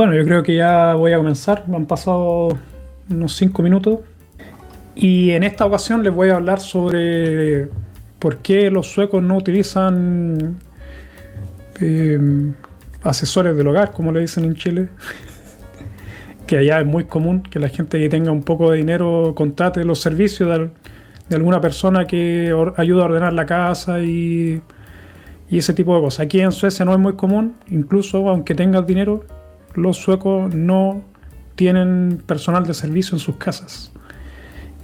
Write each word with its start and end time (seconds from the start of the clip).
Bueno, 0.00 0.14
yo 0.14 0.24
creo 0.24 0.42
que 0.42 0.56
ya 0.56 0.94
voy 0.94 1.12
a 1.12 1.18
comenzar. 1.18 1.68
Me 1.68 1.76
han 1.76 1.84
pasado 1.84 2.58
unos 3.10 3.36
cinco 3.36 3.62
minutos. 3.62 3.98
Y 4.94 5.32
en 5.32 5.42
esta 5.42 5.66
ocasión 5.66 6.02
les 6.02 6.10
voy 6.10 6.30
a 6.30 6.36
hablar 6.36 6.58
sobre 6.58 7.68
por 8.18 8.38
qué 8.38 8.70
los 8.70 8.86
suecos 8.86 9.22
no 9.22 9.36
utilizan 9.36 10.58
eh, 11.82 12.18
asesores 13.02 13.54
del 13.54 13.68
hogar, 13.68 13.92
como 13.92 14.10
le 14.10 14.20
dicen 14.20 14.44
en 14.46 14.54
Chile. 14.54 14.88
que 16.46 16.56
allá 16.56 16.80
es 16.80 16.86
muy 16.86 17.04
común 17.04 17.42
que 17.42 17.58
la 17.58 17.68
gente 17.68 17.98
que 17.98 18.08
tenga 18.08 18.32
un 18.32 18.42
poco 18.42 18.70
de 18.70 18.78
dinero 18.78 19.34
contrate 19.36 19.84
los 19.84 20.00
servicios 20.00 20.48
de, 20.48 20.70
de 21.28 21.36
alguna 21.36 21.60
persona 21.60 22.06
que 22.06 22.54
ayuda 22.78 23.02
a 23.02 23.04
ordenar 23.04 23.34
la 23.34 23.44
casa 23.44 24.00
y, 24.00 24.62
y 25.50 25.58
ese 25.58 25.74
tipo 25.74 25.94
de 25.94 26.00
cosas. 26.00 26.20
Aquí 26.20 26.40
en 26.40 26.52
Suecia 26.52 26.86
no 26.86 26.94
es 26.94 26.98
muy 26.98 27.16
común, 27.16 27.56
incluso 27.68 28.26
aunque 28.30 28.54
tengas 28.54 28.86
dinero, 28.86 29.26
los 29.74 29.96
suecos 29.96 30.54
no 30.54 31.04
tienen 31.56 32.22
personal 32.26 32.66
de 32.66 32.74
servicio 32.74 33.16
en 33.16 33.20
sus 33.20 33.36
casas. 33.36 33.92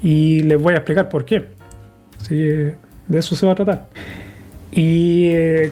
Y 0.03 0.43
les 0.43 0.61
voy 0.61 0.75
a 0.75 0.79
explicar 0.79 1.09
por 1.09 1.25
qué. 1.25 1.47
de 2.29 2.77
eso 3.11 3.35
se 3.35 3.47
va 3.47 3.53
a 3.53 3.55
tratar. 3.55 3.89
Y 4.73 5.29
eh, 5.29 5.71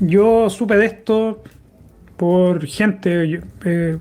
yo 0.00 0.50
supe 0.50 0.76
de 0.76 0.86
esto 0.86 1.42
por 2.16 2.66
gente, 2.66 3.40
eh, 3.64 3.98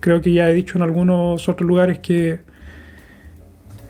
creo 0.00 0.20
que 0.20 0.32
ya 0.32 0.50
he 0.50 0.54
dicho 0.54 0.76
en 0.76 0.82
algunos 0.82 1.48
otros 1.48 1.66
lugares 1.66 2.00
que, 2.00 2.40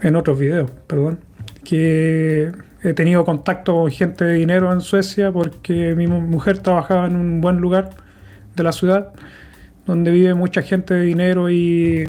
en 0.02 0.16
otros 0.16 0.38
videos, 0.38 0.70
perdón, 0.86 1.20
que 1.64 2.52
he 2.82 2.92
tenido 2.92 3.24
contacto 3.24 3.74
con 3.74 3.90
gente 3.90 4.24
de 4.24 4.34
dinero 4.34 4.72
en 4.72 4.82
Suecia 4.82 5.32
porque 5.32 5.94
mi 5.94 6.06
mujer 6.06 6.58
trabajaba 6.58 7.06
en 7.06 7.16
un 7.16 7.40
buen 7.40 7.56
lugar 7.56 7.90
de 8.54 8.62
la 8.62 8.72
ciudad 8.72 9.12
donde 9.86 10.10
vive 10.10 10.34
mucha 10.34 10.62
gente 10.62 10.94
de 10.94 11.02
dinero 11.02 11.50
y 11.50 12.08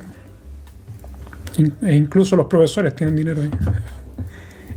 e 1.82 1.96
incluso 1.96 2.36
los 2.36 2.48
profesores 2.48 2.96
tienen 2.96 3.16
dinero 3.16 3.42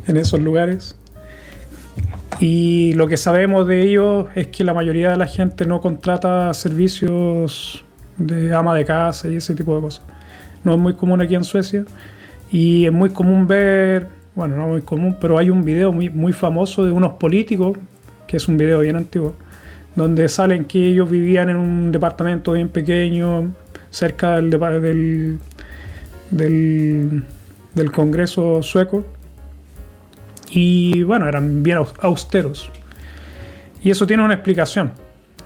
en 0.06 0.16
esos 0.16 0.41
lugares. 0.41 0.96
Y 2.41 2.92
lo 2.92 3.08
que 3.08 3.16
sabemos 3.16 3.66
de 3.66 3.82
ellos 3.82 4.26
es 4.34 4.46
que 4.48 4.62
la 4.62 4.72
mayoría 4.72 5.10
de 5.10 5.16
la 5.16 5.26
gente 5.26 5.66
no 5.66 5.80
contrata 5.80 6.54
servicios 6.54 7.84
de 8.16 8.54
ama 8.54 8.74
de 8.74 8.84
casa 8.84 9.28
y 9.28 9.36
ese 9.36 9.54
tipo 9.54 9.74
de 9.74 9.80
cosas. 9.82 10.02
No 10.62 10.74
es 10.74 10.78
muy 10.78 10.94
común 10.94 11.20
aquí 11.20 11.34
en 11.34 11.44
Suecia 11.44 11.84
y 12.50 12.86
es 12.86 12.92
muy 12.92 13.10
común 13.10 13.46
ver, 13.46 14.08
bueno, 14.34 14.56
no 14.56 14.69
muy 14.69 14.82
común, 14.82 15.16
pero 15.20 15.38
hay 15.38 15.50
un 15.50 15.64
video 15.64 15.92
muy, 15.92 16.10
muy 16.10 16.32
famoso 16.32 16.84
de 16.84 16.92
unos 16.92 17.14
políticos, 17.14 17.76
que 18.26 18.36
es 18.36 18.46
un 18.46 18.56
video 18.56 18.80
bien 18.80 18.96
antiguo, 18.96 19.34
donde 19.98 20.28
salen 20.28 20.64
que 20.64 20.86
ellos 20.86 21.10
vivían 21.10 21.50
en 21.50 21.56
un 21.56 21.92
departamento 21.92 22.52
bien 22.52 22.68
pequeño, 22.68 23.52
cerca 23.91 24.36
del, 24.36 25.38
del, 26.30 27.24
del, 27.74 27.92
Congreso 27.92 28.62
sueco. 28.62 29.04
Y 30.50 31.02
bueno, 31.02 31.28
eran 31.28 31.62
bien 31.62 31.78
austeros. 32.00 32.70
Y 33.82 33.91
eso 33.91 34.06
tiene 34.06 34.24
una 34.24 34.34
explicación. 34.34 34.92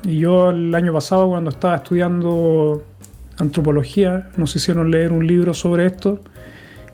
Y 0.05 0.19
yo 0.19 0.51
el 0.51 0.75
año 0.75 0.93
pasado, 0.93 1.29
cuando 1.29 1.51
estaba 1.51 1.77
estudiando 1.77 2.85
antropología, 3.39 4.29
nos 4.37 4.55
hicieron 4.55 4.91
leer 4.91 5.13
un 5.13 5.27
libro 5.27 5.55
sobre 5.55 5.87
esto. 5.87 6.21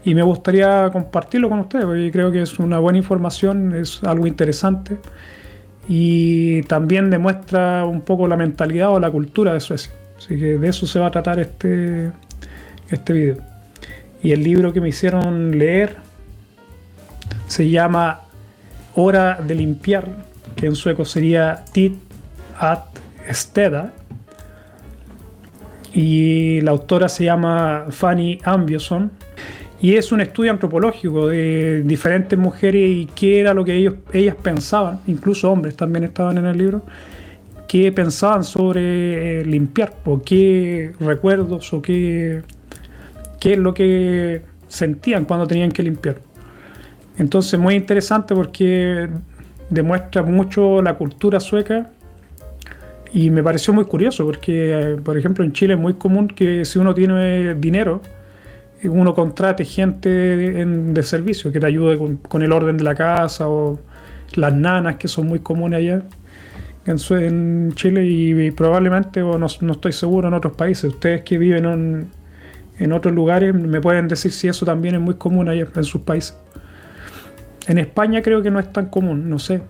Y 0.05 0.15
me 0.15 0.23
gustaría 0.23 0.89
compartirlo 0.93 1.49
con 1.49 1.59
ustedes, 1.59 1.85
porque 1.85 2.11
creo 2.13 2.31
que 2.31 2.43
es 2.43 2.59
una 2.61 2.79
buena 2.79 2.99
información, 2.99 3.75
es 3.75 4.03
algo 4.05 4.29
interesante 4.29 4.99
y 5.89 6.63
también 6.65 7.09
demuestra 7.09 7.87
un 7.87 8.03
poco 8.03 8.29
la 8.29 8.37
mentalidad 8.37 8.91
o 8.91 9.01
la 9.01 9.11
cultura 9.11 9.55
de 9.55 9.61
Suecia. 9.61 9.91
Así 10.19 10.39
que 10.39 10.59
de 10.59 10.69
eso 10.69 10.87
se 10.87 10.99
va 10.99 11.07
a 11.07 11.11
tratar 11.11 11.41
este, 11.41 12.13
este 12.91 13.13
video. 13.15 13.37
Y 14.23 14.33
el 14.33 14.45
libro 14.45 14.73
que 14.73 14.83
me 14.83 14.91
hicieron 14.91 15.59
leer 15.59 15.97
se 17.47 17.71
llama 17.71 18.21
Hora 18.95 19.41
de 19.41 19.55
limpiar, 19.55 20.07
que 20.57 20.67
en 20.67 20.75
sueco 20.75 21.07
sería 21.07 21.65
Tid 21.73 21.93
at 22.59 22.85
Steda. 23.33 23.95
Y 25.95 26.61
la 26.61 26.73
autora 26.73 27.09
se 27.09 27.25
llama 27.25 27.87
Fanny 27.91 28.41
Ambioson 28.45 29.11
y 29.81 29.95
es 29.95 30.11
un 30.11 30.21
estudio 30.21 30.51
antropológico 30.51 31.29
de 31.29 31.83
diferentes 31.83 32.39
mujeres 32.39 32.91
y 32.91 33.07
qué 33.15 33.41
era 33.41 33.55
lo 33.55 33.65
que 33.65 33.77
ellos, 33.77 33.95
ellas 34.13 34.35
pensaban, 34.35 35.01
incluso 35.07 35.51
hombres 35.51 35.77
también 35.77 36.05
estaban 36.05 36.37
en 36.39 36.47
el 36.47 36.59
libro, 36.59 36.83
qué 37.69 37.93
pensaban 37.93 38.43
sobre 38.43 39.41
eh, 39.41 39.45
limpiar, 39.45 39.95
o 40.05 40.21
qué 40.23 40.93
recuerdos, 40.99 41.73
o 41.73 41.81
qué, 41.81 42.43
qué 43.39 43.53
es 43.53 43.59
lo 43.59 43.73
que 43.73 44.43
sentían 44.67 45.25
cuando 45.25 45.47
tenían 45.47 45.71
que 45.71 45.83
limpiar. 45.83 46.17
Entonces, 47.19 47.59
muy 47.59 47.75
interesante 47.75 48.35
porque 48.35 49.09
demuestra 49.71 50.23
mucho 50.23 50.83
la 50.83 50.95
cultura 50.95 51.39
sueca 51.39 51.91
y 53.13 53.31
me 53.31 53.43
pareció 53.43 53.73
muy 53.73 53.85
curioso 53.85 54.25
porque, 54.25 54.93
eh, 54.93 54.97
por 54.97 55.17
ejemplo, 55.17 55.45
en 55.45 55.53
Chile 55.53 55.75
es 55.75 55.81
muy 55.81 55.95
común 55.95 56.27
que 56.29 56.65
si 56.65 56.79
uno 56.79 56.95
tiene 56.95 57.55
dinero, 57.55 58.03
uno 58.85 59.15
contrate 59.15 59.65
gente 59.65 60.09
de, 60.09 61.03
servicio 61.03 61.51
que 61.51 61.59
te 61.59 61.67
ayude 61.67 61.99
con, 61.99 62.43
el 62.43 62.53
orden 62.53 62.77
de 62.77 62.85
la 62.85 62.95
casa 62.95 63.49
o 63.49 63.79
las 64.35 64.55
nanas 64.55 64.97
que 64.97 65.09
son 65.09 65.27
muy 65.27 65.41
comunes 65.41 65.79
allá 65.79 66.03
en, 66.87 67.73
Chile 67.75 68.07
y, 68.07 68.51
probablemente, 68.51 69.21
no, 69.21 69.47
estoy 69.47 69.93
seguro 69.93 70.29
en 70.29 70.35
otros 70.35 70.55
países, 70.55 70.85
ustedes 70.85 71.23
que 71.23 71.39
viven 71.39 72.11
en, 72.79 72.93
otros 72.93 73.13
lugares 73.13 73.53
me 73.53 73.81
pueden 73.81 74.07
decir 74.09 74.33
si 74.33 74.49
eso 74.49 74.65
también 74.65 74.95
es 74.95 75.01
muy 75.01 75.15
común 75.15 75.49
allá 75.49 75.67
en 75.75 75.85
sus 75.85 76.03
países. 76.03 76.37
En 77.67 77.79
España 77.79 78.23
creo 78.23 78.41
que 78.43 78.51
no 78.51 78.61
es 78.61 78.73
tan 78.73 78.87
común, 78.87 79.29
no 79.29 79.39
sé, 79.39 79.61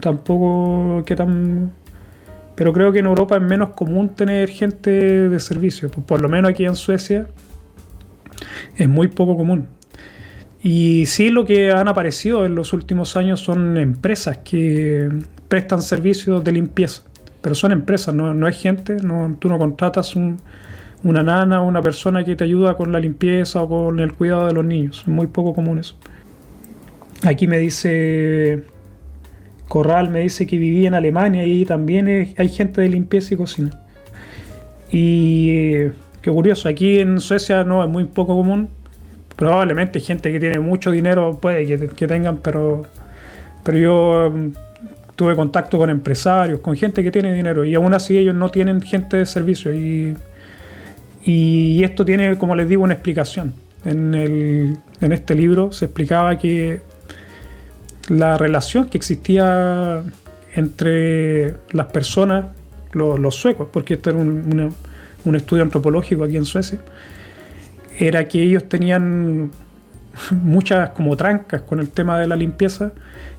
tampoco 0.00 1.02
que 1.04 1.16
tan... 1.16 1.72
Pero 2.54 2.72
creo 2.72 2.92
que 2.92 3.00
en 3.00 3.06
Europa 3.06 3.36
es 3.36 3.42
menos 3.42 3.70
común 3.70 4.10
tener 4.10 4.48
gente 4.48 4.90
de 5.28 5.40
servicio, 5.40 5.90
por 5.90 6.20
lo 6.20 6.28
menos 6.28 6.50
aquí 6.52 6.64
en 6.64 6.76
Suecia 6.76 7.26
es 8.76 8.88
muy 8.88 9.08
poco 9.08 9.36
común. 9.36 9.68
Y 10.62 11.06
sí 11.06 11.28
lo 11.28 11.44
que 11.44 11.72
han 11.72 11.88
aparecido 11.88 12.46
en 12.46 12.54
los 12.54 12.72
últimos 12.72 13.16
años 13.16 13.40
son 13.40 13.76
empresas 13.76 14.38
que 14.38 15.10
prestan 15.48 15.82
servicios 15.82 16.42
de 16.42 16.52
limpieza, 16.52 17.02
pero 17.42 17.54
son 17.54 17.72
empresas, 17.72 18.14
no, 18.14 18.32
no 18.32 18.48
es 18.48 18.58
gente, 18.58 18.96
no, 19.02 19.36
tú 19.38 19.48
no 19.50 19.58
contratas 19.58 20.14
una 20.16 21.22
nana 21.22 21.60
o 21.60 21.66
una 21.68 21.82
persona 21.82 22.24
que 22.24 22.34
te 22.34 22.44
ayuda 22.44 22.78
con 22.78 22.92
la 22.92 22.98
limpieza 22.98 23.62
o 23.62 23.68
con 23.68 24.00
el 24.00 24.14
cuidado 24.14 24.46
de 24.46 24.54
los 24.54 24.64
niños, 24.64 25.00
es 25.02 25.08
muy 25.08 25.26
poco 25.26 25.54
común 25.54 25.78
eso. 25.78 25.96
Aquí 27.24 27.46
me 27.46 27.58
dice 27.58 28.64
Corral, 29.68 30.10
me 30.10 30.20
dice 30.20 30.46
que 30.46 30.56
vivía 30.56 30.88
en 30.88 30.94
Alemania 30.94 31.44
y 31.46 31.64
también 31.66 32.34
hay 32.36 32.48
gente 32.48 32.80
de 32.80 32.88
limpieza 32.88 33.34
y 33.34 33.36
cocina. 33.36 33.82
Y 34.90 35.88
Qué 36.24 36.30
curioso, 36.30 36.70
aquí 36.70 37.00
en 37.00 37.20
Suecia 37.20 37.64
no 37.64 37.84
es 37.84 37.90
muy 37.90 38.04
poco 38.04 38.34
común. 38.34 38.70
Probablemente 39.36 40.00
gente 40.00 40.32
que 40.32 40.40
tiene 40.40 40.58
mucho 40.58 40.90
dinero 40.90 41.38
puede 41.38 41.66
que, 41.66 42.06
tengan, 42.06 42.38
pero, 42.38 42.86
pero 43.62 43.76
yo 43.76 44.32
mm, 44.34 44.52
tuve 45.16 45.36
contacto 45.36 45.76
con 45.76 45.90
empresarios, 45.90 46.60
con 46.60 46.78
gente 46.78 47.02
que 47.02 47.10
tiene 47.10 47.34
dinero 47.34 47.62
y 47.66 47.74
aún 47.74 47.92
así 47.92 48.16
ellos 48.16 48.34
no 48.34 48.50
tienen 48.50 48.80
gente 48.80 49.18
de 49.18 49.26
servicio. 49.26 49.74
Y, 49.74 50.16
y 51.26 51.84
esto 51.84 52.06
tiene, 52.06 52.38
como 52.38 52.56
les 52.56 52.70
digo, 52.70 52.84
una 52.84 52.94
explicación. 52.94 53.52
En, 53.84 54.14
el, 54.14 54.78
en 55.02 55.12
este 55.12 55.34
libro 55.34 55.72
se 55.72 55.84
explicaba 55.84 56.38
que 56.38 56.80
la 58.08 58.38
relación 58.38 58.88
que 58.88 58.96
existía 58.96 60.02
entre 60.54 61.56
las 61.72 61.88
personas, 61.88 62.46
los, 62.92 63.34
suecos, 63.34 63.68
porque 63.70 63.92
esto 63.92 64.08
era 64.08 64.20
una 64.20 64.70
un 65.24 65.36
estudio 65.36 65.62
antropológico 65.62 66.24
aquí 66.24 66.36
en 66.36 66.44
Suecia, 66.44 66.78
era 67.98 68.26
que 68.26 68.42
ellos 68.42 68.68
tenían 68.68 69.50
muchas 70.30 70.90
como 70.90 71.16
trancas 71.16 71.62
con 71.62 71.80
el 71.80 71.90
tema 71.90 72.18
de 72.18 72.26
la 72.26 72.36
limpieza 72.36 72.92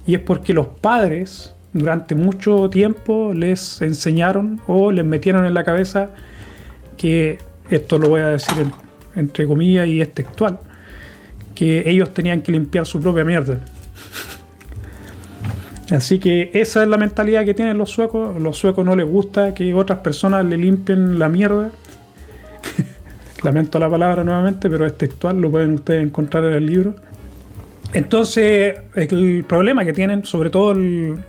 y 0.06 0.16
es 0.16 0.22
porque 0.22 0.54
los 0.54 0.68
padres 0.68 1.54
durante 1.74 2.16
mucho 2.16 2.70
tiempo 2.70 3.34
les 3.34 3.82
enseñaron 3.82 4.62
o 4.68 4.92
les 4.92 5.04
metieron 5.04 5.46
en 5.46 5.54
la 5.54 5.64
cabeza 5.64 6.10
que, 6.98 7.40
esto 7.70 7.98
lo 7.98 8.10
voy 8.10 8.22
a 8.22 8.28
decir 8.28 8.66
entre 9.16 9.48
comillas 9.48 9.88
y 9.88 10.02
es 10.02 10.14
textual, 10.14 10.60
que 11.54 11.90
ellos 11.90 12.14
tenían 12.14 12.42
que 12.42 12.52
limpiar 12.52 12.86
su 12.86 13.02
propia 13.02 13.24
mierda. 13.24 13.60
Así 15.92 16.18
que 16.20 16.50
esa 16.54 16.82
es 16.82 16.90
la 16.90 16.98
mentalidad 16.98 17.46
que 17.46 17.54
tienen 17.54 17.78
los 17.78 17.92
suecos. 17.92 18.40
Los 18.42 18.58
suecos 18.58 18.86
no 18.86 18.96
les 18.96 19.08
gusta 19.08 19.54
que 19.54 19.74
otras 19.74 20.00
personas 20.00 20.46
le 20.46 20.58
limpien 20.58 21.20
la 21.20 21.30
mierda. 21.30 21.70
Lamento 23.44 23.78
la 23.78 23.90
palabra 23.90 24.24
nuevamente, 24.24 24.70
pero 24.70 24.86
es 24.86 24.98
textual, 24.98 25.40
lo 25.40 25.52
pueden 25.52 25.76
ustedes 25.76 26.04
encontrar 26.04 26.46
en 26.46 26.54
el 26.54 26.66
libro. 26.66 26.96
Entonces, 27.94 28.76
el 28.96 29.46
problema 29.48 29.86
que 29.86 29.94
tienen, 29.94 30.26
sobre 30.26 30.50
todo 30.50 30.76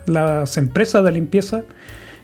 las 0.07 0.57
empresas 0.57 1.05
de 1.05 1.13
limpieza, 1.13 1.63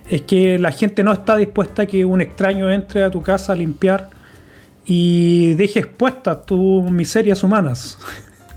es 0.09 0.23
que 0.23 0.59
la 0.59 0.73
gente 0.73 1.05
no 1.05 1.13
está 1.13 1.37
dispuesta 1.37 1.83
a 1.83 1.87
que 1.87 2.05
un 2.05 2.21
extraño 2.21 2.71
entre 2.71 3.05
a 3.05 3.11
tu 3.11 3.23
casa 3.23 3.53
a 3.53 3.57
limpiar 3.57 4.11
y 4.85 5.55
deje 5.55 5.81
expuestas 5.81 6.45
tus 6.47 6.91
miserias 6.91 7.45
humanas. 7.45 7.99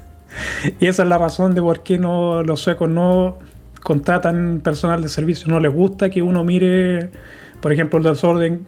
y 0.79 0.87
esa 0.87 1.03
es 1.03 1.09
la 1.09 1.17
razón 1.17 1.53
de 1.53 1.61
por 1.61 1.83
qué 1.83 1.97
los 1.97 2.59
suecos 2.59 2.89
no 2.89 3.37
contratan 3.85 4.61
personal 4.63 5.03
de 5.03 5.09
servicio. 5.09 5.47
No 5.47 5.59
les 5.59 5.71
gusta 5.71 6.09
que 6.09 6.23
uno 6.23 6.43
mire, 6.43 7.11
por 7.61 7.71
ejemplo, 7.71 7.99
el 7.99 8.03
desorden 8.03 8.65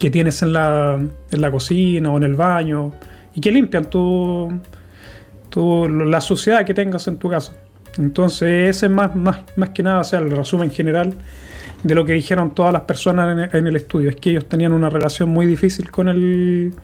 que 0.00 0.10
tienes 0.10 0.42
en 0.42 0.52
la, 0.52 0.98
en 1.30 1.40
la 1.40 1.50
cocina 1.52 2.10
o 2.10 2.16
en 2.16 2.24
el 2.24 2.34
baño 2.34 2.92
y 3.36 3.40
que 3.40 3.52
limpian 3.52 3.84
tu, 3.84 4.50
tu, 5.48 5.88
la 5.88 6.20
suciedad 6.20 6.64
que 6.66 6.74
tengas 6.74 7.06
en 7.06 7.18
tu 7.18 7.30
casa. 7.30 7.52
Entonces, 7.98 8.70
ese 8.76 8.86
es 8.86 8.92
más, 8.92 9.14
más, 9.14 9.42
más 9.54 9.68
que 9.68 9.84
nada, 9.84 10.00
o 10.00 10.04
sea, 10.04 10.18
el 10.18 10.32
resumen 10.32 10.72
general 10.72 11.14
de 11.84 11.94
lo 11.94 12.04
que 12.04 12.14
dijeron 12.14 12.52
todas 12.52 12.72
las 12.72 12.82
personas 12.82 13.54
en, 13.54 13.66
el 13.68 13.76
estudio, 13.76 14.10
es 14.10 14.16
que 14.16 14.30
ellos 14.30 14.48
tenían 14.48 14.72
una 14.72 14.90
relación 14.90 15.28
muy 15.28 15.46
difícil 15.46 15.88
con 15.88 16.08
el 16.08 16.74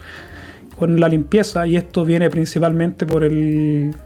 con 0.78 1.00
la 1.00 1.08
limpieza 1.08 1.66
y 1.66 1.76
esto 1.76 2.04
viene 2.04 2.30
principalmente 2.30 3.04
por 3.04 3.24
el 3.24 3.96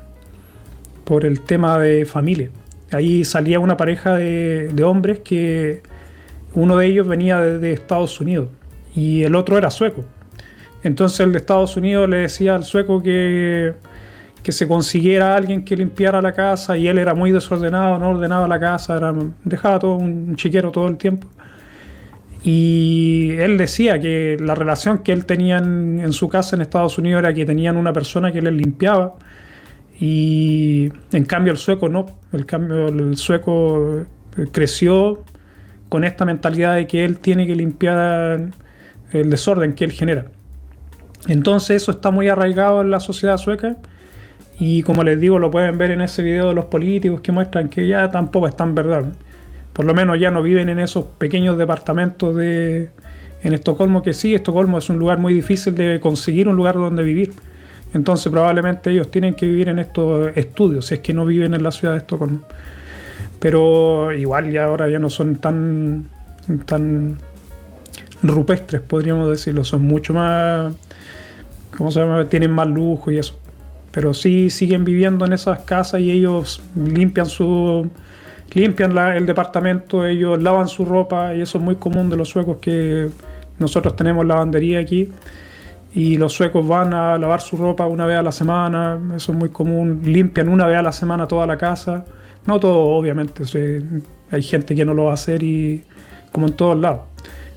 por 1.05 1.27
el 1.27 1.43
tema 1.43 1.79
de 1.79 2.07
familia. 2.07 2.49
Ahí 2.93 3.25
salía 3.25 3.61
una 3.61 3.77
pareja 3.77 4.17
de, 4.17 4.83
hombres 4.85 5.21
que 5.21 5.83
uno 6.55 6.77
de 6.77 6.87
ellos 6.87 7.07
venía 7.07 7.41
de 7.41 7.73
Estados 7.73 8.21
Unidos 8.21 8.49
y 8.95 9.23
el 9.23 9.35
otro 9.35 9.57
era 9.59 9.71
sueco. 9.71 10.05
Entonces 10.83 11.21
el 11.21 11.33
de 11.33 11.39
Estados 11.39 11.77
Unidos 11.77 12.09
le 12.09 12.19
decía 12.19 12.55
al 12.55 12.65
sueco 12.65 13.03
que 13.03 13.75
que 14.43 14.53
se 14.53 14.67
consiguiera 14.67 15.37
alguien 15.37 15.65
que 15.65 15.77
limpiara 15.77 16.23
la 16.23 16.33
casa 16.33 16.77
y 16.77 16.89
él 16.89 16.99
era 16.99 17.15
muy 17.15 17.31
desordenado, 17.31 17.99
no 17.99 18.11
ordenaba 18.11 18.49
la 18.49 18.59
casa, 18.59 18.97
era, 18.97 19.15
dejaba 19.45 19.79
todo 19.79 19.97
un 19.97 20.37
chiquero 20.37 20.71
todo 20.71 20.89
el 20.89 20.97
tiempo. 20.97 21.29
Y 22.43 23.33
él 23.33 23.59
decía 23.59 24.01
que 24.01 24.39
la 24.41 24.55
relación 24.55 25.01
que 25.01 25.13
él 25.13 25.27
tenía 25.27 25.59
en, 25.59 26.13
su 26.13 26.29
casa 26.31 26.57
en 26.57 26.63
Estados 26.63 26.97
Unidos 26.97 27.19
era 27.19 27.35
que 27.35 27.45
tenían 27.45 27.77
una 27.77 27.93
persona 27.93 28.33
que 28.33 28.41
les 28.41 28.55
limpiaba 28.55 29.15
y 30.01 30.91
en 31.13 31.25
cambio 31.27 31.53
el 31.53 31.59
sueco 31.59 31.91
no, 31.91 32.07
el, 32.33 32.47
cambio, 32.47 32.89
el 32.89 33.17
sueco 33.19 34.07
creció 34.51 35.23
con 35.91 36.05
esta 36.05 36.25
mentalidad 36.25 36.77
de 36.77 36.87
que 36.87 37.05
él 37.05 37.19
tiene 37.19 37.47
que 37.47 37.55
limpiar 37.55 38.51
el 39.13 39.31
desorden 39.31 39.75
que 39.75 39.85
él 39.85 39.93
genera. 39.93 40.27
Entonces 41.29 41.83
eso 41.83 41.91
está 41.91 42.11
muy 42.11 42.29
arraigado 42.29 42.81
en 42.81 42.91
la 42.91 42.99
sociedad 42.99 43.37
sueca 43.37 43.77
y 44.59 44.83
como 44.83 45.05
les 45.05 45.21
digo, 45.21 45.39
lo 45.39 45.51
pueden 45.51 45.77
ver 45.77 45.91
en 45.91 46.01
ese 46.01 46.23
video 46.23 46.49
de 46.49 46.55
los 46.55 46.67
políticos 46.67 47.21
que 47.21 47.31
muestran 47.31 47.69
que 47.69 47.87
ya 47.87 48.11
tampoco 48.11 48.49
es 48.49 48.57
tan 48.57 48.75
verdad. 48.75 49.05
Por 49.75 49.85
lo 49.85 49.93
menos 49.93 50.19
ya 50.19 50.31
no 50.31 50.43
viven 50.43 50.71
en 50.71 50.79
esos 50.79 51.05
pequeños 51.05 51.59
departamentos 51.59 52.35
de, 52.37 52.91
en 53.43 53.53
Estocolmo, 53.53 54.03
que 54.03 54.15
sí, 54.15 54.35
Estocolmo 54.35 54.79
es 54.79 54.89
un 54.89 54.99
lugar 54.99 55.19
muy 55.19 55.35
difícil 55.35 55.75
de 55.75 56.01
conseguir 56.01 56.49
un 56.49 56.57
lugar 56.57 56.77
donde 56.77 57.03
vivir. 57.03 57.33
Entonces 57.93 58.31
probablemente 58.31 58.91
ellos 58.91 59.11
tienen 59.11 59.35
que 59.35 59.47
vivir 59.47 59.69
en 59.69 59.79
estos 59.79 60.37
estudios, 60.37 60.87
si 60.87 60.95
es 60.95 61.01
que 61.01 61.13
no 61.13 61.27
viven 61.27 61.55
en 61.55 61.63
la 61.63 61.73
ciudad 61.73 61.95
de 61.95 62.01
Estocolmo. 62.01 62.43
Pero 63.39 64.13
igual 64.13 64.51
ya 64.51 64.65
ahora 64.65 64.89
ya 64.89 64.99
no 64.99 65.11
son 65.11 65.37
tan, 65.37 66.09
tan 66.67 67.19
rupestres, 68.23 68.83
podríamos 68.83 69.31
decirlo, 69.31 69.65
son 69.65 69.83
mucho 69.83 70.13
más, 70.13 70.75
¿cómo 71.77 71.91
se 71.91 72.01
llama? 72.01 72.29
Tienen 72.29 72.51
más 72.51 72.69
lujo 72.69 73.11
y 73.11 73.19
eso 73.19 73.41
pero 73.91 74.15
sí 74.15 74.51
siguen 74.51 74.85
viviendo 74.85 75.25
en 75.27 75.33
esas 75.33 75.61
casas 75.61 76.01
y 76.01 76.11
ellos 76.11 76.63
limpian 76.77 77.27
su 77.27 77.91
limpian 78.53 78.97
el 78.99 79.27
departamento, 79.27 80.07
ellos 80.07 80.41
lavan 80.43 80.69
su 80.69 80.85
ropa 80.85 81.35
y 81.35 81.41
eso 81.41 81.59
es 81.59 81.65
muy 81.65 81.77
común 81.77 82.11
de 82.11 82.17
los 82.17 82.29
suecos 82.29 82.59
que 82.61 83.09
nosotros 83.59 83.95
tenemos 83.97 84.27
lavandería 84.27 84.81
aquí 84.81 85.09
y 85.93 86.17
los 86.17 86.33
suecos 86.33 86.67
van 86.67 86.95
a 86.95 87.19
lavar 87.19 87.41
su 87.41 87.57
ropa 87.57 87.87
una 87.87 88.07
vez 88.07 88.19
a 88.19 88.23
la 88.23 88.33
semana, 88.33 88.99
eso 89.17 89.33
es 89.33 89.39
muy 89.39 89.49
común, 89.49 90.03
limpian 90.05 90.49
una 90.49 90.67
vez 90.67 90.79
a 90.79 90.83
la 90.83 90.93
semana 90.93 91.27
toda 91.27 91.47
la 91.47 91.57
casa, 91.57 92.05
no 92.47 92.61
todo 92.61 92.79
obviamente, 92.79 93.43
hay 94.31 94.43
gente 94.43 94.75
que 94.75 94.85
no 94.85 94.95
lo 94.95 95.05
va 95.05 95.13
a 95.13 95.15
hacer 95.15 95.43
y 95.43 95.85
como 96.33 96.47
en 96.47 96.53
todos 96.53 96.79
lados, 96.79 97.01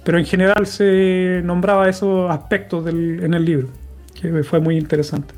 pero 0.04 0.18
en 0.18 0.26
general 0.26 0.66
se 0.66 1.42
nombraba 1.44 1.88
esos 1.90 2.30
aspectos 2.32 2.88
en 2.88 3.34
el 3.34 3.46
libro, 3.46 3.70
que 4.20 4.44
fue 4.44 4.60
muy 4.60 4.78
interesante. 4.78 5.36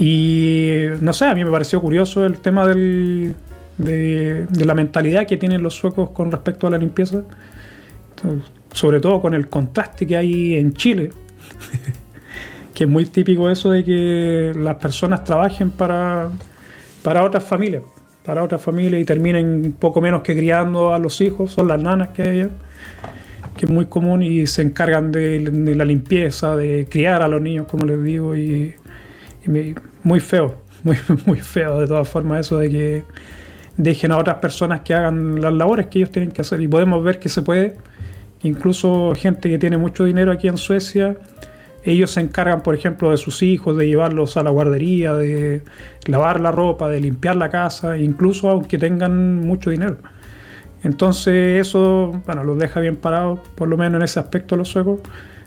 Y 0.00 0.86
no 1.02 1.12
sé, 1.12 1.26
a 1.26 1.34
mí 1.34 1.44
me 1.44 1.50
pareció 1.50 1.78
curioso 1.82 2.24
el 2.24 2.38
tema 2.38 2.66
de, 2.66 3.34
la 3.76 4.74
mentalidad 4.74 5.26
que 5.26 5.36
tienen 5.36 5.62
los 5.62 5.74
suecos 5.74 6.10
con 6.10 6.32
respecto 6.32 6.66
a 6.66 6.70
la 6.70 6.78
limpieza, 6.78 7.22
sobre 8.72 9.00
todo 9.00 9.20
con 9.20 9.34
el 9.34 9.48
contraste 9.48 10.06
que 10.06 10.16
hay 10.16 10.54
en 10.54 10.72
Chile, 10.74 11.10
que 12.74 12.84
es 12.84 12.90
muy 12.90 13.06
típico 13.06 13.50
eso 13.50 13.70
de 13.70 13.84
que 13.84 14.52
las 14.56 14.76
personas 14.76 15.24
trabajen 15.24 15.70
para, 15.70 16.30
para 17.02 17.24
otras 17.24 17.44
familias, 17.44 17.82
para 18.24 18.42
otras 18.42 18.62
familias 18.62 19.00
y 19.00 19.04
terminen 19.04 19.74
poco 19.78 20.00
menos 20.00 20.22
que 20.22 20.36
criando 20.36 20.94
a 20.94 20.98
los 20.98 21.20
hijos, 21.20 21.52
son 21.52 21.68
las 21.68 21.80
nanas 21.80 22.08
que 22.08 22.22
hay 22.22 22.48
que 23.56 23.66
es 23.66 23.70
muy 23.70 23.86
común 23.86 24.22
y 24.22 24.46
se 24.46 24.62
encargan 24.62 25.12
de, 25.12 25.40
la 25.76 25.84
limpieza, 25.84 26.56
de 26.56 26.86
criar 26.88 27.20
a 27.20 27.28
los 27.28 27.42
niños, 27.42 27.66
como 27.66 27.84
les 27.84 28.02
digo, 28.02 28.34
y 28.34 28.74
muy 30.02 30.20
feo, 30.20 30.62
muy, 30.82 30.96
muy 31.26 31.40
feo 31.40 31.80
de 31.80 31.86
todas 31.86 32.08
formas 32.08 32.46
eso 32.46 32.58
de 32.58 32.70
que 32.70 33.04
dejen 33.76 34.12
a 34.12 34.18
otras 34.18 34.36
personas 34.36 34.80
que 34.80 34.94
hagan 34.94 35.40
las 35.40 35.52
labores 35.52 35.86
que 35.86 35.98
ellos 35.98 36.10
tienen 36.10 36.30
que 36.30 36.42
hacer. 36.42 36.60
Y 36.60 36.68
podemos 36.68 37.02
ver 37.02 37.18
que 37.18 37.28
se 37.28 37.42
puede, 37.42 37.76
incluso 38.42 39.12
gente 39.16 39.48
que 39.48 39.58
tiene 39.58 39.76
mucho 39.76 40.04
dinero 40.04 40.32
aquí 40.32 40.48
en 40.48 40.56
Suecia, 40.56 41.16
ellos 41.82 42.10
se 42.10 42.20
encargan, 42.20 42.62
por 42.62 42.74
ejemplo, 42.74 43.10
de 43.10 43.16
sus 43.16 43.42
hijos, 43.42 43.76
de 43.76 43.86
llevarlos 43.86 44.36
a 44.36 44.42
la 44.42 44.50
guardería, 44.50 45.14
de 45.14 45.62
lavar 46.06 46.40
la 46.40 46.52
ropa, 46.52 46.88
de 46.88 47.00
limpiar 47.00 47.36
la 47.36 47.48
casa, 47.48 47.96
incluso 47.96 48.50
aunque 48.50 48.78
tengan 48.78 49.36
mucho 49.40 49.70
dinero. 49.70 49.96
Entonces 50.82 51.60
eso, 51.60 52.20
bueno, 52.26 52.44
los 52.44 52.58
deja 52.58 52.80
bien 52.80 52.96
parados, 52.96 53.40
por 53.54 53.68
lo 53.68 53.76
menos 53.76 53.98
en 53.98 54.02
ese 54.02 54.20
aspecto 54.20 54.56
los 54.56 54.68
suecos. 54.68 55.00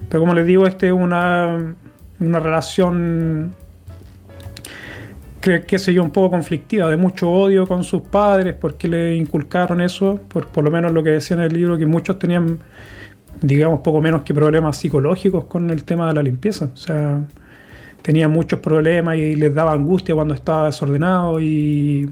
Pero 0.09 0.21
como 0.21 0.33
les 0.33 0.45
digo, 0.45 0.67
este 0.67 0.87
es 0.87 0.93
una, 0.93 1.75
una 2.19 2.39
relación 2.39 3.55
que, 5.43 5.77
sé 5.77 5.93
yo, 5.93 6.03
un 6.03 6.11
poco 6.11 6.31
conflictiva, 6.31 6.89
de 6.89 6.95
mucho 6.95 7.29
odio 7.29 7.67
con 7.67 7.83
sus 7.83 8.01
padres, 8.01 8.55
porque 8.59 8.87
le 8.87 9.15
inculcaron 9.15 9.81
eso, 9.81 10.19
por, 10.29 10.47
por 10.47 10.63
lo 10.63 10.71
menos 10.71 10.93
lo 10.93 11.03
que 11.03 11.09
decía 11.09 11.35
en 11.35 11.43
el 11.43 11.53
libro, 11.53 11.77
que 11.77 11.85
muchos 11.85 12.17
tenían, 12.17 12.59
digamos, 13.41 13.81
poco 13.81 13.99
menos 13.99 14.21
que 14.21 14.33
problemas 14.33 14.77
psicológicos 14.77 15.45
con 15.45 15.69
el 15.69 15.83
tema 15.83 16.07
de 16.07 16.13
la 16.13 16.23
limpieza. 16.23 16.69
O 16.73 16.77
sea, 16.77 17.21
tenían 18.01 18.31
muchos 18.31 18.59
problemas 18.59 19.17
y 19.17 19.35
les 19.35 19.53
daba 19.53 19.73
angustia 19.73 20.15
cuando 20.15 20.33
estaba 20.33 20.67
desordenado 20.67 21.41
y, 21.41 22.09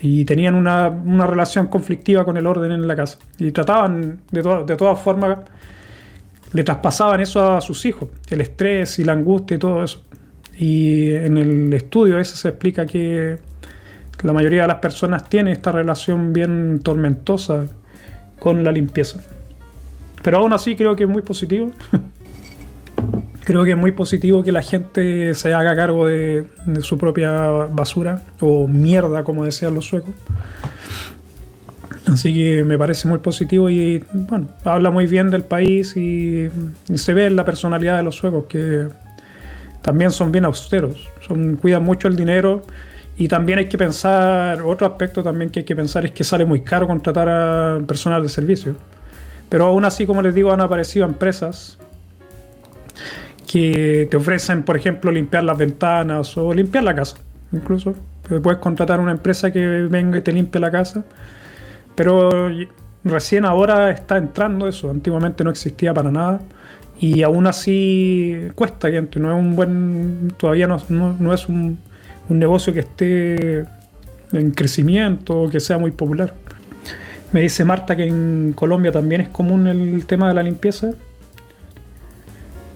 y 0.00 0.24
tenían 0.24 0.54
una, 0.54 0.88
una, 0.88 1.26
relación 1.26 1.66
conflictiva 1.66 2.24
con 2.24 2.36
el 2.36 2.46
orden 2.46 2.70
en 2.70 2.86
la 2.86 2.94
casa. 2.94 3.18
Y 3.38 3.50
trataban, 3.50 4.20
de, 4.30 4.42
de 4.42 4.76
todas 4.76 5.00
formas, 5.00 5.38
le 6.52 6.62
traspasaban 6.62 7.20
eso 7.20 7.56
a 7.56 7.60
sus 7.60 7.84
hijos, 7.86 8.08
el 8.30 8.40
estrés 8.40 9.00
y 9.00 9.04
la 9.04 9.14
angustia 9.14 9.56
y 9.56 9.58
todo 9.58 9.82
eso. 9.82 10.04
Y 10.58 11.10
en 11.14 11.36
el 11.36 11.72
estudio 11.74 12.18
ese 12.18 12.36
se 12.36 12.48
explica 12.48 12.86
que 12.86 13.38
la 14.22 14.32
mayoría 14.32 14.62
de 14.62 14.68
las 14.68 14.78
personas 14.78 15.28
tiene 15.28 15.52
esta 15.52 15.72
relación 15.72 16.32
bien 16.32 16.80
tormentosa 16.82 17.66
con 18.38 18.64
la 18.64 18.72
limpieza. 18.72 19.20
Pero 20.22 20.38
aún 20.38 20.52
así 20.52 20.76
creo 20.76 20.96
que 20.96 21.04
es 21.04 21.08
muy 21.08 21.22
positivo. 21.22 21.70
creo 23.44 23.64
que 23.64 23.70
es 23.70 23.76
muy 23.76 23.92
positivo 23.92 24.42
que 24.42 24.50
la 24.50 24.62
gente 24.62 25.34
se 25.34 25.54
haga 25.54 25.76
cargo 25.76 26.08
de, 26.08 26.46
su 26.80 26.98
propia 26.98 27.30
basura 27.70 28.22
o 28.40 28.66
mierda, 28.66 29.22
como 29.22 29.44
decían 29.44 29.74
los 29.74 29.86
suecos. 29.86 30.14
Así 32.06 32.34
que 32.34 32.64
me 32.64 32.78
parece 32.78 33.06
muy 33.06 33.18
positivo 33.18 33.68
y 33.68 34.02
bueno, 34.12 34.48
habla 34.64 34.90
muy 34.90 35.06
bien 35.06 35.30
del 35.30 35.42
país 35.42 35.96
y, 35.96 36.48
se 36.94 37.14
ve 37.14 37.26
en 37.26 37.36
la 37.36 37.44
personalidad 37.44 37.96
de 37.96 38.02
los 38.02 38.16
suecos 38.16 38.46
que 38.48 38.88
también 39.86 40.10
son 40.10 40.32
bien 40.32 40.44
austeros, 40.44 41.08
son, 41.20 41.58
cuidan 41.58 41.84
mucho 41.84 42.08
el 42.08 42.16
dinero 42.16 42.64
y 43.16 43.28
también 43.28 43.60
hay 43.60 43.68
que 43.68 43.78
pensar, 43.78 44.60
otro 44.62 44.84
aspecto 44.84 45.22
también 45.22 45.48
que 45.48 45.60
hay 45.60 45.64
que 45.64 45.76
pensar 45.76 46.04
es 46.04 46.10
que 46.10 46.24
sale 46.24 46.44
muy 46.44 46.62
caro 46.62 46.88
contratar 46.88 47.28
a 47.28 47.78
personal 47.86 48.20
de 48.20 48.28
servicio. 48.28 48.74
Pero 49.48 49.66
aún 49.66 49.84
así, 49.84 50.04
como 50.04 50.22
les 50.22 50.34
digo, 50.34 50.52
han 50.52 50.60
aparecido 50.60 51.06
empresas 51.06 51.78
que 53.46 54.08
te 54.10 54.16
ofrecen, 54.16 54.64
por 54.64 54.76
ejemplo, 54.76 55.12
limpiar 55.12 55.44
las 55.44 55.56
ventanas 55.56 56.36
o 56.36 56.52
limpiar 56.52 56.82
la 56.82 56.96
casa, 56.96 57.18
incluso. 57.52 57.94
Puedes 58.42 58.58
contratar 58.58 58.98
una 58.98 59.12
empresa 59.12 59.52
que 59.52 59.64
venga 59.88 60.18
y 60.18 60.20
te 60.20 60.32
limpie 60.32 60.60
la 60.60 60.72
casa. 60.72 61.04
Pero 61.94 62.50
recién 63.04 63.44
ahora 63.44 63.92
está 63.92 64.16
entrando 64.16 64.66
eso, 64.66 64.90
antiguamente 64.90 65.44
no 65.44 65.50
existía 65.50 65.94
para 65.94 66.10
nada 66.10 66.40
y 66.98 67.22
aún 67.22 67.46
así 67.46 68.48
cuesta 68.54 68.90
que 68.90 69.02
no 69.18 69.36
es 69.36 69.38
un 69.38 69.54
buen 69.54 70.32
todavía 70.38 70.66
no, 70.66 70.76
es 71.34 71.48
un, 71.48 71.78
un, 72.28 72.38
negocio 72.38 72.72
que 72.72 72.80
esté 72.80 73.64
en 74.32 74.50
crecimiento 74.52 75.42
o 75.42 75.50
que 75.50 75.60
sea 75.60 75.78
muy 75.78 75.90
popular 75.90 76.34
Me 77.32 77.42
dice 77.42 77.64
Marta 77.64 77.96
que 77.96 78.06
en 78.06 78.54
Colombia 78.54 78.92
también 78.92 79.20
es 79.20 79.28
común 79.28 79.66
el 79.66 80.06
tema 80.06 80.28
de 80.28 80.34
la 80.34 80.42
limpieza. 80.42 80.92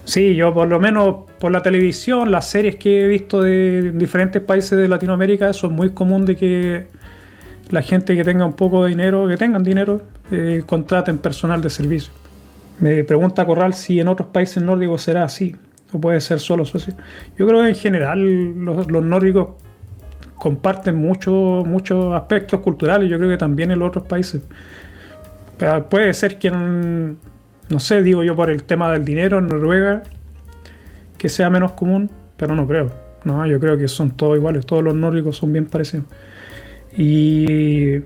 Sí, 0.05 0.35
yo 0.35 0.53
por 0.53 0.67
lo 0.67 0.79
menos 0.79 1.29
por 1.39 1.51
la 1.51 1.61
televisión, 1.61 2.31
las 2.31 2.49
series 2.49 2.75
que 2.75 3.03
he 3.03 3.07
visto 3.07 3.41
de 3.41 3.91
diferentes 3.93 4.41
países 4.41 4.77
de 4.77 4.87
Latinoamérica, 4.87 5.49
eso 5.49 5.67
es 5.67 5.73
muy 5.73 5.91
común 5.91 6.25
de 6.25 6.35
que 6.35 6.87
la 7.69 7.81
gente 7.81 8.15
que 8.15 8.23
tenga 8.23 8.45
un 8.45 8.53
poco 8.53 8.83
de 8.83 8.89
dinero, 8.89 9.27
que 9.27 9.37
tengan 9.37 9.63
dinero, 9.63 10.01
eh, 10.31 10.63
contraten 10.65 11.17
personal 11.17 11.61
de 11.61 11.69
servicio. 11.69 12.11
Me 12.81 13.03
pregunta 13.03 13.45
Corral 13.45 13.75
si 13.75 13.99
en 13.99 14.07
otros 14.07 14.29
países 14.29 14.61
nórdicos 14.61 15.03
será 15.03 15.23
así, 15.23 15.55
o 15.93 16.01
puede 16.01 16.19
ser 16.19 16.39
solo 16.39 16.65
Suecia. 16.65 16.95
Yo 17.37 17.47
creo 17.47 17.61
que 17.61 17.69
en 17.69 17.75
general 17.75 18.65
los, 18.65 18.87
nórdicos 18.87 19.49
comparten 20.35 20.95
muchos 20.95 22.13
aspectos 22.15 22.59
culturales, 22.61 23.07
yo 23.07 23.17
creo 23.19 23.29
que 23.29 23.37
también 23.37 23.69
en 23.69 23.77
los 23.77 23.89
otros 23.89 24.05
países. 24.05 24.41
Pero 25.57 25.87
puede 25.87 26.11
ser 26.15 26.39
que, 26.39 26.49
no 26.49 27.79
sé, 27.79 28.01
digo 28.01 28.23
yo 28.23 28.35
por 28.35 28.49
el 28.49 28.63
tema 28.63 28.91
del 28.91 29.05
dinero 29.05 29.37
en 29.37 29.47
Noruega, 29.47 30.01
que 31.19 31.29
sea 31.29 31.51
menos 31.51 31.73
común, 31.73 32.09
pero 32.35 32.55
no 32.55 32.65
creo. 32.67 32.91
No, 33.25 33.45
yo 33.45 33.59
creo 33.59 33.77
que 33.77 33.87
son 33.87 34.09
todos 34.09 34.37
iguales, 34.37 34.65
todos 34.65 34.83
los 34.83 34.95
nórdicos 34.95 35.37
son 35.37 35.53
bien 35.53 35.67
parecidos. 35.67 36.07
Y 36.97 38.01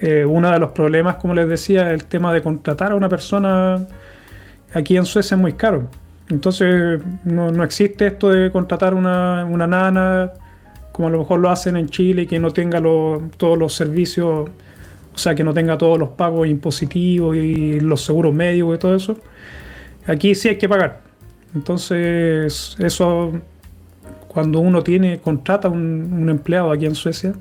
eh, 0.00 0.24
uno 0.26 0.50
de 0.50 0.58
los 0.58 0.70
problemas, 0.70 1.16
como 1.16 1.34
les 1.34 1.46
decía, 1.46 1.90
el 1.90 2.06
tema 2.06 2.32
de 2.32 2.40
contratar 2.40 2.92
a 2.92 2.94
una 2.94 3.10
persona 3.10 3.86
aquí 4.76 4.96
en 4.96 5.04
Suecia 5.06 5.34
es 5.34 5.40
muy 5.40 5.54
caro. 5.54 5.88
Entonces 6.28 7.00
no, 7.24 7.62
existe 7.62 8.08
esto 8.08 8.30
de 8.30 8.50
contratar 8.50 8.94
una, 8.94 9.44
una, 9.44 9.66
nana 9.66 10.32
como 10.92 11.08
a 11.08 11.10
lo 11.10 11.18
mejor 11.18 11.40
lo 11.40 11.50
hacen 11.50 11.76
en 11.76 11.88
Chile 11.88 12.26
que 12.26 12.38
no 12.38 12.50
tenga 12.52 12.80
todos 13.36 13.58
los 13.58 13.74
servicios, 13.74 14.48
o 15.14 15.18
sea, 15.18 15.34
que 15.34 15.44
no 15.44 15.54
tenga 15.54 15.78
todos 15.78 15.98
los 15.98 16.10
pagos 16.10 16.48
impositivos 16.48 17.36
y 17.36 17.80
los 17.80 18.04
seguros 18.04 18.34
médicos 18.34 18.76
y 18.76 18.78
todo 18.78 18.96
eso. 18.96 19.18
Aquí 20.06 20.34
sí 20.34 20.48
hay 20.48 20.58
que 20.58 20.68
pagar. 20.68 21.00
Entonces 21.54 22.76
eso, 22.78 23.32
cuando 24.26 24.60
uno 24.60 24.82
tiene, 24.82 25.18
contrata 25.18 25.68
un, 25.68 26.12
un 26.12 26.28
empleado 26.28 26.72
aquí 26.72 26.86
en 26.86 26.94
Suecia, 26.94 27.34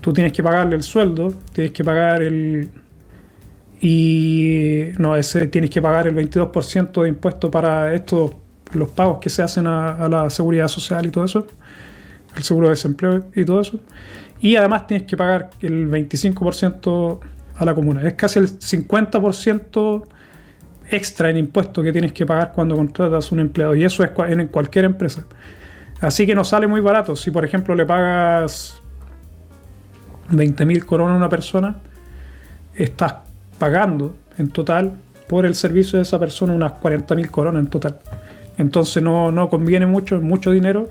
tú 0.00 0.12
tienes 0.12 0.32
que 0.32 0.42
pagarle 0.42 0.76
el 0.76 0.82
sueldo, 0.82 1.34
tienes 1.52 1.72
que 1.72 1.84
pagar 1.84 2.22
el... 2.22 2.70
Y 3.80 4.88
no, 4.98 5.14
tienes 5.50 5.70
que 5.70 5.80
pagar 5.80 6.06
el 6.06 6.14
22% 6.14 7.02
de 7.02 7.08
impuesto 7.08 7.50
para 7.50 7.94
estos, 7.94 8.32
los 8.72 8.90
pagos 8.90 9.18
que 9.20 9.30
se 9.30 9.42
hacen 9.42 9.66
a, 9.66 10.06
la 10.08 10.28
seguridad 10.28 10.68
social 10.68 11.06
y 11.06 11.10
todo 11.10 11.24
eso, 11.24 11.46
el 12.36 12.42
seguro 12.42 12.66
de 12.68 12.72
desempleo 12.72 13.24
y 13.34 13.44
todo 13.44 13.62
eso. 13.62 13.80
Y 14.40 14.56
además 14.56 14.86
tienes 14.86 15.06
que 15.06 15.16
pagar 15.16 15.50
el 15.60 15.88
25% 15.88 17.20
a 17.56 17.64
la 17.64 17.74
comuna. 17.74 18.06
Es 18.06 18.14
casi 18.14 18.38
el 18.38 18.48
50% 18.58 20.04
extra 20.90 21.30
en 21.30 21.38
impuestos 21.38 21.82
que 21.82 21.92
tienes 21.92 22.12
que 22.12 22.26
pagar 22.26 22.52
cuando 22.54 22.76
contratas 22.76 23.32
un 23.32 23.40
empleado. 23.40 23.74
Y 23.74 23.84
eso 23.84 24.04
es 24.04 24.10
en 24.28 24.48
cualquier 24.48 24.84
empresa. 24.84 25.24
Así 26.00 26.26
que 26.26 26.34
no 26.34 26.44
sale 26.44 26.66
muy 26.66 26.80
barato. 26.80 27.16
Si 27.16 27.30
por 27.30 27.44
ejemplo 27.44 27.74
le 27.74 27.86
pagas 27.86 28.80
20.000 30.30 30.84
coronas 30.84 31.14
a 31.14 31.16
una 31.16 31.28
persona, 31.28 31.76
estás 32.74 33.29
pagando 33.60 34.16
en 34.38 34.48
total 34.48 34.94
por 35.28 35.46
el 35.46 35.54
servicio 35.54 35.98
de 35.98 36.02
esa 36.02 36.18
persona 36.18 36.52
unas 36.52 36.72
40.000 36.72 37.30
coronas 37.30 37.62
en 37.62 37.70
total. 37.70 38.00
Entonces 38.58 39.00
no, 39.00 39.30
no 39.30 39.48
conviene 39.48 39.86
mucho, 39.86 40.20
mucho 40.20 40.50
dinero 40.50 40.88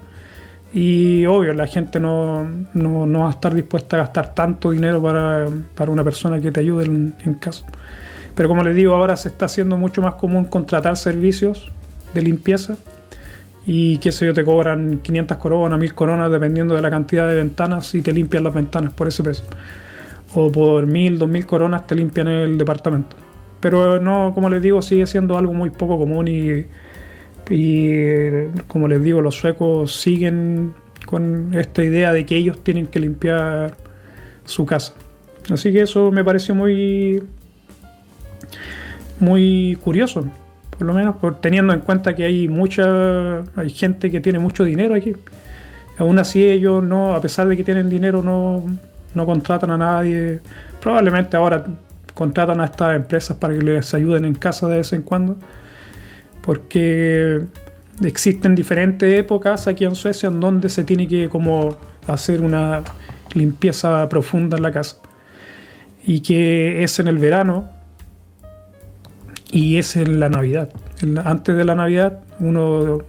y 0.71 1.25
obvio, 1.25 1.53
la 1.53 1.67
gente 1.67 1.99
no, 1.99 2.47
no, 2.73 3.19
va 3.19 3.27
a 3.27 3.31
estar 3.31 3.53
dispuesta 3.53 3.97
a 3.97 3.99
gastar 4.01 4.33
tanto 4.33 4.71
dinero 4.71 5.01
para, 5.01 5.47
para 5.75 5.91
una 5.91 6.03
persona 6.03 6.39
que 6.39 6.51
te 6.51 6.59
ayude 6.59 6.85
en, 6.85 7.15
en, 7.25 7.33
caso. 7.33 7.65
Pero 8.35 8.47
como 8.47 8.63
les 8.63 8.75
digo, 8.75 8.95
ahora 8.95 9.17
se 9.17 9.29
está 9.29 9.45
haciendo 9.45 9.77
mucho 9.77 10.01
más 10.01 10.13
común 10.15 10.45
contratar 10.45 10.95
servicios 10.95 11.71
de 12.13 12.21
limpieza 12.21 12.77
y 13.65 13.97
qué 13.97 14.11
sé 14.11 14.27
yo, 14.27 14.33
te 14.33 14.45
cobran 14.45 14.99
500 14.99 15.37
coronas, 15.37 15.79
1000 15.79 15.93
coronas 15.93 16.31
dependiendo 16.31 16.75
de 16.75 16.81
la 16.81 16.89
cantidad 16.89 17.27
de 17.27 17.35
ventanas 17.35 17.93
y 17.95 18.01
te 18.01 18.13
limpian 18.13 18.43
las 18.43 18.53
ventanas 18.53 18.93
por 18.93 19.07
ese 19.07 19.23
precio. 19.23 19.45
O 20.33 20.51
por 20.51 20.85
1000, 20.85 21.17
2000 21.17 21.45
coronas 21.45 21.87
te 21.87 21.95
limpian 21.95 22.27
el 22.27 22.57
departamento. 22.57 23.15
Pero 23.59 23.99
no, 23.99 24.31
como 24.33 24.49
les 24.49 24.61
digo, 24.61 24.81
sigue 24.81 25.05
siendo 25.07 25.37
algo 25.37 25.53
muy 25.53 25.69
poco 25.69 25.97
común 25.97 26.27
y, 26.27 26.65
y 27.49 28.47
como 28.67 28.87
les 28.87 29.03
digo, 29.03 29.21
los 29.21 29.35
suecos 29.35 29.95
siguen 29.99 30.73
con 31.05 31.53
esta 31.53 31.83
idea 31.83 32.13
de 32.13 32.25
que 32.25 32.37
ellos 32.37 32.63
tienen 32.63 32.87
que 32.87 32.99
limpiar 32.99 33.75
su 34.45 34.65
casa. 34.65 34.93
Así 35.51 35.73
que 35.73 35.81
eso 35.81 36.11
me 36.11 36.23
pareció 36.23 36.53
muy 36.53 37.23
muy 39.19 39.77
curioso 39.83 40.25
por 40.79 40.87
lo 40.87 40.93
menos 40.93 41.15
teniendo 41.41 41.73
en 41.73 41.81
cuenta 41.81 42.15
que 42.15 42.23
hay 42.23 42.47
mucha 42.47 43.39
hay 43.57 43.69
gente 43.69 44.09
que 44.09 44.21
tiene 44.21 44.39
mucho 44.39 44.63
dinero 44.63 44.95
aquí. 44.95 45.13
Aún 45.97 46.17
así 46.19 46.41
ellos 46.41 46.81
no, 46.81 47.13
a 47.13 47.19
pesar 47.19 47.49
de 47.49 47.57
que 47.57 47.65
tienen 47.65 47.89
dinero, 47.89 48.23
no, 48.23 48.63
no 49.13 49.25
contratan 49.25 49.71
a 49.71 49.77
nadie. 49.77 50.39
Probablemente 50.81 51.37
ahora 51.37 51.65
contratan 52.13 52.61
a 52.61 52.65
estas 52.65 52.95
empresas 52.95 53.37
para 53.37 53.53
que 53.53 53.61
les 53.61 53.93
ayuden 53.93 54.25
en 54.25 54.35
casa 54.35 54.67
de 54.67 54.77
vez 54.77 54.93
en 54.93 55.01
cuando. 55.01 55.37
Porque 56.41 57.41
existen 58.03 58.55
diferentes 58.55 59.13
épocas 59.13 59.67
aquí 59.67 59.85
en 59.85 59.95
Suecia 59.95 60.27
en 60.27 60.39
donde 60.39 60.69
se 60.69 60.83
tiene 60.83 61.07
que 61.07 61.29
como 61.29 61.77
hacer 62.07 62.41
una 62.41 62.83
limpieza 63.33 64.07
profunda 64.09 64.57
en 64.57 64.63
la 64.63 64.71
casa. 64.71 64.97
Y 66.03 66.21
que 66.21 66.83
es 66.83 66.99
en 66.99 67.07
el 67.07 67.17
verano, 67.17 67.69
y 69.51 69.77
es 69.77 69.95
en 69.95 70.19
la 70.19 70.29
Navidad. 70.29 70.69
Antes 71.23 71.55
de 71.55 71.65
la 71.65 71.75
Navidad, 71.75 72.19
uno, 72.39 72.99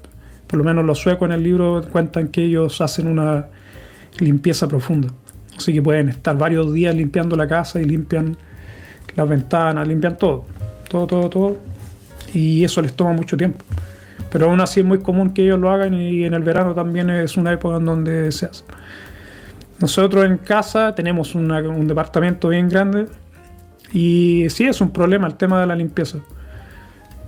por 0.47 0.59
lo 0.59 0.65
menos 0.65 0.85
los 0.85 0.99
suecos 0.99 1.27
en 1.27 1.33
el 1.33 1.43
libro 1.43 1.85
cuentan 1.91 2.29
que 2.29 2.45
ellos 2.45 2.81
hacen 2.81 3.07
una 3.07 3.47
limpieza 4.19 4.69
profunda. 4.69 5.09
Así 5.61 5.75
que 5.75 5.83
pueden 5.83 6.09
estar 6.09 6.39
varios 6.39 6.73
días 6.73 6.95
limpiando 6.95 7.37
la 7.37 7.47
casa 7.47 7.83
y 7.83 7.85
limpian 7.85 8.35
las 9.15 9.29
ventanas, 9.29 9.87
limpian 9.87 10.17
todo, 10.17 10.47
todo, 10.89 11.07
todo, 11.07 11.29
todo. 11.29 11.57
Y 12.33 12.65
eso 12.65 12.81
les 12.81 12.95
toma 12.95 13.13
mucho 13.13 13.37
tiempo. 13.37 13.63
Pero 14.31 14.47
aún 14.47 14.63
así 14.63 14.81
es 14.81 14.87
muy 14.87 15.01
común 15.01 15.35
que 15.35 15.43
ellos 15.43 15.61
lo 15.61 15.71
hagan 15.71 15.93
y 15.93 16.25
en 16.25 16.33
el 16.33 16.43
verano 16.43 16.75
también 16.75 17.11
es 17.11 17.37
una 17.37 17.53
época 17.53 17.77
en 17.77 17.85
donde 17.85 18.33
se 18.33 18.47
hace. 18.47 18.65
Nosotros 19.81 20.25
en 20.25 20.39
casa 20.39 20.95
tenemos 20.95 21.35
un 21.35 21.87
departamento 21.87 22.49
bien 22.49 22.71
grande 22.71 23.07
y 23.93 24.47
sí 24.49 24.65
es 24.65 24.81
un 24.81 24.93
problema 24.93 25.27
el 25.27 25.35
tema 25.35 25.61
de 25.61 25.67
la 25.67 25.77
limpieza. 25.77 26.21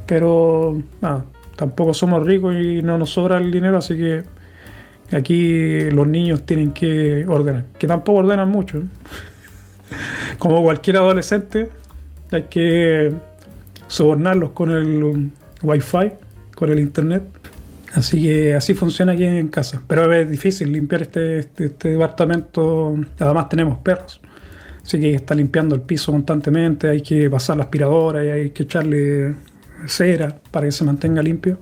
Pero 0.07 0.83
tampoco 1.55 1.93
somos 1.93 2.25
ricos 2.25 2.55
y 2.55 2.81
no 2.81 2.97
nos 2.97 3.11
sobra 3.11 3.37
el 3.37 3.51
dinero, 3.51 3.77
así 3.77 3.95
que 3.95 4.23
aquí 5.17 5.91
los 5.91 6.07
niños 6.07 6.45
tienen 6.45 6.73
que 6.73 7.27
ordenar, 7.27 7.65
que 7.79 7.87
tampoco 7.87 8.21
ordenan 8.21 8.49
mucho. 8.49 8.83
Como 10.39 10.63
cualquier 10.63 10.97
adolescente, 10.97 11.69
hay 12.31 12.45
que 12.45 13.13
sobornarlos 13.87 14.51
con 14.53 14.71
el 14.71 15.31
wifi, 15.63 16.13
con 16.55 16.71
el 16.71 16.81
internet. 16.81 17.23
Así 17.95 18.23
que 18.23 18.55
así 18.55 18.73
funciona 18.75 19.13
aquí 19.13 19.25
en 19.25 19.49
casa. 19.49 19.83
Pero 19.87 20.11
es 20.13 20.29
difícil 20.31 20.73
limpiar 20.73 21.03
este, 21.03 21.41
este, 21.41 21.67
este 21.67 21.91
departamento. 21.91 22.97
Además 23.19 23.49
tenemos 23.51 23.79
perros. 23.79 24.21
Así 24.83 24.99
que 25.01 25.15
está 25.15 25.35
limpiando 25.35 25.75
el 25.75 25.83
piso 25.83 26.13
constantemente, 26.13 26.89
hay 26.89 27.03
que 27.03 27.31
pasar 27.31 27.57
la 27.57 27.65
aspiradora 27.65 28.25
y 28.25 28.29
hay 28.29 28.51
que 28.51 28.65
echarle 28.65 29.35
cera 29.87 30.37
para 30.51 30.67
que 30.67 30.73
se 30.73 30.85
mantenga 30.85 31.23
limpio. 31.23 31.59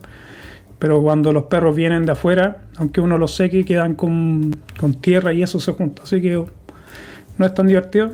Pero 0.80 1.02
cuando 1.02 1.32
los 1.34 1.44
perros 1.44 1.76
vienen 1.76 2.06
de 2.06 2.12
afuera, 2.12 2.62
aunque 2.78 3.02
uno 3.02 3.18
los 3.18 3.34
seque, 3.36 3.66
quedan 3.66 3.94
con, 3.94 4.56
tierra 5.02 5.32
y 5.34 5.42
eso 5.42 5.60
se 5.60 5.72
junta. 5.72 6.02
Así 6.02 6.22
que 6.22 6.42
no 7.36 7.46
es 7.46 7.54
tan 7.54 7.66
divertido. 7.66 8.12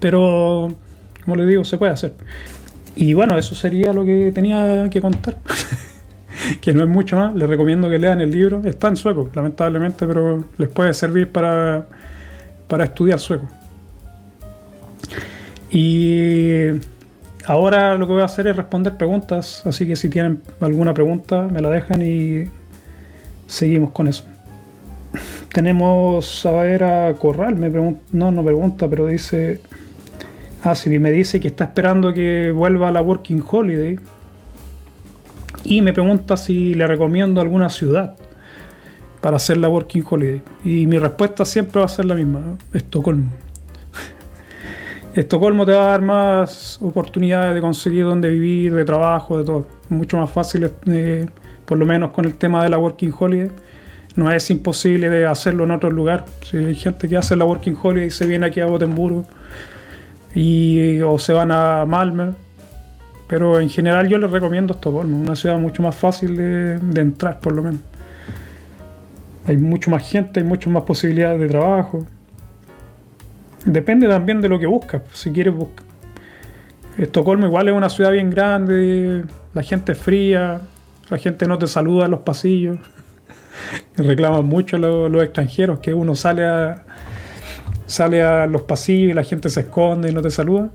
Pero, 0.00 0.74
como 1.22 1.36
les 1.36 1.46
digo, 1.46 1.62
se 1.62 1.76
puede 1.76 1.92
hacer. 1.92 2.14
Y 2.96 3.12
bueno, 3.12 3.36
eso 3.36 3.54
sería 3.54 3.92
lo 3.92 4.06
que 4.06 4.32
tenía 4.34 4.88
que 4.88 5.02
contar. 5.02 5.36
que 6.62 6.72
no 6.72 6.82
es 6.82 6.88
mucho 6.88 7.16
más. 7.16 7.34
Les 7.34 7.46
recomiendo 7.46 7.90
que 7.90 7.98
lean 7.98 8.22
el 8.22 8.30
libro. 8.30 8.62
Está 8.64 8.88
en 8.88 8.96
sueco, 8.96 9.28
lamentablemente, 9.34 10.06
pero 10.06 10.44
les 10.56 10.70
puede 10.70 10.94
servir 10.94 11.28
para, 11.28 11.86
para 12.68 12.84
estudiar 12.84 13.20
sueco. 13.20 13.46
Y 15.70 16.68
ahora 17.46 17.96
lo 17.96 18.06
que 18.06 18.12
voy 18.12 18.22
a 18.22 18.26
hacer 18.26 18.46
es 18.46 18.56
responder 18.56 18.96
preguntas, 18.96 19.62
así 19.66 19.86
que 19.86 19.96
si 19.96 20.08
tienen 20.08 20.42
alguna 20.60 20.94
pregunta 20.94 21.42
me 21.42 21.60
la 21.60 21.70
dejan 21.70 22.02
y 22.02 22.50
seguimos 23.46 23.90
con 23.90 24.08
eso. 24.08 24.24
Tenemos 25.52 26.44
a 26.46 26.50
ver 26.50 26.82
a 26.84 27.14
Corral, 27.14 27.54
me 27.56 27.70
no, 27.70 28.30
no 28.32 28.44
pregunta, 28.44 28.88
pero 28.88 29.06
dice, 29.06 29.60
ah, 30.64 30.74
sí, 30.74 30.98
me 30.98 31.12
dice 31.12 31.38
que 31.38 31.48
está 31.48 31.64
esperando 31.64 32.12
que 32.12 32.50
vuelva 32.50 32.88
a 32.88 32.92
la 32.92 33.02
Working 33.02 33.44
Holiday 33.48 33.98
y 35.62 35.80
me 35.80 35.92
pregunta 35.92 36.36
si 36.36 36.74
le 36.74 36.86
recomiendo 36.86 37.40
alguna 37.40 37.70
ciudad 37.70 38.16
para 39.20 39.36
hacer 39.36 39.56
la 39.56 39.68
Working 39.68 40.04
Holiday. 40.08 40.42
Y 40.64 40.86
mi 40.86 40.98
respuesta 40.98 41.44
siempre 41.44 41.80
va 41.80 41.86
a 41.86 41.88
ser 41.88 42.04
la 42.04 42.14
misma, 42.14 42.58
Estocolmo. 42.72 43.43
Estocolmo 45.14 45.64
te 45.64 45.70
va 45.70 45.86
a 45.86 45.90
dar 45.90 46.02
más 46.02 46.76
oportunidades 46.82 47.54
de 47.54 47.60
conseguir 47.60 48.04
donde 48.04 48.28
vivir, 48.30 48.74
de 48.74 48.84
trabajo, 48.84 49.38
de 49.38 49.44
todo. 49.44 49.66
Mucho 49.88 50.16
más 50.16 50.28
fácil, 50.28 50.68
eh, 50.86 51.26
por 51.64 51.78
lo 51.78 51.86
menos 51.86 52.10
con 52.10 52.24
el 52.24 52.34
tema 52.34 52.64
de 52.64 52.68
la 52.68 52.78
Working 52.78 53.14
Holiday. 53.16 53.50
No 54.16 54.32
es 54.32 54.50
imposible 54.50 55.08
de 55.10 55.24
hacerlo 55.24 55.62
en 55.64 55.70
otro 55.70 55.88
lugar. 55.92 56.24
Si 56.42 56.56
hay 56.56 56.74
gente 56.74 57.08
que 57.08 57.16
hace 57.16 57.36
la 57.36 57.44
Working 57.44 57.76
Holiday 57.80 58.08
y 58.08 58.10
se 58.10 58.26
viene 58.26 58.46
aquí 58.46 58.58
a 58.58 58.66
Gotemburgo 58.66 59.24
o 61.06 61.18
se 61.20 61.32
van 61.32 61.52
a 61.52 61.84
Malmö. 61.86 62.32
Pero 63.28 63.60
en 63.60 63.70
general 63.70 64.08
yo 64.08 64.18
les 64.18 64.30
recomiendo 64.32 64.74
Estocolmo, 64.74 65.16
una 65.16 65.36
ciudad 65.36 65.58
mucho 65.58 65.80
más 65.80 65.94
fácil 65.94 66.36
de, 66.36 66.78
de 66.80 67.00
entrar, 67.00 67.38
por 67.38 67.52
lo 67.52 67.62
menos. 67.62 67.80
Hay 69.46 69.58
mucho 69.58 69.92
más 69.92 70.08
gente, 70.10 70.40
hay 70.40 70.46
muchas 70.46 70.72
más 70.72 70.82
posibilidades 70.82 71.38
de 71.38 71.48
trabajo. 71.48 72.04
Depende 73.64 74.08
también 74.08 74.40
de 74.40 74.48
lo 74.48 74.58
que 74.58 74.66
buscas. 74.66 75.02
Si 75.12 75.30
quieres 75.30 75.54
buscar. 75.54 75.84
Estocolmo 76.98 77.46
igual 77.46 77.68
es 77.68 77.74
una 77.74 77.88
ciudad 77.88 78.12
bien 78.12 78.30
grande, 78.30 79.24
la 79.52 79.62
gente 79.62 79.92
es 79.92 79.98
fría, 79.98 80.60
la 81.10 81.18
gente 81.18 81.48
no 81.48 81.58
te 81.58 81.66
saluda 81.66 82.04
en 82.04 82.12
los 82.12 82.20
pasillos. 82.20 82.78
Reclaman 83.96 84.44
mucho 84.44 84.78
los, 84.78 85.10
los 85.10 85.22
extranjeros 85.24 85.80
que 85.80 85.92
uno 85.92 86.14
sale 86.14 86.46
a, 86.46 86.84
sale 87.86 88.22
a 88.22 88.46
los 88.46 88.62
pasillos 88.62 89.10
y 89.10 89.14
la 89.14 89.24
gente 89.24 89.50
se 89.50 89.60
esconde 89.60 90.10
y 90.10 90.14
no 90.14 90.22
te 90.22 90.30
saluda. 90.30 90.70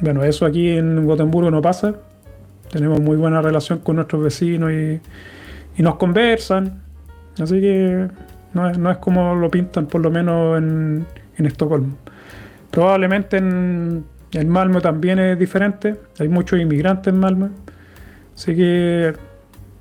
Bueno, 0.00 0.24
eso 0.24 0.44
aquí 0.44 0.70
en 0.70 1.06
Gotemburgo 1.06 1.50
no 1.50 1.62
pasa. 1.62 1.94
Tenemos 2.72 3.00
muy 3.00 3.16
buena 3.16 3.40
relación 3.40 3.78
con 3.78 3.96
nuestros 3.96 4.22
vecinos 4.22 4.72
y, 4.72 5.00
y 5.76 5.82
nos 5.82 5.96
conversan. 5.96 6.82
Así 7.40 7.60
que 7.60 8.08
no 8.54 8.70
es, 8.70 8.78
no 8.78 8.90
es 8.90 8.98
como 8.98 9.36
lo 9.36 9.50
pintan, 9.50 9.86
por 9.86 10.00
lo 10.00 10.10
menos 10.10 10.58
en, 10.58 11.06
en 11.38 11.46
Estocolmo. 11.46 11.96
Probablemente 12.70 13.38
en, 13.38 14.04
en, 14.32 14.48
Malmö 14.48 14.80
también 14.80 15.18
es 15.18 15.38
diferente. 15.38 15.96
Hay 16.18 16.28
muchos 16.28 16.60
inmigrantes 16.60 17.12
en 17.12 17.20
Malmö. 17.20 17.48
Así 18.34 18.54
que 18.54 19.14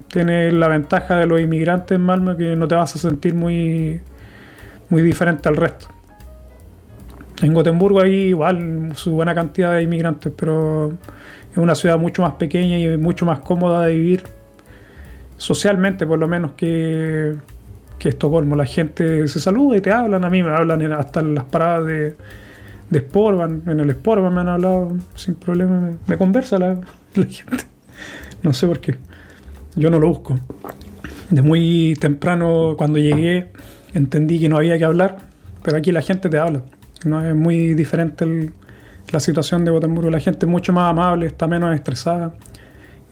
tiene 0.08 0.52
la 0.52 0.68
ventaja 0.68 1.18
de 1.18 1.28
los 1.28 1.42
inmigrantes 1.42 1.96
en 1.96 2.02
Malmö 2.02 2.38
que 2.38 2.56
no 2.56 2.68
te 2.68 2.76
vas 2.76 2.96
a 2.96 3.00
sentir 3.00 3.34
muy, 3.34 4.02
muy 4.90 5.02
diferente 5.02 5.50
al 5.50 5.58
resto. 5.58 5.88
En 7.42 7.54
Gotemburgo 7.54 8.02
hay 8.02 8.30
igual 8.30 8.94
su 8.96 9.12
buena 9.12 9.36
cantidad 9.36 9.74
de 9.74 9.84
inmigrantes, 9.84 10.34
pero 10.36 10.94
es 11.52 11.58
una 11.58 11.76
ciudad 11.76 12.00
mucho 12.00 12.24
más 12.24 12.34
pequeña 12.34 12.80
y 12.80 12.98
mucho 12.98 13.26
más 13.26 13.40
cómoda 13.40 13.86
de 13.86 13.96
vivir 13.96 14.24
socialmente, 15.38 16.08
por 16.08 16.18
lo 16.18 16.28
menos 16.28 16.54
que, 16.54 17.36
que 17.98 18.10
Estocolmo. 18.10 18.56
La 18.56 18.66
gente 18.66 19.27
se 19.27 19.39
saluda 19.39 19.77
y 19.77 19.82
te 19.82 19.92
hablan. 19.92 20.24
A 20.24 20.30
mí 20.30 20.44
me 20.44 20.50
hablan 20.50 20.92
hasta 20.94 21.20
en 21.20 21.36
las 21.36 21.46
paradas 21.46 21.86
de, 21.88 22.16
de 22.89 23.00
Sportban. 23.00 23.63
En 23.68 23.80
el 23.80 23.92
Sportban 23.92 24.34
me 24.34 24.42
han 24.42 24.50
hablado 24.50 24.98
sin 25.16 25.36
problema. 25.36 25.94
Me 26.06 26.18
conversa 26.18 26.58
la, 26.58 26.80
gente. 27.13 27.66
No 28.44 28.54
sé 28.54 28.68
por 28.68 28.80
qué. 28.80 28.96
Yo 29.75 29.89
no 29.89 30.00
lo 30.00 30.10
busco. 30.10 30.39
De 31.30 31.42
muy 31.42 31.96
temprano, 32.00 32.75
cuando 32.77 33.00
llegué, 33.00 33.51
entendí 33.94 34.39
que 34.39 34.48
no 34.48 34.58
había 34.58 34.77
que 34.77 34.86
hablar, 34.86 35.18
pero 35.63 35.77
aquí 35.77 35.92
la 35.92 36.01
gente 36.01 36.30
te 36.30 36.38
habla. 36.38 36.62
Es 37.00 37.36
muy 37.36 37.74
diferente 37.74 38.51
la 39.12 39.20
situación 39.20 39.66
de 39.66 39.72
Gotemburgo. 39.72 40.10
La 40.10 40.20
gente 40.20 40.46
es 40.46 40.50
mucho 40.50 40.74
más 40.74 40.89
amable, 40.89 41.27
está 41.27 41.48
menos 41.48 41.74
estresada. 41.75 42.34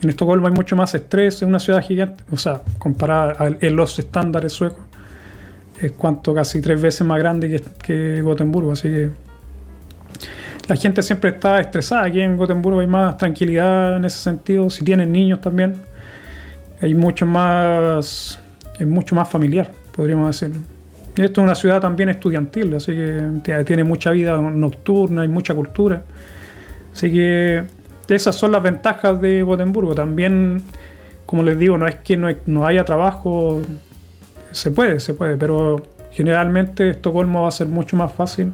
En 0.02 0.10
Estocolmo 0.10 0.48
hay 0.48 0.54
mucho 0.54 0.76
más 0.76 0.94
estrés, 0.94 1.36
es 1.36 1.42
una 1.42 1.60
ciudad 1.60 1.82
gigante, 1.82 2.24
o 2.32 2.38
sea, 2.38 2.62
comparada 2.78 3.56
en 3.60 3.76
los 3.76 3.98
estándares 3.98 4.54
suecos, 4.54 4.84
es 5.80 5.92
cuanto 5.94 6.34
casi 6.34 6.62
tres 6.62 6.82
veces 6.82 7.06
más 7.08 7.18
grande 7.20 7.50
que, 7.50 7.64
que, 7.82 8.22
Gotemburgo, 8.22 8.74
así 8.74 8.90
que 8.90 9.10
la 10.68 10.76
gente 10.76 11.04
siempre 11.04 11.32
está 11.32 11.60
estresada. 11.60 12.06
Aquí 12.06 12.22
en 12.22 12.38
Gotemburgo 12.38 12.80
hay 12.80 12.88
más 12.88 13.18
tranquilidad 13.18 13.98
en 13.98 14.06
ese 14.06 14.18
sentido, 14.18 14.70
si 14.70 14.84
tienen 14.84 15.12
niños 15.12 15.42
también, 15.42 15.76
hay 16.82 16.94
mucho 16.94 17.26
más, 17.26 18.40
es 18.78 18.88
mucho 18.88 19.16
más 19.16 19.30
familiar, 19.30 19.72
podríamos 19.92 20.40
decir. 20.40 20.56
Y 21.18 21.22
esto 21.22 21.42
es 21.42 21.46
una 21.46 21.56
ciudad 21.56 21.80
también 21.80 22.10
estudiantil, 22.10 22.76
así 22.76 22.92
que 22.92 23.64
tiene 23.66 23.86
mucha 23.86 24.12
vida 24.12 24.38
nocturna 24.38 25.24
y 25.24 25.30
mucha 25.30 25.56
cultura. 25.56 26.04
Así 26.94 27.12
que 27.12 27.64
esas 28.08 28.36
son 28.36 28.52
las 28.52 28.62
ventajas 28.62 29.20
de 29.22 29.42
Gotemburgo. 29.44 29.96
También, 29.96 30.64
como 31.26 31.44
les 31.44 31.58
digo, 31.58 31.78
no 31.78 31.88
es 31.88 31.96
que 31.96 32.18
no, 32.18 32.66
haya 32.66 32.86
trabajo, 32.86 33.62
se 34.52 34.72
puede, 34.72 35.00
se 35.00 35.14
puede, 35.14 35.38
pero 35.38 35.82
generalmente 36.12 36.90
Estocolmo 36.90 37.44
va 37.44 37.50
a 37.50 37.52
ser 37.52 37.68
mucho 37.68 37.98
más 37.98 38.14
fácil 38.14 38.54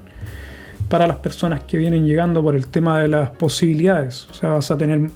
para 0.89 1.07
las 1.07 1.17
personas 1.17 1.63
que 1.63 1.77
vienen 1.77 2.05
llegando 2.05 2.41
por 2.41 2.55
el 2.55 2.67
tema 2.67 2.99
de 2.99 3.07
las 3.07 3.29
posibilidades. 3.31 4.27
O 4.29 4.33
sea, 4.33 4.49
vas 4.49 4.71
a 4.71 4.77
tener 4.77 5.09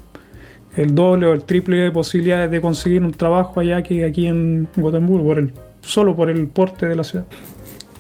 el 0.76 0.96
doble 0.96 1.28
o 1.28 1.34
el 1.34 1.44
triple 1.44 1.78
de 1.78 1.92
posibilidades 1.92 2.52
de 2.52 2.62
conseguir 2.62 3.02
un 3.04 3.12
trabajo 3.12 3.60
allá 3.60 3.82
que 3.82 4.06
aquí 4.06 4.28
en 4.28 4.68
Gotemburgo, 4.76 5.28
por 5.28 5.40
el 5.40 5.54
solo 5.82 6.16
por 6.16 6.30
el 6.30 6.48
porte 6.48 6.88
de 6.88 6.96
la 6.96 7.04
ciudad. 7.04 7.26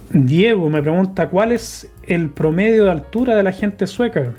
Diego 0.10 0.69
me 0.69 0.82
pregunta, 0.82 1.30
¿cuál 1.30 1.52
es 1.52 1.89
el 2.04 2.30
promedio 2.30 2.86
de 2.86 2.91
altura 2.91 3.36
de 3.36 3.43
la 3.43 3.52
gente 3.52 3.88
sueca? 3.88 4.34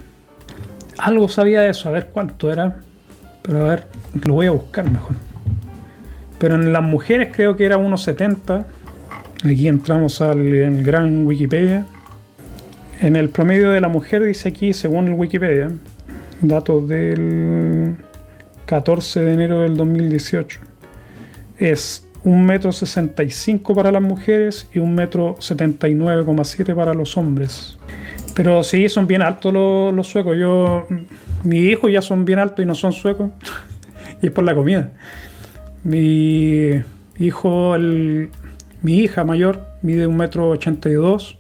Algo 0.99 1.29
sabía 1.29 1.63
de 1.63 1.71
eso, 1.71 1.89
a 1.89 1.93
ver 1.93 2.09
cuánto 2.13 2.53
era. 2.53 2.77
Pero 3.43 3.65
a 3.65 3.69
ver, 3.69 3.87
lo 4.25 4.35
voy 4.35 4.47
a 4.47 4.51
buscar 4.51 4.91
mejor. 4.91 5.17
Pero 6.39 6.57
en 6.57 6.73
las 6.73 6.83
mujeres 6.83 7.31
creo 7.35 7.57
que 7.57 7.65
era 7.65 7.79
1,70. 7.79 8.65
Aquí 9.45 9.69
entramos 9.69 10.21
al 10.21 10.83
gran 10.83 11.27
Wikipedia. 11.27 11.87
En 13.01 13.15
el 13.17 13.29
promedio 13.29 13.71
de 13.71 13.81
la 13.81 13.89
mujer 13.89 14.23
dice 14.23 14.49
aquí, 14.49 14.73
según 14.73 15.09
el 15.09 15.15
Wikipedia, 15.15 15.71
datos 16.41 16.89
del 16.89 17.97
14 18.65 19.21
de 19.21 19.33
enero 19.35 19.61
del 19.61 19.77
2018, 19.77 20.61
es 21.59 22.07
un 22.25 22.45
metro 22.45 22.73
65 22.73 23.75
para 23.75 23.93
las 23.93 24.03
mujeres 24.03 24.69
y 24.73 24.79
un 24.79 24.95
metro 24.95 25.37
79,7 25.37 26.75
para 26.75 26.95
los 26.95 27.17
hombres. 27.17 27.79
Pero 28.37 28.63
sí, 28.63 28.89
son 28.91 29.07
bien 29.07 29.23
altos 29.23 29.51
los, 29.51 30.07
suecos. 30.07 30.37
Yo, 30.37 30.87
mis 31.43 31.73
hijos 31.73 31.91
ya 31.91 32.03
son 32.03 32.27
bien 32.27 32.39
altos 32.39 32.63
y 32.63 32.67
no 32.67 32.75
son 32.75 32.93
suecos. 32.93 33.31
y 34.21 34.27
es 34.27 34.33
por 34.33 34.45
la 34.45 34.55
comida. 34.55 34.93
Mi 35.83 36.83
hijo, 37.19 37.75
mi 38.83 38.99
hija 38.99 39.25
mayor, 39.25 39.67
mide 39.81 40.07
un 40.07 40.19
metro 40.19 40.51
82. 40.51 41.39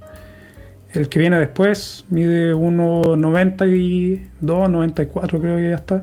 El 0.94 1.10
que 1.10 1.18
viene 1.18 1.38
después 1.38 2.06
mide 2.08 2.54
1,92, 2.54 4.20
94 4.40 5.38
creo 5.38 5.56
que 5.58 5.68
ya 5.68 5.76
está. 5.76 6.02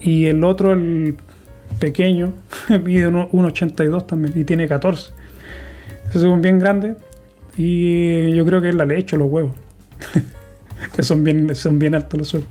Y 0.00 0.26
el 0.26 0.44
otro, 0.44 0.74
el 0.74 1.16
pequeño, 1.80 2.34
mide 2.84 3.10
1,82 3.10 4.06
también 4.06 4.32
y 4.36 4.44
tiene 4.44 4.68
14. 4.68 5.12
Es 6.14 6.22
un 6.22 6.40
bien 6.40 6.60
grande 6.60 6.94
y 7.56 8.32
yo 8.36 8.46
creo 8.46 8.62
que 8.62 8.68
es 8.68 8.76
la 8.76 8.84
leche, 8.84 9.16
los 9.16 9.28
huevos. 9.28 9.61
Que 10.94 11.02
son 11.02 11.24
bien, 11.24 11.54
son 11.54 11.78
bien 11.78 11.94
altos 11.94 12.18
los 12.18 12.34
huevos. 12.34 12.48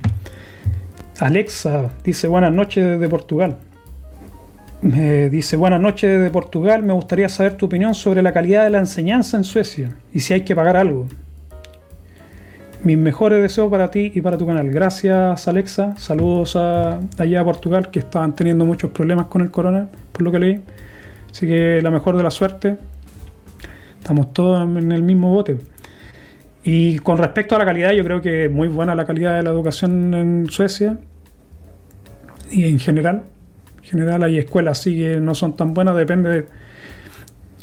Alexa 1.18 1.90
dice 2.02 2.26
buenas 2.26 2.52
noches 2.52 2.84
desde 2.84 3.08
Portugal. 3.08 3.56
Me 4.80 5.30
dice 5.30 5.56
buenas 5.56 5.80
noches 5.80 6.18
desde 6.18 6.30
Portugal. 6.30 6.82
Me 6.82 6.92
gustaría 6.92 7.28
saber 7.28 7.56
tu 7.56 7.66
opinión 7.66 7.94
sobre 7.94 8.22
la 8.22 8.32
calidad 8.32 8.64
de 8.64 8.70
la 8.70 8.78
enseñanza 8.78 9.36
en 9.36 9.44
Suecia 9.44 9.96
y 10.12 10.20
si 10.20 10.34
hay 10.34 10.40
que 10.40 10.56
pagar 10.56 10.76
algo. 10.76 11.06
Mis 12.82 12.98
mejores 12.98 13.40
deseos 13.40 13.70
para 13.70 13.92
ti 13.92 14.10
y 14.12 14.20
para 14.20 14.36
tu 14.36 14.44
canal. 14.44 14.68
Gracias 14.70 15.46
Alexa. 15.46 15.96
Saludos 15.98 16.56
a, 16.56 16.98
allá 17.16 17.40
a 17.40 17.44
Portugal 17.44 17.92
que 17.92 18.00
estaban 18.00 18.34
teniendo 18.34 18.64
muchos 18.64 18.90
problemas 18.90 19.26
con 19.26 19.42
el 19.42 19.52
corona, 19.52 19.88
por 20.10 20.22
lo 20.22 20.32
que 20.32 20.40
leí. 20.40 20.60
Así 21.30 21.46
que 21.46 21.80
la 21.80 21.92
mejor 21.92 22.16
de 22.16 22.24
la 22.24 22.32
suerte. 22.32 22.76
Estamos 24.00 24.32
todos 24.32 24.68
en 24.76 24.90
el 24.90 25.04
mismo 25.04 25.32
bote. 25.32 25.58
Y 26.64 26.98
con 27.00 27.18
respecto 27.18 27.56
a 27.56 27.58
la 27.58 27.64
calidad, 27.64 27.92
yo 27.92 28.04
creo 28.04 28.22
que 28.22 28.44
es 28.46 28.50
muy 28.50 28.68
buena 28.68 28.94
la 28.94 29.04
calidad 29.04 29.36
de 29.36 29.42
la 29.42 29.50
educación 29.50 30.14
en 30.14 30.48
Suecia. 30.48 30.98
Y 32.50 32.64
en 32.64 32.78
general. 32.78 33.24
En 33.82 33.84
general 33.84 34.22
hay 34.22 34.38
escuelas 34.38 34.78
sí 34.78 34.96
que 34.96 35.20
no 35.20 35.34
son 35.34 35.56
tan 35.56 35.74
buenas, 35.74 35.96
depende 35.96 36.30
de... 36.30 36.46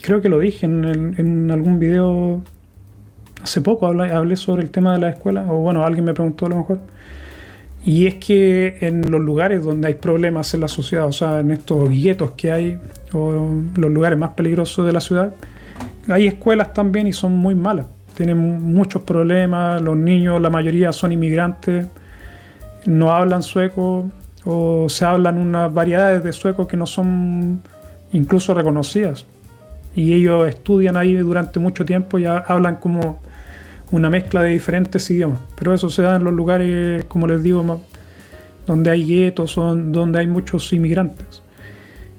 Creo 0.01 0.21
que 0.21 0.29
lo 0.29 0.39
dije 0.39 0.65
en, 0.65 1.51
algún 1.51 1.79
video 1.79 2.41
hace 3.43 3.62
poco 3.62 3.88
hablé, 3.88 4.12
hablé, 4.12 4.35
sobre 4.35 4.63
el 4.63 4.69
tema 4.69 4.93
de 4.93 4.99
la 4.99 5.09
escuela, 5.09 5.45
o 5.49 5.59
bueno, 5.59 5.85
alguien 5.85 6.05
me 6.05 6.13
preguntó 6.13 6.45
a 6.45 6.49
lo 6.49 6.57
mejor, 6.57 6.79
y 7.85 8.07
es 8.07 8.15
que 8.15 8.77
en 8.81 9.09
los 9.09 9.21
lugares 9.21 9.63
donde 9.63 9.88
hay 9.88 9.93
problemas 9.95 10.53
en 10.53 10.62
la 10.62 10.67
sociedad, 10.67 11.05
o 11.07 11.12
sea, 11.12 11.39
en 11.39 11.51
estos 11.51 11.89
guetos 11.89 12.31
que 12.31 12.51
hay, 12.51 12.79
o 13.13 13.49
los 13.75 13.91
lugares 13.91 14.19
más 14.19 14.31
peligrosos 14.31 14.85
de 14.85 14.93
la 14.93 14.99
ciudad, 14.99 15.33
hay 16.07 16.27
escuelas 16.27 16.73
también 16.73 17.07
y 17.07 17.13
son 17.13 17.38
muy 17.38 17.55
malas. 17.55 17.88
Tienen 18.19 18.38
muchos 18.73 19.03
problemas, 19.03 19.82
los 19.82 19.95
niños, 19.95 20.41
la 20.41 20.49
mayoría 20.49 20.91
son 20.91 21.13
inmigrantes, 21.13 21.88
no 22.86 23.13
hablan 23.13 23.41
sueco, 23.41 24.12
o 24.43 24.89
se 24.89 25.05
hablan 25.05 25.38
unas 25.38 25.73
variedades 25.73 26.21
de 26.21 26.34
sueco 26.34 26.67
que 26.67 26.75
no 26.75 26.86
son 26.86 27.62
incluso 28.12 28.53
reconocidas. 28.53 29.25
Y 29.95 30.12
ellos 30.12 30.49
estudian 30.49 30.97
ahí 30.97 31.15
durante 31.15 31.62
mucho 31.62 31.86
tiempo 31.86 32.19
y 32.19 32.25
hablan 32.25 32.75
como 32.75 33.21
una 33.89 34.10
mezcla 34.10 34.43
de 34.43 34.49
diferentes 34.49 35.10
idiomas. 35.10 35.39
Pero 35.55 35.73
eso 35.73 35.89
se 35.89 36.01
da 36.01 36.17
en 36.17 36.25
los 36.25 36.34
lugares, 36.34 37.05
como 37.05 37.25
les 37.25 37.41
digo, 37.41 37.82
donde 38.67 38.91
hay 38.91 39.05
guetos 39.05 39.55
donde 39.55 40.19
hay 40.19 40.27
muchos 40.27 40.73
inmigrantes. 40.73 41.41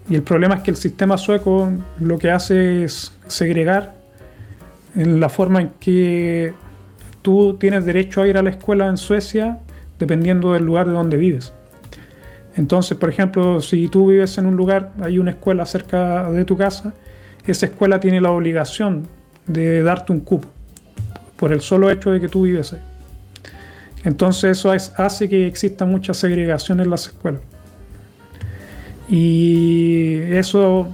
Y 0.08 0.14
el 0.14 0.22
problema 0.22 0.54
es 0.54 0.60
que 0.62 0.70
el 0.70 0.78
sistema 0.78 1.18
sueco 1.18 1.70
lo 1.98 2.16
que 2.16 2.30
hace 2.30 2.84
es 2.84 3.12
segregar 3.26 3.99
en 4.94 5.20
la 5.20 5.28
forma 5.28 5.60
en 5.60 5.70
que 5.80 6.52
tú 7.22 7.56
tienes 7.58 7.84
derecho 7.84 8.22
a 8.22 8.28
ir 8.28 8.36
a 8.36 8.42
la 8.42 8.50
escuela 8.50 8.86
en 8.86 8.96
Suecia 8.96 9.58
dependiendo 9.98 10.52
del 10.52 10.64
lugar 10.64 10.86
de 10.86 10.92
donde 10.92 11.16
vives. 11.16 11.52
Entonces, 12.56 12.96
por 12.96 13.08
ejemplo, 13.08 13.60
si 13.60 13.88
tú 13.88 14.08
vives 14.08 14.36
en 14.38 14.46
un 14.46 14.56
lugar, 14.56 14.92
hay 15.00 15.18
una 15.18 15.32
escuela 15.32 15.64
cerca 15.66 16.30
de 16.30 16.44
tu 16.44 16.56
casa, 16.56 16.94
esa 17.46 17.66
escuela 17.66 18.00
tiene 18.00 18.20
la 18.20 18.30
obligación 18.30 19.06
de 19.46 19.82
darte 19.82 20.12
un 20.12 20.20
cupo 20.20 20.48
por 21.36 21.52
el 21.52 21.60
solo 21.60 21.90
hecho 21.90 22.10
de 22.10 22.20
que 22.20 22.28
tú 22.28 22.42
vives 22.42 22.72
ahí. 22.72 22.80
Entonces 24.04 24.58
eso 24.58 24.72
hace 24.72 25.28
que 25.28 25.46
exista 25.46 25.84
mucha 25.84 26.14
segregación 26.14 26.80
en 26.80 26.90
las 26.90 27.06
escuelas. 27.06 27.42
Y 29.08 30.20
eso 30.32 30.88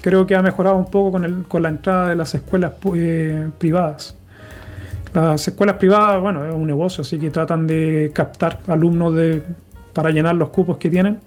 creo 0.00 0.26
que 0.26 0.34
ha 0.34 0.42
mejorado 0.42 0.76
un 0.76 0.90
poco 0.90 1.12
con, 1.12 1.62
la 1.62 1.68
entrada 1.68 2.08
de 2.08 2.16
las 2.16 2.34
escuelas 2.34 2.72
eh, 2.94 3.48
privadas. 3.58 4.16
Las 5.12 5.46
escuelas 5.46 5.76
privadas, 5.76 6.20
bueno, 6.20 6.46
es 6.46 6.54
un 6.54 6.66
negocio, 6.66 7.02
así 7.02 7.18
que 7.18 7.30
tratan 7.30 7.66
de 7.66 8.10
captar 8.14 8.60
alumnos 8.68 9.14
de, 9.14 9.42
para 9.92 10.10
llenar 10.10 10.36
los 10.36 10.50
cupos 10.50 10.76
que 10.78 10.88
tienen. 10.88 11.18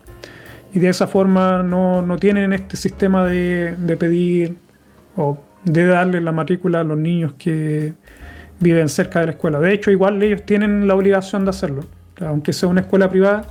Y 0.74 0.80
de 0.80 0.90
esa 0.90 1.06
forma 1.06 1.62
no, 1.62 2.18
tienen 2.20 2.54
este 2.54 2.78
sistema 2.78 3.26
de, 3.26 3.76
de, 3.78 3.98
pedir 3.98 4.58
o 5.16 5.38
de 5.64 5.86
darle 5.86 6.20
la 6.22 6.32
matrícula 6.32 6.80
a 6.80 6.84
los 6.84 6.98
niños 6.98 7.34
que 7.38 7.94
viven 8.60 8.90
cerca 8.90 9.20
de 9.20 9.28
la 9.28 9.32
escuela. 9.34 9.60
De 9.60 9.74
hecho, 9.74 9.92
igual 9.92 10.24
ellos 10.24 10.44
tienen 10.46 10.88
la 10.88 10.96
obligación 10.96 11.44
de 11.44 11.52
hacerlo. 11.52 11.86
Aunque 12.22 12.54
sea 12.54 12.70
una 12.70 12.82
escuela 12.82 13.10
privada, 13.10 13.46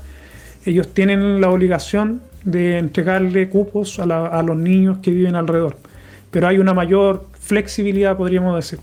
ellos 0.65 0.93
tienen 0.95 1.41
la 1.41 1.51
obligación 1.51 2.23
de 2.45 2.79
entregarle 2.79 3.49
cupos 3.49 3.99
a, 3.99 4.05
a 4.05 4.43
los 4.43 4.57
niños 4.57 4.99
que 4.99 5.11
viven 5.11 5.35
alrededor. 5.35 5.77
Pero 6.31 6.49
hay 6.49 6.59
una 6.59 6.75
mayor 6.75 7.27
flexibilidad, 7.39 8.17
podríamos 8.17 8.57
decir. 8.57 8.79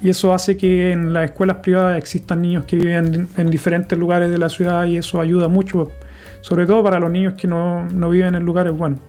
Y 0.00 0.10
eso 0.10 0.32
hace 0.34 0.56
que 0.56 0.92
en 0.92 1.12
las 1.12 1.26
escuelas 1.26 1.58
privadas 1.58 1.98
existan 1.98 2.42
niños 2.42 2.64
que 2.64 2.76
viven 2.76 3.28
en 3.36 3.50
diferentes 3.50 3.98
lugares 3.98 4.30
de 4.30 4.38
la 4.38 4.48
ciudad 4.48 4.84
y 4.84 4.98
eso 4.98 5.20
ayuda 5.20 5.48
mucho, 5.48 5.90
sobre 6.42 6.66
todo 6.66 6.82
para 6.82 7.00
los 7.00 7.10
niños 7.10 7.34
que 7.34 7.48
no, 7.48 7.86
viven 8.10 8.34
en 8.34 8.44
lugares 8.44 8.76
buenos. 8.76 9.00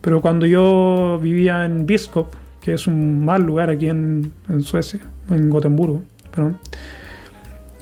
Pero 0.00 0.20
cuando 0.20 0.46
yo 0.46 1.18
vivía 1.22 1.64
en 1.64 1.86
Biskop, 1.86 2.34
que 2.60 2.74
es 2.74 2.86
un 2.86 3.24
mal 3.24 3.42
lugar 3.42 3.70
aquí 3.70 3.88
en, 3.88 4.32
Suecia, 4.60 5.00
en 5.30 5.50
Gotemburgo, 5.50 6.02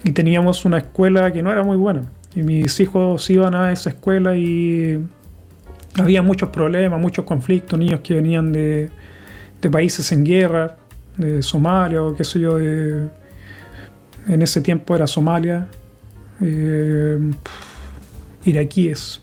y 0.04 0.12
teníamos 0.12 0.64
una 0.64 0.78
escuela 0.78 1.32
que 1.32 1.42
no 1.42 1.50
era 1.50 1.62
muy 1.62 1.76
buena. 1.76 2.02
Y 2.34 2.42
mis 2.42 2.78
hijos 2.80 3.28
iban 3.30 3.54
a 3.54 3.72
esa 3.72 3.90
escuela 3.90 4.36
y 4.36 4.98
había 5.98 6.22
muchos 6.22 6.48
problemas, 6.48 7.00
muchos 7.00 7.24
conflictos, 7.24 7.78
niños 7.78 8.00
que 8.00 8.14
venían 8.14 8.52
de, 8.52 8.90
de 9.60 9.70
países 9.70 10.10
en 10.12 10.24
guerra 10.24 10.76
de 11.16 11.42
Somalia 11.42 12.02
o 12.02 12.14
qué 12.14 12.24
sé 12.24 12.40
yo, 12.40 12.58
en 12.58 13.10
ese 14.26 14.60
tiempo 14.60 14.94
era 14.94 15.06
Somalia, 15.06 15.66
eh, 16.40 17.18
iraquíes. 18.44 19.22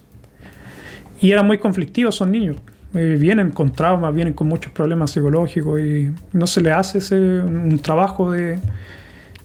Y 1.19 1.31
eran 1.31 1.45
muy 1.45 1.57
conflictivos 1.57 2.15
son 2.15 2.31
niños. 2.31 2.57
Eh, 2.93 3.17
vienen 3.19 3.51
con 3.51 3.71
traumas, 3.71 4.13
vienen 4.13 4.33
con 4.33 4.47
muchos 4.47 4.71
problemas 4.73 5.11
psicológicos 5.11 5.79
y 5.79 6.11
no 6.33 6.45
se 6.45 6.61
les 6.61 6.73
hace 6.73 6.97
ese, 6.97 7.15
un 7.15 7.79
trabajo 7.79 8.31
de 8.31 8.59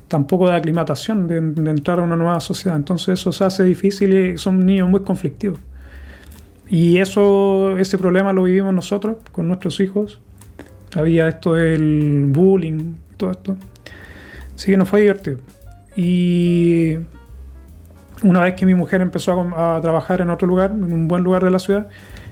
tampoco 0.09 0.49
de 0.49 0.57
aclimatación, 0.57 1.27
de, 1.27 1.39
entrar 1.71 1.99
a 1.99 2.03
una 2.03 2.17
nueva 2.17 2.41
sociedad. 2.41 2.77
Entonces 2.77 3.21
eso 3.21 3.33
se 3.33 3.45
hace 3.45 3.65
difícil 3.65 4.15
y 4.15 4.39
son 4.39 4.65
niños 4.65 4.89
muy 4.89 5.01
conflictivos. 5.01 5.61
Y 6.69 6.99
eso, 6.99 7.79
ese 7.79 7.97
problema 7.97 8.33
lo 8.33 8.43
vivimos 8.45 8.75
nosotros 8.75 9.17
con 9.33 9.47
nuestros 9.47 9.79
hijos 9.81 10.21
había 10.95 11.29
esto 11.29 11.55
del 11.55 12.27
bullying, 12.29 12.95
todo 13.17 13.31
esto. 13.31 13.57
Así 14.55 14.71
que 14.71 14.77
no 14.77 14.87
fue 14.87 15.03
divertido. 15.03 15.39
Y 15.97 16.99
una 18.23 18.41
vez 18.41 18.55
que 18.55 18.67
mi 18.67 18.75
mujer 18.75 19.01
empezó 19.01 19.33
a, 19.57 19.81
trabajar 19.81 20.21
en 20.21 20.31
otro 20.31 20.47
lugar, 20.49 20.71
en 20.71 20.93
un 20.93 21.09
buen 21.09 21.23
lugar 21.23 21.45
de 21.45 21.51
la 21.51 21.59
ciudad, 21.59 21.89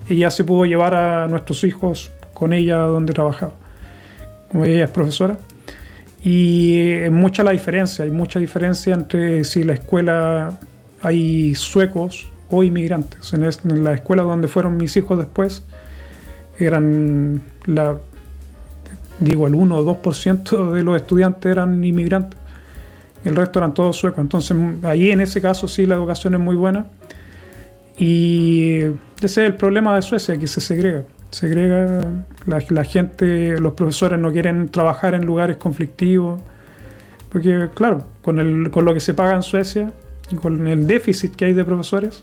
ella 0.09 0.31
se 0.31 0.45
pudo 0.45 0.65
llevar 0.65 0.95
a 0.95 1.27
nuestros 1.29 1.65
hijos 1.65 2.13
con 2.33 2.53
ella 2.53 2.79
donde 2.79 3.13
trabajaba. 3.13 3.53
Como 4.51 4.65
ella 4.65 4.85
es 4.85 4.91
profesora. 4.91 5.37
Y 6.25 6.81
es 6.81 7.13
mucha 7.13 7.45
la 7.45 7.51
diferencia, 7.51 8.05
hay 8.05 8.11
mucha 8.11 8.41
diferencia 8.41 8.95
entre 8.95 9.45
si 9.45 9.63
la 9.63 9.75
escuela 9.75 10.59
hay 11.03 11.55
suecos 11.55 12.29
o 12.49 12.63
inmigrantes. 12.63 13.35
En, 13.35 13.85
la 13.85 13.93
escuela 13.93 14.23
donde 14.23 14.49
fueron 14.49 14.79
mis 14.79 14.97
hijos 14.97 15.19
después, 15.19 15.63
eran 16.59 17.43
digo, 19.21 19.47
el 19.47 19.55
1 19.55 19.77
o 19.77 20.03
2% 20.03 20.73
de 20.73 20.83
los 20.83 20.97
estudiantes 20.97 21.51
eran 21.51 21.85
inmigrantes, 21.85 22.41
el 23.25 23.37
resto 23.37 23.59
eran 23.59 23.75
todos 23.75 23.97
suecos. 23.97 24.21
Entonces, 24.21 24.57
ahí 24.83 25.11
en 25.11 25.21
ese 25.21 25.43
caso 25.43 25.69
sí 25.69 25.85
la 25.85 25.95
educación 25.95 26.35
es 26.35 26.41
muy 26.41 26.57
buena. 26.57 26.87
Y 27.99 28.81
ese 28.81 28.95
es 29.23 29.39
el 29.39 29.55
problema 29.55 29.95
de 29.95 30.03
Suecia, 30.03 30.39
que 30.39 30.47
se 30.47 30.61
segrega. 30.61 31.05
Segrega, 31.35 32.01
la, 32.47 32.85
gente, 32.85 33.59
los 33.59 33.73
profesores 33.73 34.21
no 34.21 34.31
quieren 34.31 34.69
trabajar 34.69 35.15
en 35.15 35.27
lugares 35.27 35.57
conflictivos, 35.57 36.41
porque 37.29 37.69
claro, 37.75 38.07
con, 38.23 38.39
el, 38.39 38.71
con 38.71 38.85
lo 38.85 38.95
que 38.95 39.01
se 39.01 39.15
paga 39.15 39.35
en 39.35 39.43
Suecia 39.43 39.93
y 40.31 40.37
con 40.37 40.69
el 40.69 40.87
déficit 40.87 41.35
que 41.35 41.47
hay 41.47 41.53
de 41.53 41.65
profesores, 41.65 42.23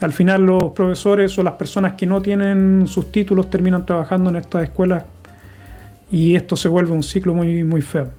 al 0.00 0.12
final 0.12 0.44
los 0.44 0.72
profesores 0.72 1.38
o 1.38 1.44
las 1.44 1.54
personas 1.54 1.94
que 1.94 2.04
no 2.04 2.20
tienen 2.20 2.86
sus 2.88 3.12
títulos 3.12 3.48
terminan 3.48 3.86
trabajando 3.86 4.30
en 4.30 4.36
estas 4.36 4.64
escuelas 4.64 5.04
y 6.10 6.34
esto 6.34 6.56
se 6.56 6.68
vuelve 6.68 6.90
un 6.90 7.04
ciclo 7.04 7.32
muy, 7.32 7.62
muy 7.62 7.80
feo. 7.80 8.10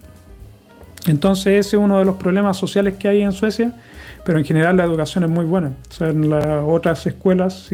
Entonces 1.05 1.65
ese 1.65 1.75
es 1.75 1.83
uno 1.83 1.99
de 1.99 2.05
los 2.05 2.15
problemas 2.15 2.55
sociales 2.55 2.95
que 2.97 3.09
hay 3.09 3.23
en 3.23 3.33
Suecia, 3.33 3.73
pero 4.23 4.39
en 4.39 4.45
general 4.45 4.77
la 4.77 4.85
educación 4.85 5.25
es 5.25 5.29
muy 5.29 5.43
buena. 5.43 5.73
O 5.89 5.93
sea, 5.93 6.09
en 6.09 6.29
las 6.29 6.63
otras 6.65 7.05
escuelas, 7.05 7.69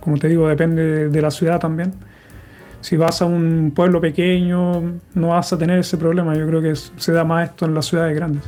como 0.00 0.18
te 0.18 0.28
digo, 0.28 0.48
depende 0.48 1.08
de 1.08 1.22
la 1.22 1.30
ciudad 1.30 1.60
también. 1.60 1.92
Si 2.80 2.96
vas 2.96 3.20
a 3.22 3.24
un 3.24 3.72
pueblo 3.74 4.00
pequeño, 4.00 5.00
no 5.14 5.28
vas 5.28 5.52
a 5.52 5.58
tener 5.58 5.78
ese 5.78 5.96
problema. 5.96 6.36
Yo 6.36 6.46
creo 6.46 6.62
que 6.62 6.74
se 6.76 7.12
da 7.12 7.24
más 7.24 7.50
esto 7.50 7.66
en 7.66 7.74
las 7.74 7.86
ciudades 7.86 8.14
grandes. 8.14 8.44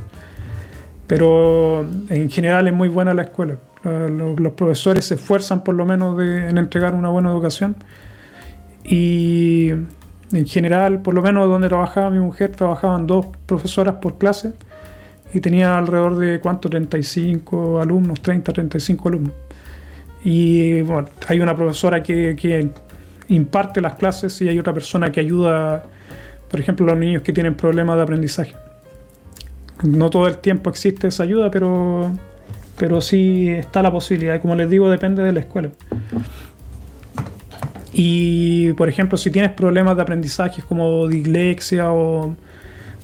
Pero 1.06 1.84
en 2.08 2.30
general 2.30 2.68
es 2.68 2.74
muy 2.74 2.88
buena 2.88 3.12
la 3.14 3.22
escuela. 3.22 3.56
Los, 3.82 4.52
profesores 4.52 5.06
se 5.06 5.14
esfuerzan 5.14 5.64
por 5.64 5.74
lo 5.74 5.84
menos 5.84 6.20
en 6.20 6.56
entregar 6.58 6.94
una 6.94 7.08
buena 7.08 7.30
educación. 7.30 7.74
Y 8.84 9.70
en 9.70 10.46
general, 10.46 11.02
por 11.02 11.14
lo 11.14 11.22
menos 11.22 11.48
donde 11.48 11.68
trabajaba 11.68 12.10
mi 12.10 12.20
mujer, 12.20 12.52
trabajaban 12.52 13.06
dos 13.06 13.26
profesoras 13.46 13.96
por 13.96 14.18
clase 14.18 14.52
y 15.32 15.40
tenía 15.40 15.78
alrededor 15.78 16.16
de, 16.16 16.40
¿cuánto? 16.40 16.68
35 16.68 17.80
alumnos, 17.80 18.20
30, 18.20 18.52
35 18.52 19.08
alumnos. 19.08 19.32
Y 20.24 20.82
bueno, 20.82 21.08
hay 21.28 21.40
una 21.40 21.56
profesora 21.56 22.02
que, 22.02 22.68
imparte 23.28 23.80
las 23.80 23.94
clases 23.94 24.40
y 24.42 24.48
hay 24.48 24.58
otra 24.58 24.74
persona 24.74 25.12
que 25.12 25.20
ayuda, 25.20 25.84
por 26.50 26.58
ejemplo, 26.58 26.84
a 26.86 26.90
los 26.90 26.98
niños 26.98 27.22
que 27.22 27.32
tienen 27.32 27.54
problemas 27.54 27.96
de 27.96 28.02
aprendizaje. 28.02 28.54
No 29.82 30.10
todo 30.10 30.26
el 30.26 30.38
tiempo 30.38 30.68
existe 30.68 31.06
esa 31.08 31.22
ayuda, 31.22 31.50
pero, 31.50 32.10
pero 32.76 33.00
sí 33.00 33.48
está 33.48 33.82
la 33.82 33.92
posibilidad. 33.92 34.42
Como 34.42 34.56
les 34.56 34.68
digo, 34.68 34.90
depende 34.90 35.22
de 35.22 35.32
la 35.32 35.40
escuela. 35.40 35.70
Y, 37.92 38.72
por 38.74 38.88
ejemplo, 38.88 39.16
si 39.16 39.30
tienes 39.30 39.52
problemas 39.52 39.96
de 39.96 40.02
aprendizaje 40.02 40.62
como 40.62 41.06
dislexia 41.08 41.92
o, 41.92 42.34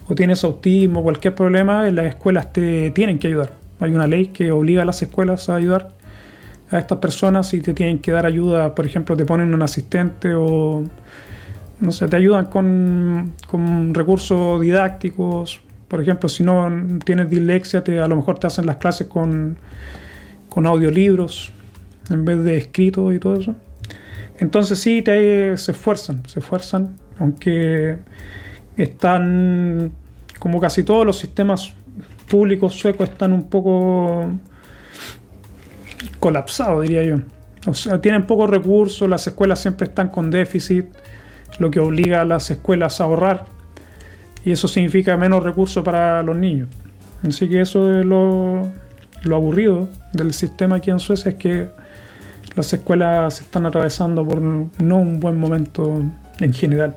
o 0.09 0.14
tienes 0.14 0.42
autismo, 0.44 1.02
cualquier 1.02 1.35
problema, 1.35 1.88
las 1.90 2.07
escuelas 2.07 2.52
te 2.52 2.90
tienen 2.90 3.18
que 3.18 3.29
ayudar. 3.29 3.52
Hay 3.79 3.92
una 3.92 4.07
ley 4.07 4.29
que 4.29 4.50
obliga 4.50 4.83
a 4.83 4.85
las 4.85 5.00
escuelas 5.02 5.48
a 5.48 5.57
ayudar 5.57 5.95
a 6.70 6.79
estas 6.79 6.98
personas 6.98 7.52
y 7.55 7.61
te 7.61 7.74
tienen 7.74 7.98
que 7.98 8.12
dar 8.12 8.26
ayuda. 8.26 8.74
Por 8.74 8.87
ejemplo, 8.87 9.16
te 9.16 9.24
ponen 9.24 9.55
un 9.55 9.62
asistente 9.62 10.35
o, 10.35 10.85
no 11.81 11.92
sé, 11.92 12.09
te 12.09 12.16
ayudan 12.16 12.46
con, 12.46 13.35
con 13.46 13.94
recursos 13.94 14.61
didácticos. 14.61 15.61
Por 15.88 16.02
ejemplo, 16.02 16.29
si 16.29 16.42
no 16.42 16.68
tienes 17.05 17.31
dislexia, 17.31 17.85
te, 17.85 18.00
a 18.00 18.09
lo 18.09 18.16
mejor 18.16 18.38
te 18.38 18.48
hacen 18.48 18.66
las 18.66 18.76
clases 18.76 19.07
con, 19.07 19.57
con 20.48 20.66
audiolibros 20.66 21.52
en 22.11 22.24
vez 22.24 22.42
de 22.42 22.57
escrito 22.57 23.12
y 23.12 23.18
todo 23.18 23.37
eso. 23.37 23.55
Entonces 24.38 24.79
sí, 24.79 25.02
te, 25.02 25.57
se 25.57 25.72
esfuerzan, 25.72 26.22
se 26.26 26.40
esfuerzan, 26.40 26.96
aunque 27.18 27.96
están, 28.76 29.92
como 30.38 30.61
casi 30.61 30.83
todos 30.83 31.07
los 31.07 31.18
sistemas 31.18 31.72
públicos 32.29 32.74
suecos, 32.74 33.09
están 33.09 33.33
un 33.33 33.44
poco 33.44 34.31
colapsados, 36.20 36.82
diría 36.82 37.04
yo. 37.04 37.16
O 37.66 37.74
sea, 37.74 38.00
tienen 38.00 38.26
pocos 38.26 38.48
recursos, 38.48 39.09
las 39.09 39.26
escuelas 39.26 39.61
siempre 39.61 39.88
están 39.88 40.09
con 40.09 40.30
déficit, 40.30 40.87
lo 41.59 41.70
que 41.70 41.80
obliga 41.80 42.20
a 42.20 42.24
las 42.24 42.50
escuelas 42.50 43.00
a 43.00 43.04
ahorrar. 43.04 43.46
y 44.44 44.52
eso 44.52 44.68
significa 44.68 45.16
menos 45.16 45.42
recursos 45.42 45.82
para 45.82 46.22
los 46.22 46.37
niños. 46.37 46.68
Así 47.26 47.48
que 47.48 47.61
eso 47.61 47.98
es 47.98 48.06
lo, 48.06 48.68
lo 49.22 49.37
aburrido 49.37 49.88
del 50.12 50.32
sistema 50.32 50.76
aquí 50.76 50.90
en 50.90 51.00
Suecia, 51.00 51.30
es 51.32 51.37
que 51.37 51.68
las 52.54 52.72
escuelas 52.72 53.40
están 53.40 53.66
atravesando 53.66 54.24
por 54.24 54.40
no 54.40 54.98
un 54.98 55.18
buen 55.18 55.38
momento 55.38 56.02
en 56.38 56.52
general. 56.52 56.96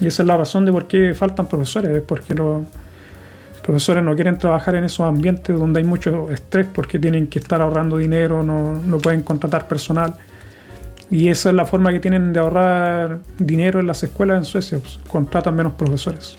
Y 0.00 0.06
esa 0.06 0.22
es 0.22 0.26
la 0.26 0.36
razón 0.36 0.64
de 0.64 0.72
por 0.72 0.88
qué 0.88 1.14
faltan 1.14 1.46
profesores, 1.46 1.90
es 1.92 2.02
porque 2.02 2.34
los 2.34 2.62
profesores 3.62 4.02
no 4.02 4.14
quieren 4.14 4.38
trabajar 4.38 4.74
en 4.74 4.84
esos 4.84 5.06
ambientes 5.06 5.56
donde 5.56 5.80
hay 5.80 5.86
mucho 5.86 6.30
estrés 6.30 6.66
porque 6.72 6.98
tienen 6.98 7.28
que 7.28 7.38
estar 7.38 7.62
ahorrando 7.62 7.96
dinero, 7.96 8.42
no, 8.42 8.74
no 8.74 8.98
pueden 8.98 9.22
contratar 9.22 9.68
personal. 9.68 10.14
Y 11.10 11.28
esa 11.28 11.50
es 11.50 11.54
la 11.54 11.66
forma 11.66 11.92
que 11.92 12.00
tienen 12.00 12.32
de 12.32 12.40
ahorrar 12.40 13.20
dinero 13.38 13.80
en 13.80 13.86
las 13.86 14.02
escuelas 14.02 14.38
en 14.38 14.44
Suecia, 14.44 14.78
pues, 14.78 14.98
contratan 15.08 15.54
menos 15.54 15.74
profesores. 15.74 16.36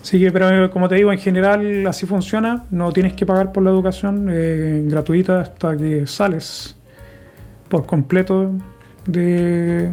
Así 0.00 0.18
que, 0.18 0.32
pero 0.32 0.70
como 0.70 0.88
te 0.88 0.96
digo, 0.96 1.12
en 1.12 1.18
general 1.18 1.86
así 1.86 2.06
funciona, 2.06 2.64
no 2.70 2.92
tienes 2.92 3.12
que 3.12 3.26
pagar 3.26 3.52
por 3.52 3.62
la 3.62 3.70
educación 3.70 4.28
eh, 4.30 4.82
gratuita 4.86 5.42
hasta 5.42 5.76
que 5.76 6.06
sales 6.06 6.76
por 7.68 7.86
completo 7.86 8.52
de, 9.06 9.92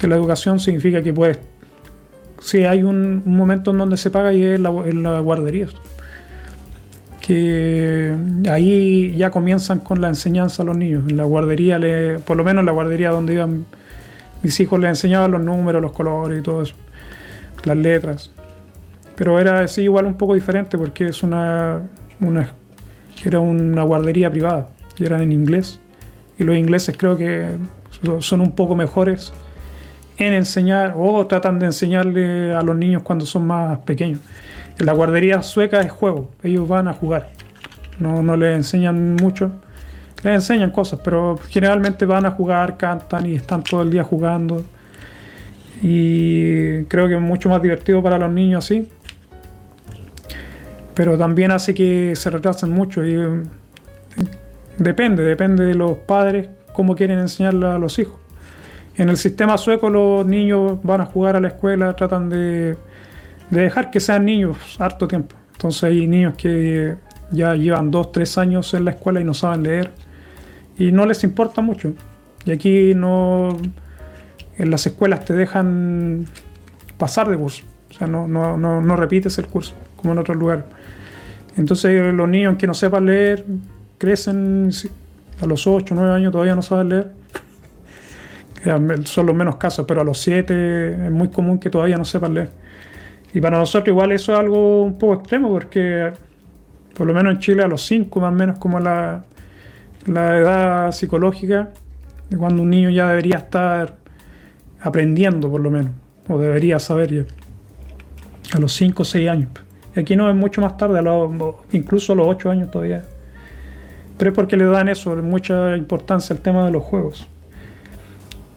de 0.00 0.08
la 0.08 0.16
educación, 0.16 0.60
significa 0.60 1.02
que 1.02 1.12
puedes 1.12 1.38
sí 2.42 2.64
hay 2.64 2.82
un, 2.82 3.22
momento 3.24 3.70
en 3.70 3.78
donde 3.78 3.96
se 3.96 4.10
paga 4.10 4.32
y 4.32 4.42
es 4.42 4.60
la, 4.60 4.70
en 4.70 5.02
la 5.02 5.20
guardería. 5.20 5.68
Que 7.20 8.14
ahí 8.50 9.14
ya 9.16 9.30
comienzan 9.30 9.78
con 9.78 10.00
la 10.00 10.08
enseñanza 10.08 10.62
a 10.62 10.66
los 10.66 10.76
niños. 10.76 11.04
En 11.08 11.16
la 11.16 11.24
guardería, 11.24 11.78
le, 11.78 12.18
por 12.18 12.36
lo 12.36 12.44
menos 12.44 12.60
en 12.62 12.66
la 12.66 12.72
guardería 12.72 13.10
donde 13.10 13.34
iban 13.34 13.64
mis 14.42 14.58
hijos, 14.58 14.80
les 14.80 14.90
enseñaban 14.90 15.30
los 15.30 15.40
números, 15.40 15.80
los 15.80 15.92
colores 15.92 16.40
y 16.40 16.42
todo 16.42 16.62
eso, 16.62 16.74
las 17.64 17.76
letras. 17.76 18.32
Pero 19.14 19.38
era 19.38 19.60
así 19.60 19.82
igual 19.82 20.06
un 20.06 20.14
poco 20.14 20.34
diferente 20.34 20.76
porque 20.76 21.06
es 21.06 21.22
una 21.22 21.82
era 23.24 23.40
una 23.40 23.82
guardería 23.82 24.30
privada 24.30 24.68
y 24.98 25.04
eran 25.04 25.22
en 25.22 25.32
inglés. 25.32 25.80
Y 26.38 26.44
los 26.44 26.56
ingleses 26.56 26.96
creo 26.96 27.16
que 27.16 27.46
son 28.20 28.40
un 28.40 28.52
poco 28.52 28.74
mejores 28.74 29.32
en 30.22 30.34
enseñar 30.34 30.94
o 30.96 31.26
tratan 31.26 31.58
de 31.58 31.66
enseñarle 31.66 32.54
a 32.54 32.62
los 32.62 32.76
niños 32.76 33.02
cuando 33.02 33.26
son 33.26 33.46
más 33.46 33.78
pequeños. 33.80 34.20
En 34.78 34.86
la 34.86 34.92
guardería 34.92 35.42
sueca 35.42 35.80
es 35.80 35.90
juego, 35.90 36.30
ellos 36.42 36.66
van 36.66 36.88
a 36.88 36.92
jugar, 36.92 37.30
no, 37.98 38.22
no 38.22 38.36
les 38.36 38.56
enseñan 38.56 39.16
mucho, 39.16 39.52
les 40.22 40.34
enseñan 40.34 40.70
cosas, 40.70 41.00
pero 41.02 41.38
generalmente 41.48 42.06
van 42.06 42.26
a 42.26 42.30
jugar, 42.30 42.76
cantan 42.76 43.26
y 43.26 43.34
están 43.34 43.62
todo 43.62 43.82
el 43.82 43.90
día 43.90 44.04
jugando. 44.04 44.64
Y 45.82 46.84
creo 46.84 47.08
que 47.08 47.16
es 47.16 47.20
mucho 47.20 47.48
más 47.48 47.60
divertido 47.60 48.02
para 48.02 48.16
los 48.18 48.30
niños 48.30 48.64
así. 48.64 48.88
Pero 50.94 51.18
también 51.18 51.50
hace 51.50 51.74
que 51.74 52.14
se 52.14 52.30
retrasen 52.30 52.70
mucho 52.70 53.02
eh, 53.02 53.42
depende, 54.78 55.24
depende 55.24 55.64
de 55.64 55.74
los 55.74 55.98
padres 55.98 56.48
cómo 56.72 56.94
quieren 56.94 57.18
enseñarle 57.18 57.66
a 57.66 57.78
los 57.78 57.98
hijos. 57.98 58.21
En 58.96 59.08
el 59.08 59.16
sistema 59.16 59.56
sueco 59.56 59.88
los 59.88 60.26
niños 60.26 60.78
van 60.82 61.00
a 61.00 61.06
jugar 61.06 61.36
a 61.36 61.40
la 61.40 61.48
escuela, 61.48 61.96
tratan 61.96 62.28
de, 62.28 62.76
dejar 63.50 63.90
que 63.90 64.00
sean 64.00 64.26
niños 64.26 64.58
harto 64.78 65.08
tiempo. 65.08 65.34
Entonces 65.52 65.84
hay 65.84 66.06
niños 66.06 66.34
que 66.36 66.96
ya 67.30 67.54
llevan 67.54 67.90
dos, 67.90 68.12
tres 68.12 68.36
años 68.36 68.74
en 68.74 68.84
la 68.84 68.90
escuela 68.90 69.20
y 69.20 69.24
no 69.24 69.32
saben 69.32 69.62
leer 69.62 69.92
y 70.76 70.92
no 70.92 71.06
les 71.06 71.24
importa 71.24 71.62
mucho. 71.62 71.94
Y 72.44 72.50
aquí 72.50 72.94
no, 72.94 73.56
en 74.58 74.70
las 74.70 74.86
escuelas 74.86 75.24
te 75.24 75.32
dejan 75.32 76.26
pasar 76.98 77.30
de 77.30 77.36
curso, 77.36 77.64
o 77.90 77.94
sea, 77.94 78.06
no, 78.06 78.28
no, 78.28 78.56
no, 78.58 78.96
repites 78.96 79.38
el 79.38 79.46
curso 79.46 79.74
como 79.96 80.12
en 80.12 80.18
otros 80.18 80.36
lugares. 80.36 80.64
Entonces 81.56 82.12
los 82.12 82.28
niños 82.28 82.56
que 82.56 82.66
no 82.66 82.74
sepan 82.74 83.06
leer 83.06 83.44
crecen 83.96 84.70
a 85.40 85.46
los 85.46 85.66
8, 85.66 85.94
9 85.94 86.12
años 86.12 86.32
todavía 86.32 86.54
no 86.54 86.62
saben 86.62 86.88
leer 86.90 87.22
son 89.04 89.26
los 89.26 89.34
menos 89.34 89.56
casos, 89.56 89.84
pero 89.86 90.02
a 90.02 90.04
los 90.04 90.18
7 90.20 91.06
es 91.06 91.10
muy 91.10 91.28
común 91.28 91.58
que 91.58 91.70
todavía 91.70 91.96
no 91.96 92.04
sepan 92.04 92.34
leer. 92.34 92.50
Y 93.34 93.40
para 93.40 93.58
nosotros 93.58 93.88
igual 93.88 94.12
eso 94.12 94.32
es 94.32 94.38
algo 94.38 94.82
un 94.82 94.98
poco 94.98 95.14
extremo, 95.14 95.48
porque 95.48 96.12
por 96.94 97.06
lo 97.06 97.14
menos 97.14 97.34
en 97.34 97.38
Chile 97.40 97.62
a 97.62 97.68
los 97.68 97.84
5 97.86 98.20
más 98.20 98.32
o 98.32 98.36
menos 98.36 98.58
como 98.58 98.78
la, 98.78 99.24
la 100.06 100.38
edad 100.38 100.92
psicológica, 100.92 101.70
de 102.28 102.36
cuando 102.36 102.62
un 102.62 102.70
niño 102.70 102.90
ya 102.90 103.08
debería 103.08 103.38
estar 103.38 103.96
aprendiendo 104.80 105.50
por 105.50 105.60
lo 105.60 105.70
menos, 105.70 105.92
o 106.28 106.38
debería 106.38 106.78
saber 106.78 107.12
ya, 107.12 107.24
a 108.54 108.58
los 108.60 108.72
5 108.74 109.02
o 109.02 109.04
6 109.04 109.28
años. 109.28 109.48
Y 109.94 110.00
aquí 110.00 110.16
no 110.16 110.28
es 110.30 110.36
mucho 110.36 110.60
más 110.60 110.76
tarde, 110.76 111.00
incluso 111.72 112.12
a 112.12 112.16
los 112.16 112.26
8 112.28 112.50
años 112.50 112.70
todavía. 112.70 113.02
Pero 114.18 114.30
es 114.30 114.34
porque 114.34 114.56
le 114.56 114.64
dan 114.64 114.88
eso, 114.88 115.16
mucha 115.16 115.76
importancia 115.76 116.34
al 116.34 116.42
tema 116.42 116.64
de 116.64 116.70
los 116.70 116.82
juegos. 116.82 117.28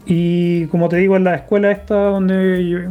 Y 0.06 0.68
como 0.68 0.88
te 0.90 0.98
digo, 0.98 1.18
en 1.18 1.24
la 1.24 1.36
escuela 1.36 1.72
esta 1.72 1.96
donde 1.96 2.90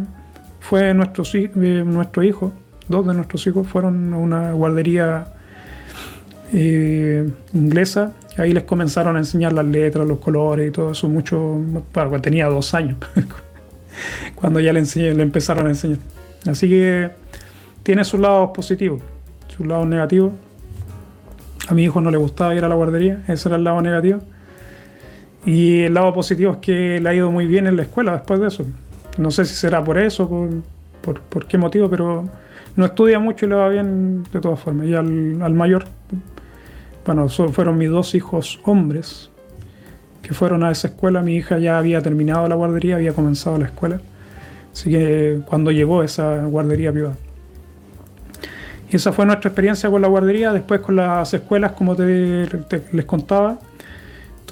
fue 0.61 0.92
nuestro, 0.94 1.24
eh, 1.35 1.85
nuestro 1.85 2.22
hijo, 2.22 2.53
dos 2.88 3.07
de 3.07 3.14
nuestros 3.14 3.46
hijos 3.46 3.66
fueron 3.66 4.12
a 4.12 4.18
una 4.18 4.53
guardería 4.53 5.29
eh, 6.53 7.31
inglesa. 7.53 8.12
Ahí 8.37 8.53
les 8.53 8.64
comenzaron 8.64 9.16
a 9.16 9.20
enseñar 9.20 9.53
las 9.53 9.64
letras, 9.64 10.07
los 10.07 10.18
colores 10.18 10.68
y 10.68 10.72
todo 10.72 10.90
eso 10.90 11.09
mucho. 11.09 11.61
Bueno, 11.92 12.20
tenía 12.20 12.46
dos 12.46 12.74
años 12.74 12.96
cuando 14.35 14.59
ya 14.59 14.72
le, 14.72 14.81
enseñé, 14.81 15.14
le 15.14 15.22
empezaron 15.22 15.66
a 15.66 15.70
enseñar. 15.70 15.98
Así 16.46 16.68
que 16.68 17.11
tiene 17.85 18.05
sus 18.05 18.18
lados 18.18 18.50
positivos, 18.53 19.03
sus 19.57 19.66
lados 19.66 19.87
negativos. 19.87 20.33
A 21.68 21.74
mi 21.74 21.85
hijo 21.85 22.00
no 22.00 22.11
le 22.11 22.18
gustaba 22.18 22.55
ir 22.55 22.64
a 22.64 22.68
la 22.68 22.74
guardería, 22.74 23.22
ese 23.29 23.48
era 23.48 23.57
el 23.57 23.64
lado 23.64 23.81
negativo. 23.81 24.20
Y 25.46 25.83
el 25.83 25.94
lado 25.94 26.12
positivo 26.14 26.52
es 26.52 26.59
que 26.59 27.00
le 27.00 27.09
ha 27.09 27.14
ido 27.14 27.30
muy 27.30 27.46
bien 27.46 27.66
en 27.66 27.76
la 27.76 27.83
escuela 27.83 28.12
después 28.12 28.40
de 28.40 28.48
eso. 28.48 28.64
No 29.18 29.30
sé 29.30 29.44
si 29.44 29.54
será 29.54 29.85
por 29.85 29.98
eso, 29.98 30.28
por, 31.02 31.20
por, 31.20 31.46
qué 31.46 31.59
motivo, 31.59 31.88
pero 31.90 32.28
no 32.76 32.85
estudia 32.85 33.18
mucho 33.18 33.46
y 33.46 33.50
le 33.50 33.54
va 33.54 33.68
bien 33.68 34.24
de 34.33 34.40
todas 34.40 34.59
formas. 34.59 34.87
Y 34.87 34.94
al, 34.94 35.42
al 35.42 35.54
mayor, 35.54 35.85
bueno, 37.04 37.28
fueron 37.28 37.76
mis 37.76 37.90
dos 37.90 38.14
hijos 38.14 38.59
hombres 38.64 39.30
que 40.22 40.33
fueron 40.33 40.64
a 40.64 40.70
esa 40.70 40.88
escuela. 40.88 41.20
Mi 41.20 41.37
hija 41.37 41.59
ya 41.59 41.78
había 41.78 42.00
terminado 42.00 42.48
la 42.48 42.54
guardería, 42.54 42.96
había 42.96 43.12
comenzado 43.12 43.59
la 43.59 43.66
escuela. 43.66 44.00
Así 44.72 44.90
que 44.90 45.40
cuando 45.44 45.70
llegó 45.70 46.02
esa 46.02 46.42
guardería 46.46 46.90
privada. 46.90 47.16
Y 48.90 48.96
esa 48.96 49.12
fue 49.12 49.26
nuestra 49.26 49.50
experiencia 49.50 49.90
con 49.90 50.00
la 50.00 50.09
guardería. 50.09 50.52
Después 50.52 50.80
con 50.80 50.96
las 50.96 51.33
escuelas, 51.35 51.72
como 51.72 51.94
te 51.94 52.48
les 52.92 53.04
contaba, 53.04 53.59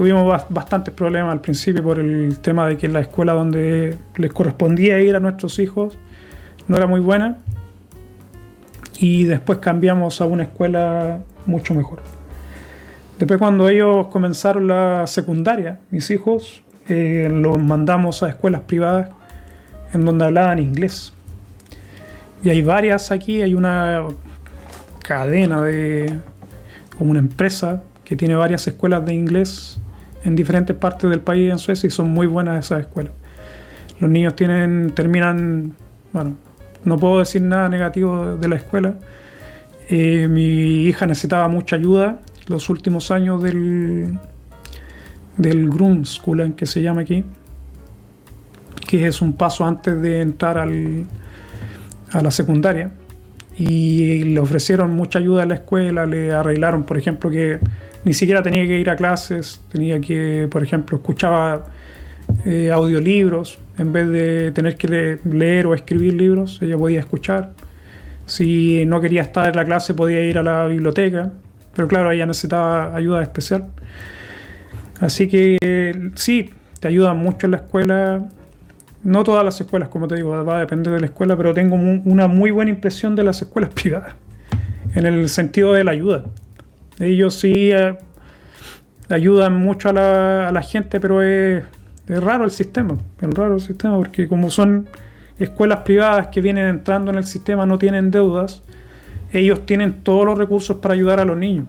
Tuvimos 0.03 0.45
bastantes 0.49 0.93
problemas 0.93 1.31
al 1.31 1.41
principio 1.41 1.81
por 1.81 2.01
el 2.01 2.37
tema 2.41 2.67
de 2.67 2.77
que 2.77 2.89
la 2.89 2.99
escuela 2.99 3.35
donde 3.35 3.97
les 4.17 4.33
correspondía 4.33 5.01
ir 5.01 5.15
a 5.15 5.21
nuestros 5.21 5.61
hijos 5.61 5.97
no 6.67 6.77
era 6.77 6.89
muy 6.89 6.99
buena 6.99 7.39
y 8.99 9.23
después 9.23 9.61
cambiamos 9.61 10.21
a 10.21 10.25
una 10.25 10.43
escuela 10.43 11.21
mucho 11.47 11.73
mejor. 11.73 12.03
Después 13.17 13.39
cuando 13.39 13.69
ellos 13.69 14.09
comenzaron 14.09 14.67
la 14.67 15.07
secundaria, 15.07 15.79
mis 15.93 16.11
hijos, 16.11 16.65
eh, 16.89 17.29
los 17.33 17.57
mandamos 17.59 18.25
a 18.25 18.29
escuelas 18.29 18.63
privadas 18.63 19.09
en 19.95 20.05
donde 20.05 20.25
hablaban 20.25 20.59
inglés. 20.59 21.13
Y 22.43 22.51
hay 22.51 22.61
varias 22.61 23.13
aquí, 23.13 23.41
hay 23.41 23.55
una 23.55 24.03
cadena 25.05 25.63
de, 25.63 26.19
como 26.99 27.13
una 27.13 27.21
empresa 27.21 27.85
que 28.03 28.17
tiene 28.17 28.35
varias 28.35 28.67
escuelas 28.67 29.07
de 29.07 29.15
inglés 29.15 29.79
en 30.25 30.37
diferentes 30.37 30.77
partes 30.77 31.11
del 31.11 31.21
país 31.21 31.51
en 31.51 31.59
Suecia 31.59 31.87
y 31.87 31.91
son 31.91 32.11
muy 32.11 32.27
buenas 32.27 32.65
esas 32.65 32.81
escuelas. 32.81 33.13
Los 34.01 34.11
niños 34.11 34.35
tienen, 34.35 34.93
terminan, 34.95 35.75
bueno, 36.13 36.37
no 36.85 36.99
puedo 36.99 37.21
decir 37.21 37.43
nada 37.43 37.69
negativo 37.69 38.37
de 38.37 38.49
la 38.49 38.57
escuela. 38.57 38.95
Eh, 39.89 40.29
mi 40.29 40.85
hija 40.87 41.07
necesitaba 41.07 41.49
mucha 41.49 41.77
ayuda 41.77 42.19
los 42.47 42.69
últimos 42.69 43.11
años 43.11 43.43
del, 43.43 44.19
del 45.37 45.71
Grundskolan, 45.71 46.55
que 46.55 46.67
se 46.67 46.83
llama 46.83 47.03
aquí, 47.03 47.25
que 48.89 49.07
es 49.07 49.23
un 49.23 49.35
paso 49.35 49.65
antes 49.65 50.01
de 50.01 50.21
entrar 50.21 50.59
al, 50.59 51.07
a 52.13 52.23
la 52.23 52.31
secundaria. 52.31 52.91
Y 53.57 54.25
le 54.25 54.41
ofrecieron 54.41 54.97
mucha 54.97 55.19
ayuda 55.19 55.43
a 55.43 55.47
la 55.47 55.55
escuela, 55.55 56.07
le 56.07 56.33
arreglaron, 56.33 56.85
por 56.85 56.97
ejemplo, 56.97 57.31
que 57.31 57.61
ni 58.05 58.15
siquiera 58.15 58.43
tenía 58.43 58.67
que 58.67 58.79
ir 58.79 58.91
a 58.91 58.97
clases, 58.97 59.61
tenía 59.71 60.01
que, 60.01 60.49
por 60.51 60.63
ejemplo, 60.63 60.97
escuchaba 60.97 61.67
eh, 62.45 62.71
audiolibros, 62.71 63.59
en 63.79 63.93
vez 63.93 64.09
de 64.09 64.53
tener 64.53 64.77
que 64.77 65.19
leer 65.25 65.67
o 65.67 65.75
escribir 65.75 66.15
libros, 66.15 66.59
ella 66.63 66.77
podía 66.77 67.01
escuchar. 67.01 67.53
Si 68.27 68.85
no 68.87 69.01
quería 69.01 69.23
estar 69.23 69.49
en 69.49 69.57
la 69.57 69.65
clase, 69.65 69.95
podía 69.95 70.21
ir 70.25 70.39
a 70.39 70.43
la 70.43 70.67
biblioteca, 70.67 71.33
pero 71.75 71.89
claro, 71.89 72.11
ella 72.11 72.27
necesitaba 72.27 72.95
ayuda 72.95 73.23
especial. 73.23 73.67
Así 75.01 75.29
que 75.29 76.11
sí, 76.15 76.51
te 76.81 76.89
ayuda 76.89 77.15
mucho 77.15 77.47
en 77.47 77.53
la 77.53 77.57
escuela 77.59 78.29
no 79.05 79.25
todas 79.25 79.45
las 79.45 79.61
escuelas, 79.61 79.89
como 79.89 80.07
te 80.07 80.17
digo, 80.17 80.45
va 80.45 80.59
a 80.59 80.61
depender 80.61 80.93
de 80.93 81.01
la 81.01 81.07
escuela, 81.07 81.37
pero 81.37 81.53
tengo 81.53 81.75
una 81.75 82.29
muy 82.29 82.51
buena 82.51 82.71
impresión 82.71 83.17
de 83.17 83.25
las 83.25 83.43
escuelas 83.43 83.71
privadas, 83.75 84.15
en 84.95 85.07
el 85.07 85.29
sentido 85.29 85.73
de 85.73 85.85
la 85.85 85.93
ayuda. 85.93 86.25
Ellos 87.03 87.35
sí 87.35 87.73
eh, 87.73 87.97
ayudan 89.09 89.57
mucho 89.57 89.89
a 89.89 89.93
la, 89.93 90.63
gente, 90.63 91.01
pero 91.01 91.21
es, 91.21 91.65
raro 92.07 92.45
el 92.45 92.53
sistema, 92.53 92.97
es 93.21 93.31
raro 93.35 93.57
el 93.57 93.61
sistema, 93.61 93.97
porque 93.97 94.29
como 94.29 94.51
son 94.51 94.87
escuelas 95.37 95.81
privadas 95.81 96.29
que 96.29 96.41
vienen 96.41 96.69
entrando 96.69 97.11
en 97.11 97.19
el 97.19 97.25
sistema, 97.25 97.67
no 97.67 97.77
tienen 97.77 98.13
deudas, 98.13 98.63
ellos 99.33 99.67
tienen 99.67 100.05
todos 100.05 100.25
los 100.25 100.39
recursos 100.39 100.77
para 100.77 100.95
ayudar 100.95 101.19
a 101.19 101.25
los 101.25 101.37
niños. 101.37 101.67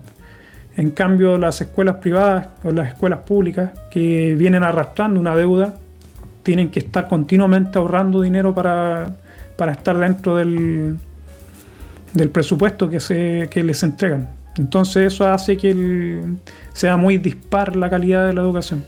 En 0.78 0.92
cambio, 0.92 1.40
las 1.40 1.60
escuelas 1.62 1.96
privadas 1.96 2.50
o 2.64 2.72
las 2.72 2.90
escuelas 2.90 3.20
públicas 3.22 3.72
que 3.90 4.36
vienen 4.36 4.64
arrastrando 4.64 5.20
una 5.20 5.36
deuda, 5.36 5.74
tienen 6.44 6.70
que 6.70 6.80
estar 6.80 7.08
continuamente 7.08 7.80
ahorrando 7.80 8.22
dinero 8.22 8.54
para, 8.54 9.16
estar 9.72 9.98
dentro 9.98 10.36
del, 10.36 10.98
del 12.14 12.30
presupuesto 12.30 12.88
que, 12.88 13.00
se, 13.00 13.48
que 13.50 13.64
les 13.64 13.82
entregan. 13.82 14.43
Entonces 14.58 15.14
eso 15.14 15.28
hace 15.28 15.58
que 15.58 16.22
sea 16.74 16.98
muy 16.98 17.18
dispar 17.18 17.76
la 17.76 17.90
calidad 17.90 18.28
de 18.28 18.34
la 18.34 18.42
educación. 18.42 18.86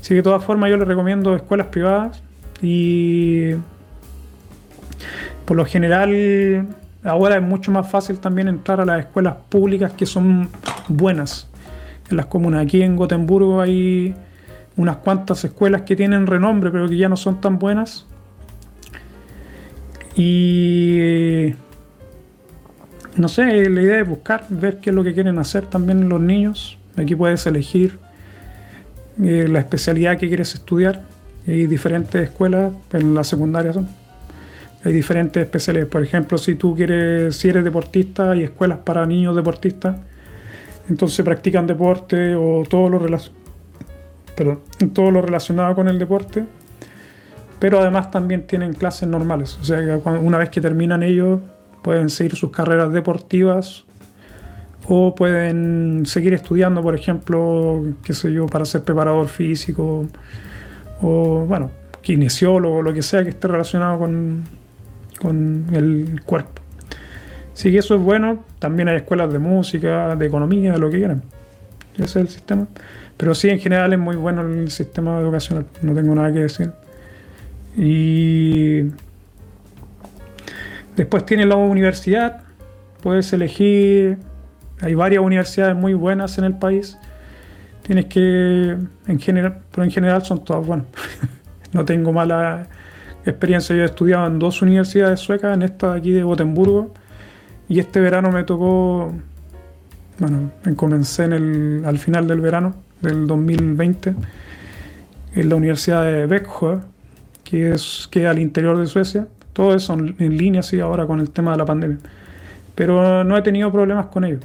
Así 0.00 0.10
que 0.10 0.16
de 0.16 0.22
todas 0.22 0.44
formas 0.44 0.70
yo 0.70 0.76
les 0.76 0.88
recomiendo 0.88 1.34
escuelas 1.34 1.68
privadas 1.68 2.22
y 2.62 3.52
por 5.44 5.56
lo 5.56 5.64
general 5.66 6.66
ahora 7.02 7.36
es 7.36 7.42
mucho 7.42 7.70
más 7.70 7.90
fácil 7.90 8.18
también 8.18 8.48
entrar 8.48 8.80
a 8.80 8.84
las 8.84 9.00
escuelas 9.00 9.34
públicas 9.48 9.92
que 9.92 10.06
son 10.06 10.48
buenas 10.88 11.48
en 12.10 12.16
las 12.16 12.26
comunas. 12.26 12.62
Aquí 12.62 12.82
en 12.82 12.96
Gotemburgo 12.96 13.60
hay 13.60 14.14
unas 14.76 14.96
cuantas 14.98 15.44
escuelas 15.44 15.82
que 15.82 15.94
tienen 15.94 16.26
renombre 16.26 16.70
pero 16.70 16.88
que 16.88 16.96
ya 16.96 17.08
no 17.08 17.16
son 17.16 17.40
tan 17.40 17.58
buenas. 17.58 18.06
Y 20.16 21.54
no 23.16 23.28
sé, 23.28 23.68
la 23.70 23.82
idea 23.82 24.00
es 24.00 24.08
buscar, 24.08 24.46
ver 24.48 24.78
qué 24.78 24.90
es 24.90 24.96
lo 24.96 25.04
que 25.04 25.14
quieren 25.14 25.38
hacer 25.38 25.66
también 25.66 26.08
los 26.08 26.20
niños. 26.20 26.78
Aquí 26.96 27.14
puedes 27.14 27.46
elegir 27.46 27.98
eh, 29.22 29.46
la 29.48 29.60
especialidad 29.60 30.18
que 30.18 30.28
quieres 30.28 30.54
estudiar. 30.54 31.02
Hay 31.46 31.66
diferentes 31.66 32.22
escuelas, 32.22 32.72
en 32.92 33.14
la 33.14 33.22
secundaria 33.22 33.72
son. 33.72 33.88
Hay 34.84 34.92
diferentes 34.92 35.42
especialidades. 35.42 35.90
Por 35.90 36.02
ejemplo, 36.02 36.36
si 36.38 36.56
tú 36.56 36.74
quieres, 36.74 37.36
si 37.36 37.48
eres 37.48 37.64
deportista, 37.64 38.32
hay 38.32 38.42
escuelas 38.44 38.78
para 38.78 39.06
niños 39.06 39.34
deportistas. 39.36 39.96
Entonces 40.88 41.24
practican 41.24 41.66
deporte 41.66 42.34
o 42.34 42.64
todo 42.68 42.90
lo, 42.90 42.98
relacionado 45.22 45.74
con 45.74 45.88
el 45.88 45.98
deporte. 45.98 46.44
Pero 47.58 47.80
además 47.80 48.10
también 48.10 48.46
tienen 48.46 48.74
clases 48.74 49.08
normales. 49.08 49.58
O 49.60 49.64
sea, 49.64 49.78
una 50.04 50.36
vez 50.36 50.50
que 50.50 50.60
terminan 50.60 51.02
ellos, 51.02 51.40
pueden 51.84 52.08
seguir 52.08 52.34
sus 52.34 52.50
carreras 52.50 52.90
deportivas 52.92 53.84
o 54.88 55.14
pueden 55.14 56.04
seguir 56.06 56.32
estudiando, 56.32 56.82
por 56.82 56.94
ejemplo, 56.94 57.84
qué 58.02 58.14
sé 58.14 58.32
yo, 58.32 58.46
para 58.46 58.64
ser 58.64 58.82
preparador 58.84 59.28
físico 59.28 60.06
o, 61.02 61.44
bueno, 61.46 61.70
kinesiólogo, 62.00 62.80
lo 62.80 62.94
que 62.94 63.02
sea 63.02 63.22
que 63.22 63.28
esté 63.30 63.48
relacionado 63.48 63.98
con, 63.98 64.44
con 65.20 65.66
el 65.72 66.22
cuerpo. 66.24 66.62
Así 67.52 67.70
que 67.70 67.78
eso 67.78 67.96
es 67.96 68.00
bueno. 68.00 68.44
También 68.58 68.88
hay 68.88 68.96
escuelas 68.96 69.30
de 69.30 69.38
música, 69.38 70.16
de 70.16 70.26
economía, 70.26 70.72
de 70.72 70.78
lo 70.78 70.90
que 70.90 70.96
quieran. 70.96 71.22
Ese 71.94 72.04
es 72.04 72.16
el 72.16 72.28
sistema. 72.28 72.66
Pero 73.18 73.34
sí, 73.34 73.50
en 73.50 73.60
general 73.60 73.92
es 73.92 73.98
muy 73.98 74.16
bueno 74.16 74.40
el 74.40 74.70
sistema 74.70 75.20
educacional. 75.20 75.66
No 75.82 75.94
tengo 75.94 76.14
nada 76.14 76.32
que 76.32 76.40
decir. 76.40 76.72
Y 77.76 78.90
Después 80.96 81.26
tiene 81.26 81.46
la 81.46 81.56
universidad, 81.56 82.42
puedes 83.02 83.32
elegir, 83.32 84.18
hay 84.80 84.94
varias 84.94 85.22
universidades 85.22 85.76
muy 85.76 85.94
buenas 85.94 86.38
en 86.38 86.44
el 86.44 86.56
país. 86.56 86.98
Tienes 87.82 88.06
que, 88.06 88.76
en 89.06 89.20
general, 89.20 89.58
pero 89.70 89.84
en 89.84 89.90
general 89.90 90.24
son 90.24 90.44
todas 90.44 90.66
buenas. 90.66 90.86
no 91.72 91.84
tengo 91.84 92.12
mala 92.12 92.68
experiencia. 93.24 93.74
Yo 93.74 93.82
he 93.82 93.86
estudiado 93.86 94.26
en 94.26 94.38
dos 94.38 94.62
universidades 94.62 95.20
suecas, 95.20 95.54
en 95.54 95.62
esta 95.62 95.92
de 95.92 95.98
aquí 95.98 96.12
de 96.12 96.22
Gotemburgo, 96.22 96.92
y 97.68 97.80
este 97.80 98.00
verano 98.00 98.30
me 98.30 98.44
tocó, 98.44 99.12
bueno, 100.18 100.50
comencé 100.76 101.24
en 101.24 101.32
el, 101.32 101.82
al 101.84 101.98
final 101.98 102.28
del 102.28 102.40
verano 102.40 102.74
del 103.00 103.26
2020 103.26 104.14
en 105.34 105.48
la 105.48 105.56
Universidad 105.56 106.04
de 106.04 106.26
Växjö, 106.26 106.80
que 107.42 107.72
es 107.72 108.08
que 108.10 108.26
al 108.26 108.38
interior 108.38 108.78
de 108.78 108.86
Suecia. 108.86 109.26
Todo 109.54 109.74
eso 109.74 109.94
en 109.94 110.36
línea, 110.36 110.62
sí, 110.62 110.78
ahora 110.80 111.06
con 111.06 111.20
el 111.20 111.30
tema 111.30 111.52
de 111.52 111.58
la 111.58 111.64
pandemia. 111.64 111.98
Pero 112.74 113.24
no 113.24 113.38
he 113.38 113.42
tenido 113.42 113.72
problemas 113.72 114.06
con 114.06 114.24
ellos. 114.24 114.44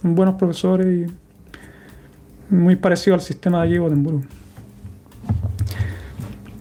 Son 0.00 0.14
buenos 0.14 0.36
profesores 0.36 1.08
y 1.08 2.54
muy 2.54 2.76
parecido 2.76 3.14
al 3.14 3.22
sistema 3.22 3.62
de 3.62 3.68
allí 3.68 3.78
Gotemburgo. 3.78 4.22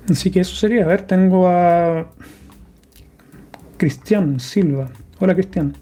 Así 0.09 0.31
que 0.31 0.39
eso 0.39 0.55
sería. 0.55 0.85
A 0.85 0.87
ver, 0.87 1.01
tengo 1.03 1.47
a 1.47 2.07
Cristian 3.77 4.39
Silva. 4.39 4.89
Hola 5.19 5.35
Cristian. 5.35 5.75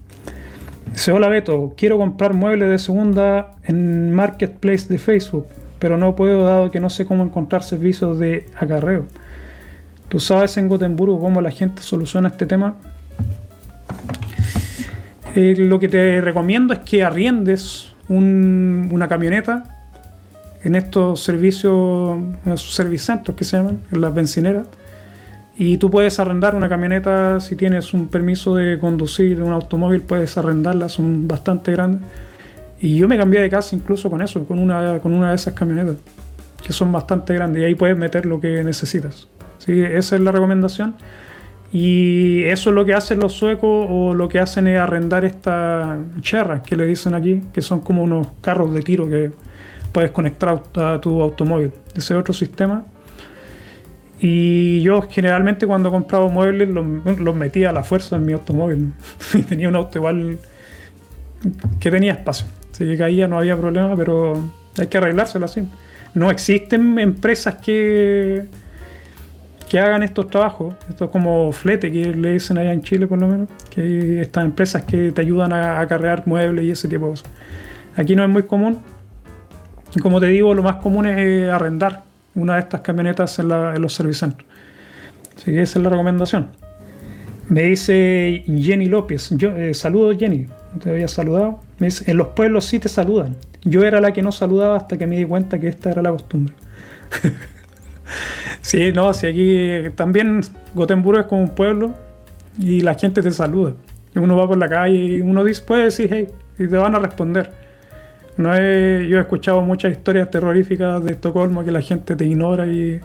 Dice, 0.91 1.12
hola 1.12 1.30
Beto, 1.30 1.73
quiero 1.77 1.97
comprar 1.97 2.34
muebles 2.34 2.69
de 2.69 2.80
segunda 2.80 3.51
en 3.63 4.13
Marketplace 4.13 4.88
de 4.88 4.97
Facebook, 4.97 5.45
pero 5.77 5.97
no 5.97 6.15
puedo 6.15 6.43
dado 6.43 6.71
que 6.71 6.80
no 6.80 6.89
sé 6.89 7.06
cómo 7.06 7.23
encontrar 7.23 7.62
servicios 7.63 8.17
de 8.17 8.47
acarreo. 8.56 9.06
¿Tú 10.09 10.19
sabes 10.19 10.55
en 10.57 10.69
Gotemburgo 10.69 11.19
cómo 11.19 11.41
la 11.41 11.51
gente 11.51 11.81
soluciona 11.81 12.29
este 12.29 12.45
tema? 12.45 12.75
Eh, 15.35 15.55
lo 15.57 15.79
que 15.79 15.89
te 15.89 16.21
recomiendo 16.21 16.73
es 16.73 16.79
que 16.79 17.03
arriendes 17.03 17.93
una 18.09 19.07
camioneta 19.07 19.63
en 20.63 20.75
estos 20.75 21.21
servicios, 21.21 22.17
en 22.45 22.53
esos 22.53 22.73
servicentros 22.73 23.35
que 23.35 23.43
se 23.43 23.57
llaman, 23.57 23.81
en 23.91 24.01
las 24.01 24.13
bencineras. 24.13 24.65
Y 25.57 25.77
tú 25.77 25.91
puedes 25.91 26.19
arrendar 26.19 26.55
una 26.55 26.69
camioneta 26.69 27.39
si 27.39 27.55
tienes 27.55 27.93
un 27.93 28.07
permiso 28.07 28.55
de 28.55 28.79
conducir 28.79 29.41
un 29.41 29.51
automóvil, 29.51 30.01
puedes 30.01 30.37
arrendarla, 30.37 30.87
son 30.87 31.27
bastante 31.27 31.71
grandes. 31.71 32.01
Y 32.79 32.95
yo 32.95 33.07
me 33.07 33.17
cambié 33.17 33.41
de 33.41 33.49
casa 33.49 33.75
incluso 33.75 34.09
con 34.09 34.21
eso, 34.21 34.45
con 34.45 34.59
una, 34.59 34.99
con 34.99 35.13
una 35.13 35.31
de 35.31 35.35
esas 35.35 35.53
camionetas, 35.53 35.97
que 36.65 36.71
son 36.73 36.91
bastante 36.91 37.33
grandes, 37.33 37.61
y 37.61 37.65
ahí 37.65 37.75
puedes 37.75 37.97
meter 37.97 38.25
lo 38.25 38.39
que 38.39 38.63
necesitas. 38.63 39.27
¿Sí? 39.59 39.81
Esa 39.81 40.15
es 40.15 40.21
la 40.21 40.31
recomendación. 40.31 40.95
Y 41.71 42.43
eso 42.43 42.69
es 42.69 42.75
lo 42.75 42.85
que 42.85 42.93
hacen 42.93 43.19
los 43.19 43.33
suecos 43.33 43.87
o 43.89 44.13
lo 44.13 44.29
que 44.29 44.39
hacen 44.39 44.67
es 44.67 44.79
arrendar 44.79 45.25
estas 45.25 45.99
cherras 46.21 46.61
que 46.61 46.75
le 46.77 46.85
dicen 46.85 47.13
aquí, 47.13 47.43
que 47.53 47.61
son 47.61 47.81
como 47.81 48.03
unos 48.03 48.27
carros 48.41 48.73
de 48.73 48.81
tiro 48.81 49.09
que 49.09 49.31
puedes 49.91 50.11
conectar 50.11 50.61
a 50.75 51.01
tu 51.01 51.21
automóvil. 51.21 51.71
Ese 51.93 52.13
es 52.13 52.19
otro 52.19 52.33
sistema. 52.33 52.85
Y 54.19 54.81
yo 54.81 55.03
generalmente 55.03 55.67
cuando 55.67 55.91
compraba 55.91 56.27
muebles 56.29 56.69
los, 56.69 57.35
metía 57.35 57.69
a 57.69 57.73
la 57.73 57.83
fuerza 57.83 58.15
en 58.15 58.25
mi 58.25 58.33
automóvil. 58.33 58.93
tenía 59.49 59.67
un 59.69 59.75
auto 59.75 59.99
igual 59.99 60.39
que 61.79 61.91
tenía 61.91 62.13
espacio. 62.13 62.47
Si 62.71 62.97
caía 62.97 63.27
no 63.27 63.37
había 63.39 63.57
problema, 63.57 63.95
pero 63.95 64.41
hay 64.77 64.87
que 64.87 64.97
arreglárselo 64.97 65.45
así. 65.45 65.67
No 66.13 66.31
existen 66.31 66.97
empresas 66.97 67.55
que 67.55 68.47
que 69.69 69.80
hagan 69.80 70.03
estos 70.03 70.30
trabajos, 70.30 70.75
esto 70.89 71.06
es 71.06 71.12
como 71.12 71.51
flete 71.51 71.91
que 71.91 72.13
le 72.13 72.34
dicen 72.34 72.58
allá 72.58 72.71
en 72.71 72.82
Chile 72.82 73.08
por 73.08 73.19
lo 73.19 73.27
menos, 73.27 73.49
que 73.69 74.21
estas 74.21 74.45
empresas 74.45 74.84
que 74.84 75.12
te 75.12 75.21
ayudan 75.21 75.52
a 75.52 75.79
acarrear 75.79 76.23
muebles 76.25 76.65
y 76.65 76.71
ese 76.71 76.87
tipo 76.87 77.06
de 77.06 77.12
cosas. 77.12 77.29
Aquí 77.96 78.15
no 78.15 78.23
es 78.23 78.29
muy 78.29 78.44
común. 78.44 78.79
Y 79.96 80.00
como 80.00 80.19
te 80.19 80.27
digo, 80.27 80.54
lo 80.54 80.63
más 80.63 80.75
común 80.77 81.08
es 81.08 81.50
arrendar 81.50 82.04
una 82.35 82.56
de 82.56 82.60
estas 82.62 82.81
camionetas 82.81 83.39
en, 83.39 83.50
los 83.81 83.94
servicentros. 83.94 84.48
Así 85.35 85.52
que 85.52 85.62
esa 85.62 85.79
es 85.79 85.83
la 85.83 85.89
recomendación. 85.89 86.50
Me 87.50 87.63
dice 87.63 88.44
Jenny 88.46 88.85
López. 88.85 89.29
Yo, 89.31 89.56
eh, 89.56 89.73
saludos 89.73 90.17
Jenny, 90.19 90.48
no 90.73 90.79
te 90.79 90.91
había 90.91 91.08
saludado. 91.08 91.62
Me 91.79 91.87
dice, 91.87 92.10
en 92.10 92.17
los 92.17 92.29
pueblos 92.29 92.65
sí 92.65 92.79
te 92.79 92.89
saludan. 92.89 93.35
Yo 93.63 93.83
era 93.83 94.00
la 94.00 94.13
que 94.13 94.21
no 94.21 94.31
saludaba 94.31 94.77
hasta 94.77 94.98
que 94.98 95.08
me 95.08 95.17
di 95.17 95.25
cuenta 95.25 95.60
que 95.60 95.67
esta 95.67 95.91
era 95.91 96.02
la 96.02 96.12
costumbre. 96.12 96.54
Sí, 98.62 98.91
no, 98.91 99.13
si 99.13 99.27
aquí 99.27 99.89
también 99.95 100.41
Gotemburgo 100.73 101.21
es 101.21 101.27
como 101.27 101.41
un 101.41 101.49
pueblo 101.49 101.93
y 102.58 102.81
la 102.81 102.95
gente 102.95 103.21
te 103.21 103.31
saluda. 103.31 103.73
Uno 104.15 104.35
va 104.35 104.47
por 104.47 104.58
la 104.58 104.67
calle 104.67 104.95
y 104.95 105.21
uno 105.21 105.43
dice, 105.43 105.62
puede 105.62 105.85
decir 105.85 106.10
hey, 106.12 106.27
y 106.58 106.67
te 106.67 106.77
van 106.77 106.95
a 106.95 106.99
responder. 106.99 107.51
No 108.37 108.55
he, 108.55 109.08
yo 109.08 109.17
he 109.17 109.21
escuchado 109.21 109.62
muchas 109.62 109.91
historias 109.91 110.29
terroríficas 110.29 111.03
de 111.03 111.13
Estocolmo 111.13 111.63
que 111.63 111.71
la 111.71 111.81
gente 111.81 112.15
te 112.15 112.25
ignora 112.25 112.67
y, 112.67 112.99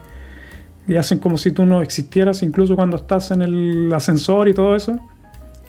hacen 0.99 1.19
como 1.19 1.39
si 1.39 1.53
tú 1.53 1.65
no 1.65 1.81
existieras, 1.81 2.43
incluso 2.43 2.75
cuando 2.77 2.97
estás 2.97 3.31
en 3.31 3.43
el 3.43 3.93
ascensor 3.93 4.49
y 4.49 4.55
todo 4.55 4.77
eso. 4.77 4.99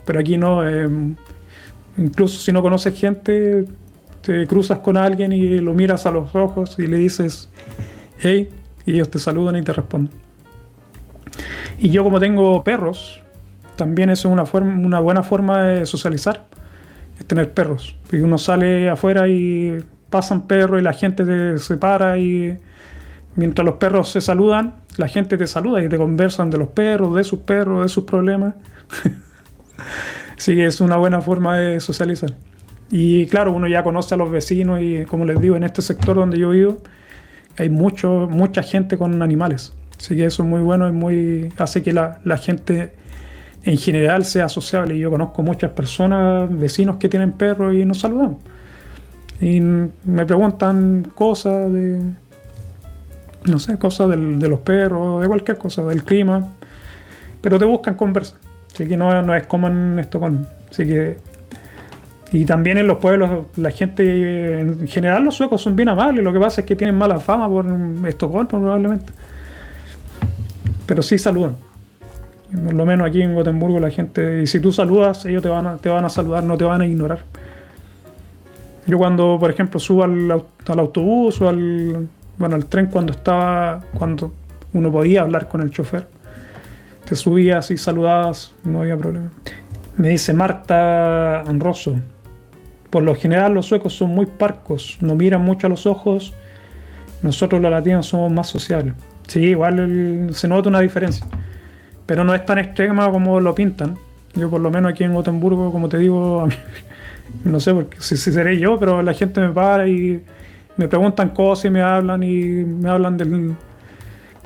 Pero 0.04 0.20
aquí 0.20 0.36
no, 0.36 0.68
eh, 0.68 0.88
incluso 1.96 2.38
si 2.40 2.52
no 2.52 2.60
conoces 2.60 2.98
gente, 2.98 3.64
te 4.20 4.46
cruzas 4.46 4.80
con 4.80 4.96
alguien 4.96 5.32
y 5.32 5.60
lo 5.60 5.72
miras 5.72 6.04
a 6.04 6.10
los 6.10 6.34
ojos 6.34 6.76
y 6.78 6.86
le 6.86 6.98
dices, 6.98 7.48
hey, 8.18 8.50
y 8.86 8.94
ellos 8.94 9.10
te 9.10 9.18
saludan 9.18 9.56
y 9.56 9.62
te 9.62 9.72
responden. 9.72 10.12
Y 11.78 11.90
yo 11.90 12.04
como 12.04 12.20
tengo 12.20 12.62
perros, 12.62 13.20
también 13.76 14.10
es 14.10 14.24
una, 14.24 14.46
forma, 14.46 14.74
una 14.74 15.00
buena 15.00 15.22
forma 15.22 15.62
de 15.64 15.86
socializar, 15.86 16.46
es 17.18 17.26
tener 17.26 17.52
perros. 17.52 17.96
Y 18.12 18.16
uno 18.16 18.38
sale 18.38 18.88
afuera 18.88 19.28
y 19.28 19.84
pasan 20.10 20.46
perros 20.46 20.80
y 20.80 20.84
la 20.84 20.92
gente 20.92 21.24
te 21.24 21.58
separa 21.58 22.18
y 22.18 22.56
mientras 23.36 23.64
los 23.64 23.76
perros 23.76 24.10
se 24.10 24.20
saludan, 24.20 24.74
la 24.96 25.08
gente 25.08 25.36
te 25.36 25.46
saluda 25.46 25.82
y 25.82 25.88
te 25.88 25.96
conversan 25.96 26.50
de 26.50 26.58
los 26.58 26.68
perros, 26.68 27.16
de 27.16 27.24
sus 27.24 27.40
perros, 27.40 27.82
de 27.82 27.88
sus 27.88 28.04
problemas. 28.04 28.54
sí, 30.36 30.60
es 30.60 30.80
una 30.80 30.96
buena 30.96 31.20
forma 31.20 31.58
de 31.58 31.80
socializar. 31.80 32.32
Y 32.90 33.26
claro, 33.26 33.52
uno 33.52 33.66
ya 33.66 33.82
conoce 33.82 34.14
a 34.14 34.18
los 34.18 34.30
vecinos 34.30 34.80
y 34.80 35.04
como 35.04 35.24
les 35.24 35.40
digo, 35.40 35.56
en 35.56 35.64
este 35.64 35.82
sector 35.82 36.14
donde 36.14 36.38
yo 36.38 36.50
vivo 36.50 36.78
hay 37.56 37.68
mucho, 37.68 38.28
mucha 38.30 38.62
gente 38.62 38.96
con 38.98 39.22
animales. 39.22 39.72
Así 39.98 40.16
que 40.16 40.24
eso 40.24 40.42
es 40.42 40.48
muy 40.48 40.60
bueno 40.60 40.88
y 40.88 40.92
muy, 40.92 41.52
hace 41.58 41.82
que 41.82 41.92
la, 41.92 42.18
la 42.24 42.36
gente 42.36 42.92
en 43.64 43.78
general 43.78 44.24
sea 44.24 44.48
sociable. 44.48 44.98
Yo 44.98 45.10
conozco 45.10 45.42
muchas 45.42 45.70
personas, 45.72 46.48
vecinos 46.50 46.96
que 46.96 47.08
tienen 47.08 47.32
perros 47.32 47.74
y 47.74 47.84
nos 47.84 48.00
saludan. 48.00 48.38
Y 49.40 49.60
me 49.60 50.26
preguntan 50.26 51.10
cosas 51.14 51.72
de, 51.72 52.00
no 53.44 53.58
sé, 53.58 53.78
cosas 53.78 54.10
de 54.10 54.48
los 54.48 54.60
perros, 54.60 55.22
de 55.22 55.28
cualquier 55.28 55.58
cosa, 55.58 55.82
del 55.84 56.04
clima. 56.04 56.48
Pero 57.40 57.58
te 57.58 57.64
buscan 57.64 57.94
conversar. 57.94 58.38
Así 58.72 58.86
que 58.88 58.96
no, 58.96 59.22
no 59.22 59.34
es 59.34 59.46
como 59.46 59.68
en 59.68 60.06
con 60.12 60.48
Así 60.70 60.84
que 60.86 61.18
y 62.34 62.44
también 62.44 62.78
en 62.78 62.88
los 62.88 62.98
pueblos, 62.98 63.46
la 63.54 63.70
gente, 63.70 64.60
en 64.60 64.88
general 64.88 65.22
los 65.22 65.36
suecos 65.36 65.62
son 65.62 65.76
bien 65.76 65.88
amables, 65.88 66.24
lo 66.24 66.32
que 66.32 66.40
pasa 66.40 66.62
es 66.62 66.66
que 66.66 66.74
tienen 66.74 66.98
mala 66.98 67.20
fama 67.20 67.48
por 67.48 67.64
Estocolmo 68.08 68.48
probablemente. 68.48 69.12
Pero 70.84 71.00
sí 71.00 71.16
saludan. 71.16 71.56
Por 72.64 72.74
lo 72.74 72.84
menos 72.84 73.06
aquí 73.06 73.22
en 73.22 73.36
Gotemburgo 73.36 73.78
la 73.78 73.90
gente, 73.90 74.42
y 74.42 74.48
si 74.48 74.58
tú 74.58 74.72
saludas, 74.72 75.24
ellos 75.26 75.44
te 75.44 75.48
van 75.48 75.64
a, 75.64 75.76
te 75.76 75.88
van 75.88 76.04
a 76.04 76.08
saludar, 76.08 76.42
no 76.42 76.58
te 76.58 76.64
van 76.64 76.80
a 76.80 76.86
ignorar. 76.86 77.20
Yo 78.84 78.98
cuando, 78.98 79.36
por 79.38 79.52
ejemplo, 79.52 79.78
subo 79.78 80.02
al, 80.02 80.28
al 80.66 80.78
autobús 80.80 81.40
o 81.40 81.48
al, 81.48 82.08
bueno, 82.36 82.56
al 82.56 82.66
tren 82.66 82.86
cuando 82.86 83.12
estaba, 83.12 83.80
cuando 83.96 84.32
uno 84.72 84.90
podía 84.90 85.22
hablar 85.22 85.46
con 85.46 85.60
el 85.60 85.70
chofer, 85.70 86.08
te 87.04 87.14
subías 87.14 87.70
y 87.70 87.76
saludabas, 87.76 88.52
no 88.64 88.80
había 88.80 88.96
problema. 88.96 89.30
Me 89.96 90.08
dice 90.08 90.32
Marta 90.32 91.42
Anroso, 91.42 91.94
por 92.94 93.02
lo 93.02 93.16
general 93.16 93.52
los 93.54 93.66
suecos 93.66 93.92
son 93.92 94.10
muy 94.10 94.24
parcos, 94.24 94.98
no 95.00 95.16
miran 95.16 95.42
mucho 95.44 95.66
a 95.66 95.70
los 95.70 95.84
ojos. 95.84 96.32
Nosotros 97.22 97.60
los 97.60 97.68
latinos 97.68 98.06
somos 98.06 98.30
más 98.30 98.46
sociables. 98.46 98.94
Sí, 99.26 99.40
igual 99.40 100.28
se 100.32 100.46
nota 100.46 100.68
una 100.68 100.78
diferencia. 100.78 101.26
Pero 102.06 102.22
no 102.22 102.32
es 102.36 102.46
tan 102.46 102.58
extrema 102.60 103.10
como 103.10 103.40
lo 103.40 103.52
pintan. 103.52 103.98
Yo 104.34 104.48
por 104.48 104.60
lo 104.60 104.70
menos 104.70 104.92
aquí 104.92 105.02
en 105.02 105.12
Gotemburgo, 105.12 105.72
como 105.72 105.88
te 105.88 105.98
digo, 105.98 106.46
no 107.44 107.58
sé 107.58 107.74
porque, 107.74 107.96
si, 107.98 108.16
seré 108.16 108.60
yo, 108.60 108.78
pero 108.78 109.02
la 109.02 109.12
gente 109.12 109.40
me 109.40 109.48
para 109.48 109.88
y 109.88 110.22
me 110.76 110.86
preguntan 110.86 111.30
cosas 111.30 111.64
y 111.64 111.70
me 111.70 111.82
hablan 111.82 112.22
y 112.22 112.44
me 112.64 112.88
hablan 112.88 113.16
del, 113.16 113.56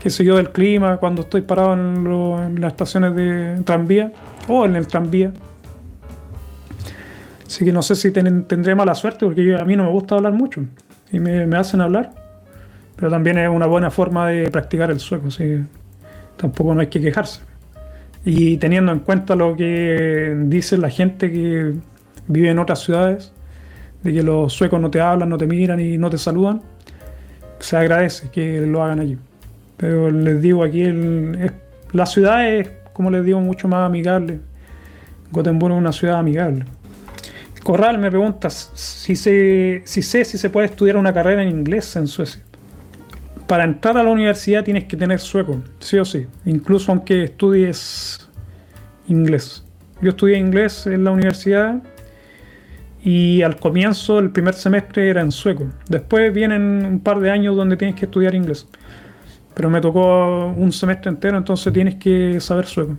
qué 0.03 0.09
sé 0.09 0.24
yo, 0.24 0.38
del 0.38 0.53
clima 0.53 0.96
cuando 0.96 1.20
estoy 1.20 1.42
parado 1.42 1.74
en, 1.74 2.07
en 2.46 2.61
las 2.62 2.72
estaciones 2.72 3.14
de 3.14 3.61
tranvía 3.66 4.11
o 4.49 4.64
en 4.64 4.74
el 4.74 4.86
tranvía. 4.86 5.34
Así 7.49 7.64
que 7.64 7.72
no 7.72 7.80
sé 7.80 7.96
si 7.96 8.11
tendré 8.11 8.74
mala 8.74 8.94
suerte 8.94 9.24
porque 9.24 9.57
a 9.57 9.64
mí 9.64 9.74
no 9.74 9.84
me 9.84 9.90
gusta 9.90 10.16
hablar 10.16 10.34
mucho 10.34 10.66
y 11.11 11.18
me, 11.18 11.57
hacen 11.57 11.80
hablar. 11.80 12.11
Pero 12.94 13.11
también 13.11 13.38
es 13.38 13.49
una 13.49 13.64
buena 13.64 13.90
forma 13.90 14.28
de 14.28 14.51
practicar 14.51 14.90
el 14.90 15.01
sueco, 15.01 15.28
así 15.28 15.64
tampoco 16.36 16.74
no 16.74 16.82
hay 16.82 16.88
que 16.88 17.01
quejarse. 17.01 17.40
Y 18.22 18.59
teniendo 18.59 18.92
en 18.92 18.99
cuenta 18.99 19.34
lo 19.34 19.57
que 19.57 20.36
dice 20.44 20.76
la 20.76 20.90
gente 20.90 21.32
que 21.32 21.72
vive 22.26 22.51
en 22.51 22.59
otras 22.59 22.80
ciudades, 22.80 23.32
de 24.03 24.12
que 24.12 24.22
los 24.22 24.53
suecos 24.53 24.78
no 24.78 24.90
te 24.90 25.01
hablan, 25.01 25.30
no 25.30 25.38
te 25.38 25.46
miran 25.46 25.80
y 25.80 25.96
no 25.96 26.11
te 26.11 26.18
saludan, 26.18 26.61
se 27.61 27.78
agradece 27.78 28.28
que 28.28 28.61
lo 28.61 28.84
hagan 28.84 29.01
allí. 29.01 29.16
Pero 29.78 30.11
les 30.11 30.42
digo 30.42 30.64
aquí, 30.64 30.84
la 31.92 32.05
ciudad 32.05 32.46
es, 32.46 32.70
como 32.92 33.11
les 33.11 33.24
digo, 33.24 33.40
mucho 33.40 33.68
más 33.68 33.86
amigable. 33.86 34.40
Gotemburgo 35.30 35.76
es 35.76 35.80
una 35.80 35.92
ciudad 35.92 36.18
amigable. 36.18 36.66
Corral 37.69 37.99
me 37.99 38.09
pregunta 38.09 38.49
si, 38.49 39.14
sé 39.14 39.83
si 39.85 40.03
se 40.03 40.49
puede 40.49 40.69
estudiar 40.69 40.97
una 40.97 41.12
carrera 41.12 41.43
en 41.43 41.51
inglés 41.51 41.97
en 41.97 42.07
Suecia. 42.07 42.43
Para 43.47 43.64
entrar 43.64 43.95
a 43.99 44.03
la 44.03 44.09
universidad 44.09 44.64
tienes 44.64 44.85
que 44.85 44.97
tener 44.97 45.21
sueco, 45.21 45.62
sí 45.79 45.99
o 45.99 46.05
sí, 46.07 46.27
incluso 46.47 46.91
aunque 46.93 47.25
estudies 47.25 48.27
inglés. 49.07 49.66
Yo 50.01 50.09
estudié 50.09 50.39
inglés 50.39 50.87
en 50.87 51.05
la 51.05 51.11
universidad 51.11 51.83
y 53.05 53.43
al 53.43 53.57
comienzo 53.57 54.19
el 54.19 54.31
primer 54.31 54.55
semestre 54.55 55.11
era 55.11 55.21
en 55.21 55.31
sueco. 55.31 55.66
Después 55.91 56.33
vienen 56.33 56.87
un 56.87 57.01
par 57.01 57.21
de 57.21 57.31
años 57.31 57.55
donde 57.55 57.77
tienes 57.77 57.97
que 57.97 58.07
estudiar 58.07 58.35
inglés. 58.35 58.66
Pero 59.53 59.69
me 59.69 59.83
tocó 59.83 60.55
un 60.57 60.73
semestre 60.73 61.11
entero, 61.11 61.37
entonces 61.37 61.71
tienes 61.71 61.97
que 61.97 62.41
saber 62.41 62.64
sueco. 62.64 62.97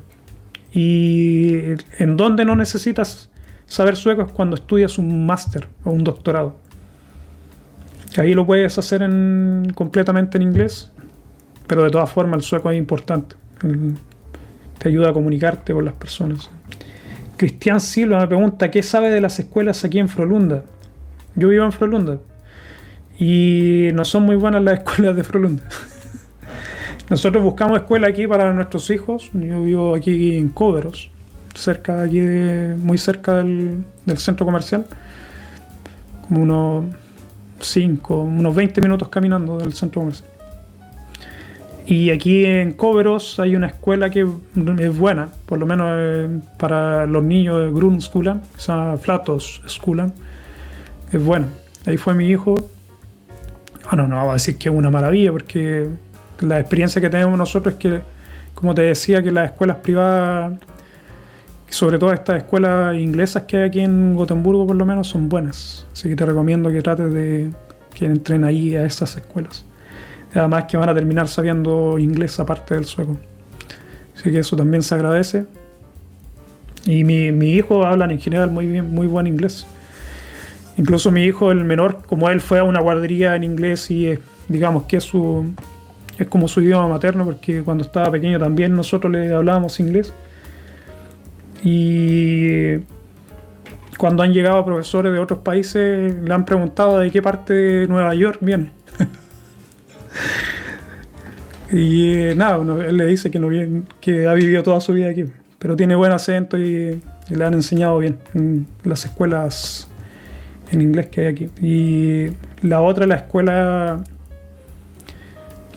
Y 0.72 1.59
en 1.97 2.15
donde 2.15 2.45
no 2.45 2.55
necesitas 2.55 3.32
saber 3.70 3.95
sueco 3.95 4.24
es 4.24 4.32
cuando 4.32 4.55
estudias 4.55 4.97
un 4.97 5.26
máster 5.26 5.67
o 5.86 5.91
un 5.91 6.03
doctorado. 6.03 6.57
Ahí 8.17 8.34
lo 8.34 8.45
puedes 8.45 8.78
hacer 8.78 9.03
en, 9.03 9.72
completamente 9.76 10.38
en 10.38 10.41
inglés, 10.41 10.91
pero 11.67 11.84
de 11.84 11.91
todas 11.91 12.11
formas 12.11 12.39
el 12.39 12.43
sueco 12.43 12.72
es 12.72 12.78
importante. 12.78 13.36
Te 14.80 14.89
ayuda 14.89 15.11
a 15.11 15.13
comunicarte 15.13 15.74
con 15.74 15.86
las 15.86 15.93
personas. 15.93 16.49
Cristian 17.38 17.80
Silva 17.80 18.20
me 18.20 18.28
pregunta, 18.28 18.70
¿qué 18.72 18.84
sabe 18.84 19.11
de 19.11 19.22
las 19.22 19.39
escuelas 19.39 19.86
aquí 19.86 19.99
en 19.99 20.09
Frolunda? 20.09 20.65
Yo 21.36 21.47
vivo 21.47 21.63
en 21.63 21.72
Frolunda 21.72 22.17
y 23.17 23.89
no 23.93 24.03
son 24.03 24.24
muy 24.24 24.36
buenas 24.36 24.63
las 24.63 24.80
escuelas 24.80 25.15
de 25.15 25.24
Frolunda. 25.24 25.63
Nosotros 27.09 27.43
buscamos 27.43 27.78
escuela 27.78 28.07
aquí 28.07 28.28
para 28.28 28.51
nuestros 28.53 28.89
hijos. 28.89 29.30
Yo 29.34 29.63
vivo 29.63 29.95
aquí 29.95 30.36
en 30.38 30.49
Cóveros 30.49 31.11
cerca 31.60 32.01
aquí, 32.01 32.22
muy 32.22 32.97
cerca 32.97 33.36
del, 33.36 33.84
centro 34.18 34.45
comercial, 34.45 34.86
como 36.28 36.41
unos 36.41 36.86
5, 37.60 38.22
unos 38.24 38.55
20 38.55 38.82
minutos 38.82 39.10
caminando 39.10 39.57
del 39.57 39.74
centro 39.74 40.01
comercial. 40.01 40.30
Y 41.86 42.12
aquí 42.12 42.45
en 42.45 42.74
Coveros 42.74 43.39
hay 43.39 43.55
una 43.55 43.68
escuela 43.68 44.12
que 44.12 44.22
es 44.22 44.97
buena, 44.97 45.30
por 45.47 45.57
lo 45.57 45.66
menos 45.66 45.88
eh, 45.91 46.39
para 46.57 47.07
los 47.07 47.24
niños 47.24 47.66
de 47.66 47.72
Grundskolan, 47.72 48.43
que 48.57 48.97
Flatos 49.01 49.62
Skolan. 49.68 50.14
Es 51.12 51.24
buena. 51.24 51.47
Ahí 51.88 51.97
fue 51.97 52.14
mi 52.14 52.28
hijo. 52.28 52.53
Bueno, 53.89 54.07
no 54.07 54.18
vamos 54.18 54.30
a 54.30 54.34
decir 54.34 54.57
que 54.60 54.70
es 54.70 54.76
una 54.76 54.91
maravilla, 54.91 55.32
porque 55.32 55.89
la 56.41 56.60
experiencia 56.60 57.01
que 57.01 57.10
tenemos 57.10 57.36
nosotros 57.36 57.74
es 57.74 57.80
que, 57.80 58.01
como 58.53 58.76
te 58.76 58.84
decía, 58.84 59.24
que 59.24 59.32
las 59.32 59.49
escuelas 59.51 59.78
privadas 59.78 60.60
sobre 61.70 61.99
todo 61.99 62.13
estas 62.13 62.38
escuelas 62.38 62.95
inglesas 62.95 63.43
que 63.43 63.57
hay 63.57 63.63
aquí 63.63 63.80
en 63.82 64.15
Gotemburgo 64.15 64.67
por 64.67 64.76
lo 64.76 64.86
menos 64.86 65.07
son 65.07 65.30
buenas. 65.30 65.86
Así 65.93 66.09
que 66.09 66.15
te 66.15 66.26
recomiendo 66.26 66.70
que 66.70 66.82
trates 66.82 67.11
de 67.13 67.51
que 67.93 68.05
entren 68.05 68.43
ahí 68.43 68.76
a 68.76 68.86
esas 68.86 69.15
escuelas. 69.17 69.65
Además 70.34 70.65
que 70.65 70.78
van 70.78 70.89
a 70.89 70.93
terminar 70.93 71.28
sabiendo 71.28 71.97
inglés 71.99 72.39
aparte 72.39 72.76
del 72.76 72.86
sueco. 72.86 73.17
Así 74.15 74.32
que 74.32 74.39
eso 74.39 74.55
también 74.55 74.84
se 74.84 74.95
agradece. 74.95 75.45
Y 76.86 77.03
mi, 77.03 77.32
mi 77.32 77.53
hijo 77.53 77.86
habla 77.86 78.05
en 78.05 78.20
general 78.20 78.51
muy 78.51 78.67
bien, 78.67 78.89
muy 78.91 79.07
buen 79.07 79.28
inglés. 79.28 79.65
Incluso 80.78 81.11
mi 81.11 81.24
hijo, 81.24 81.51
el 81.51 81.65
menor, 81.65 82.03
como 82.05 82.30
él 82.30 82.41
fue 82.41 82.59
a 82.59 82.63
una 82.63 82.80
guardería 82.80 83.36
en 83.36 83.43
inglés 83.43 83.91
y 83.91 84.17
digamos 84.47 84.84
que 84.84 84.97
es 84.97 85.03
su 85.03 85.53
es 86.17 86.28
como 86.28 86.47
su 86.47 86.61
idioma 86.61 86.88
materno, 86.88 87.24
porque 87.26 87.63
cuando 87.63 87.84
estaba 87.84 88.11
pequeño 88.11 88.39
también 88.39 88.76
nosotros 88.76 89.11
le 89.11 89.34
hablábamos 89.34 89.80
inglés. 89.80 90.13
Y 91.64 92.78
cuando 93.97 94.24
han 94.24 94.34
llegado 94.34 94.64
profesores 94.64 95.12
de 95.12 95.20
otros 95.20 95.39
países, 95.39 96.16
le 96.22 96.34
han 96.34 96.45
preguntado 96.45 96.99
de 96.99 97.12
qué 97.12 97.22
parte 97.22 97.53
de 97.53 97.88
Nueva 97.88 98.14
York 98.16 98.38
viene. 98.41 98.72
y 101.72 102.14
eh, 102.14 102.36
nada, 102.36 102.57
él 102.86 102.97
le 102.97 103.05
dice 103.05 103.30
que, 103.30 103.39
no 103.39 103.49
viene, 103.49 103.84
que 103.99 104.28
ha 104.28 104.34
vivido 104.34 104.64
toda 104.64 104.80
su 104.80 104.93
vida 104.93 105.10
aquí, 105.10 105.26
pero 105.57 105.76
tiene 105.76 105.95
buen 105.95 106.12
acento 106.12 106.57
y, 106.57 107.01
le 107.30 107.45
han 107.45 107.53
enseñado 107.53 107.99
bien 107.99 108.18
en 108.34 108.66
las 108.84 109.05
escuelas 109.05 109.88
en 110.72 110.82
inglés 110.82 111.07
que 111.07 111.22
hay 111.22 111.28
aquí. 111.28 111.49
Y 111.62 112.68
la 112.68 112.82
otra, 112.82 113.05
la 113.05 113.16
escuela 113.16 114.03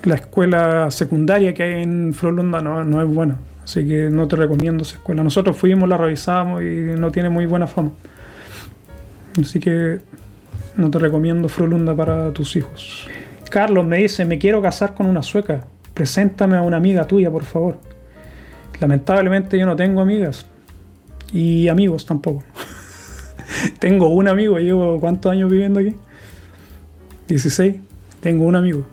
la 0.04 0.14
escuela 0.14 0.90
secundaria 0.90 1.54
que 1.54 1.62
hay 1.62 1.82
en 1.82 2.14
Frolunda 2.14 2.60
no, 2.60 2.84
no 2.84 3.02
es 3.02 3.08
buena. 3.08 3.38
Así 3.64 3.86
que 3.86 4.10
no 4.10 4.26
te 4.26 4.36
recomiendo 4.36 4.82
esa 4.82 4.96
escuela. 4.96 5.22
Nosotros 5.22 5.56
fuimos, 5.56 5.88
la 5.88 5.96
revisamos 5.96 6.62
y 6.62 6.66
no 6.98 7.10
tiene 7.10 7.28
muy 7.28 7.46
buena 7.46 7.66
fama. 7.66 7.92
Así 9.40 9.60
que 9.60 10.00
no 10.76 10.90
te 10.90 10.98
recomiendo 10.98 11.48
Frolunda 11.48 11.94
para 11.94 12.32
tus 12.32 12.56
hijos. 12.56 13.08
Carlos 13.50 13.86
me 13.86 13.98
dice, 13.98 14.24
me 14.24 14.38
quiero 14.38 14.60
casar 14.60 14.94
con 14.94 15.06
una 15.06 15.22
sueca. 15.22 15.64
Preséntame 15.94 16.56
a 16.56 16.62
una 16.62 16.78
amiga 16.78 17.06
tuya, 17.06 17.30
por 17.30 17.44
favor. 17.44 17.78
Lamentablemente 18.80 19.58
yo 19.58 19.66
no 19.66 19.76
tengo 19.76 20.00
amigas 20.00 20.46
y 21.32 21.68
amigos 21.68 22.04
tampoco. 22.04 22.42
tengo 23.78 24.08
un 24.08 24.26
amigo, 24.26 24.58
llevo 24.58 24.98
cuántos 24.98 25.30
años 25.30 25.50
viviendo 25.50 25.80
aquí? 25.80 25.94
16. 27.28 27.76
Tengo 28.20 28.44
un 28.44 28.56
amigo. 28.56 28.86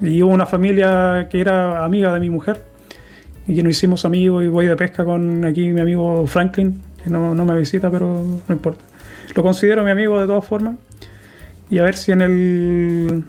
Y 0.00 0.22
una 0.22 0.46
familia 0.46 1.28
que 1.30 1.40
era 1.40 1.84
amiga 1.84 2.12
de 2.14 2.20
mi 2.20 2.30
mujer 2.30 2.71
y 3.46 3.54
que 3.56 3.62
nos 3.62 3.72
hicimos 3.72 4.04
amigos 4.04 4.44
y 4.44 4.48
voy 4.48 4.66
de 4.66 4.76
pesca 4.76 5.04
con 5.04 5.44
aquí 5.44 5.68
mi 5.68 5.80
amigo 5.80 6.26
Franklin, 6.26 6.80
que 7.02 7.10
no, 7.10 7.34
no 7.34 7.44
me 7.44 7.58
visita, 7.58 7.90
pero 7.90 8.40
no 8.46 8.54
importa. 8.54 8.84
Lo 9.34 9.42
considero 9.42 9.84
mi 9.84 9.90
amigo 9.90 10.20
de 10.20 10.26
todas 10.26 10.44
formas. 10.44 10.76
Y 11.70 11.78
a 11.78 11.84
ver 11.84 11.96
si 11.96 12.12
en 12.12 12.22
el 12.22 13.24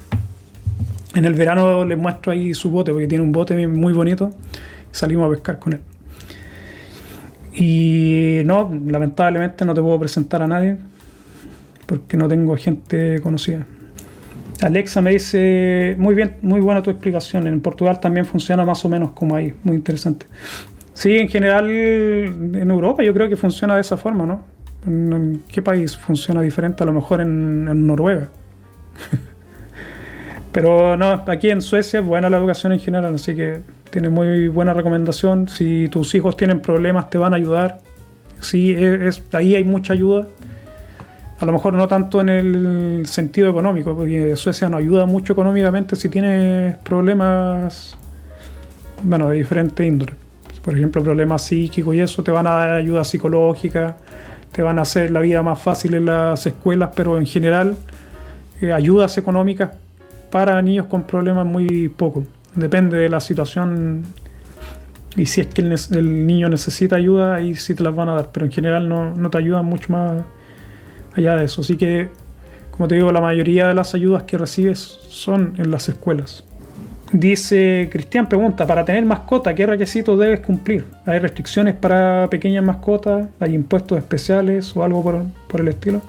en 1.16 1.26
el 1.26 1.34
verano 1.34 1.86
les 1.86 1.98
muestro 1.98 2.32
ahí 2.32 2.54
su 2.54 2.72
bote, 2.72 2.92
porque 2.92 3.08
tiene 3.08 3.24
un 3.24 3.32
bote 3.32 3.68
muy 3.68 3.94
bonito. 3.94 4.34
salimos 4.92 5.28
a 5.28 5.34
pescar 5.34 5.60
con 5.60 5.74
él. 5.74 5.80
Y 7.54 8.42
no, 8.46 8.72
lamentablemente 8.88 9.64
no 9.64 9.74
te 9.74 9.82
puedo 9.82 10.00
presentar 10.00 10.42
a 10.42 10.48
nadie, 10.48 10.78
porque 11.86 12.18
no 12.18 12.28
tengo 12.28 12.56
gente 12.58 13.22
conocida. 13.22 13.66
Alexa 14.62 15.02
me 15.02 15.12
dice, 15.12 15.96
muy 15.98 16.16
bien, 16.16 16.38
muy 16.42 16.62
buena 16.62 16.82
tu 16.82 16.90
explicación. 16.90 17.48
En 17.48 17.62
Portugal 17.62 18.00
también 18.00 18.26
funciona 18.26 18.66
más 18.66 18.84
o 18.86 18.90
menos 18.90 19.12
como 19.12 19.36
ahí, 19.36 19.54
muy 19.64 19.76
interesante. 19.76 20.28
Sí, 20.94 21.18
en 21.18 21.28
general 21.28 21.70
en 21.70 22.70
Europa 22.70 23.04
yo 23.04 23.14
creo 23.14 23.28
que 23.28 23.36
funciona 23.36 23.76
de 23.76 23.82
esa 23.82 23.98
forma, 23.98 24.26
¿no? 24.26 24.44
¿En 24.86 25.44
qué 25.48 25.62
país 25.62 25.98
funciona 25.98 26.42
diferente? 26.42 26.84
A 26.84 26.86
lo 26.86 26.94
mejor 26.94 27.22
en, 27.22 27.88
Noruega. 27.88 28.30
Pero 30.52 30.96
no, 30.98 31.24
aquí 31.28 31.50
en 31.50 31.62
Suecia 31.62 32.00
es 32.00 32.06
buena 32.06 32.30
la 32.30 32.38
educación 32.38 32.74
en 32.74 32.80
general, 32.80 33.16
así 33.16 33.34
que 33.36 33.62
tiene 33.90 34.10
muy 34.10 34.50
buena 34.50 34.74
recomendación. 34.74 35.48
Si 35.48 35.88
tus 35.90 36.14
hijos 36.14 36.38
tienen 36.38 36.60
problemas, 36.60 37.10
te 37.10 37.18
van 37.18 37.34
a 37.34 37.38
ayudar. 37.38 37.80
Sí, 38.40 38.74
es, 38.74 39.24
ahí 39.32 39.56
hay 39.56 39.64
mucha 39.64 39.94
ayuda. 39.94 40.28
A 41.40 41.46
lo 41.46 41.52
mejor 41.52 41.74
no 41.74 41.88
tanto 41.88 42.22
en 42.22 42.30
el 42.30 43.06
sentido 43.06 43.50
económico, 43.50 43.96
porque 43.96 44.36
Suecia 44.36 44.70
no 44.70 44.78
ayuda 44.78 45.06
mucho 45.06 45.34
económicamente 45.34 45.96
si 45.96 46.10
tienes 46.10 46.78
problemas, 46.78 47.98
bueno, 49.02 49.30
de 49.30 49.38
diferente 49.38 49.86
índole. 49.86 50.14
Por 50.64 50.76
ejemplo, 50.76 51.04
problemas 51.04 51.42
psíquicos 51.44 51.94
y 51.96 52.00
eso, 52.00 52.24
te 52.24 52.32
van 52.32 52.48
a 52.48 52.52
dar 52.52 52.70
ayuda 52.72 53.04
psicológica, 53.04 53.98
te 54.54 54.62
van 54.62 54.80
a 54.80 54.84
hacer 54.84 55.12
la 55.12 55.20
vida 55.20 55.42
más 55.42 55.62
fácil 55.62 55.96
en 55.96 56.06
las 56.06 56.46
escuelas, 56.46 56.92
pero 56.96 57.18
en 57.18 57.26
general 57.26 57.76
eh, 58.62 58.72
ayudas 58.72 59.18
económicas 59.18 59.72
para 60.32 60.62
niños 60.62 60.86
con 60.88 61.04
problemas 61.04 61.46
muy 61.46 61.90
poco. 61.90 62.24
Depende 62.56 62.98
de 62.98 63.10
la 63.10 63.20
situación 63.20 64.04
y 65.16 65.26
si 65.26 65.42
es 65.42 65.48
que 65.48 65.62
el, 65.62 66.26
niño 66.26 66.50
necesita 66.50 66.96
ayuda, 66.96 67.36
ahí 67.36 67.56
sí 67.56 67.76
te 67.76 67.84
las 67.84 67.96
van 67.96 68.10
a 68.10 68.16
dar, 68.16 68.30
pero 68.32 68.46
en 68.46 68.52
general 68.52 68.90
no, 68.90 69.14
no 69.14 69.30
te 69.30 69.38
ayudan 69.38 69.66
mucho 69.66 69.92
más 69.92 70.24
allá 71.16 71.36
de 71.36 71.46
eso. 71.46 71.62
Así 71.62 71.78
que, 71.78 72.10
como 72.72 72.88
te 72.88 72.96
digo, 72.96 73.12
la 73.12 73.22
mayoría 73.22 73.68
de 73.68 73.74
las 73.74 73.94
ayudas 73.96 74.24
que 74.24 74.38
recibes 74.38 74.80
son 75.10 75.54
en 75.58 75.72
las 75.72 75.90
escuelas. 75.90 76.44
Dice 77.12 77.90
Cristian, 77.92 78.28
pregunta, 78.28 78.66
para 78.66 78.84
tener 78.84 79.06
mascota, 79.06 79.54
¿qué 79.54 79.68
requisitos 79.68 80.18
debes 80.20 80.40
cumplir? 80.40 80.86
¿Hay 81.06 81.20
restricciones 81.20 81.76
para 81.76 82.28
pequeñas 82.28 82.64
mascotas? 82.64 83.30
¿Hay 83.40 83.54
impuestos 83.54 84.00
especiales 84.00 84.76
o 84.76 84.84
algo 84.84 85.04
por, 85.48 85.62
el 85.62 85.68
estilo? 85.68 86.02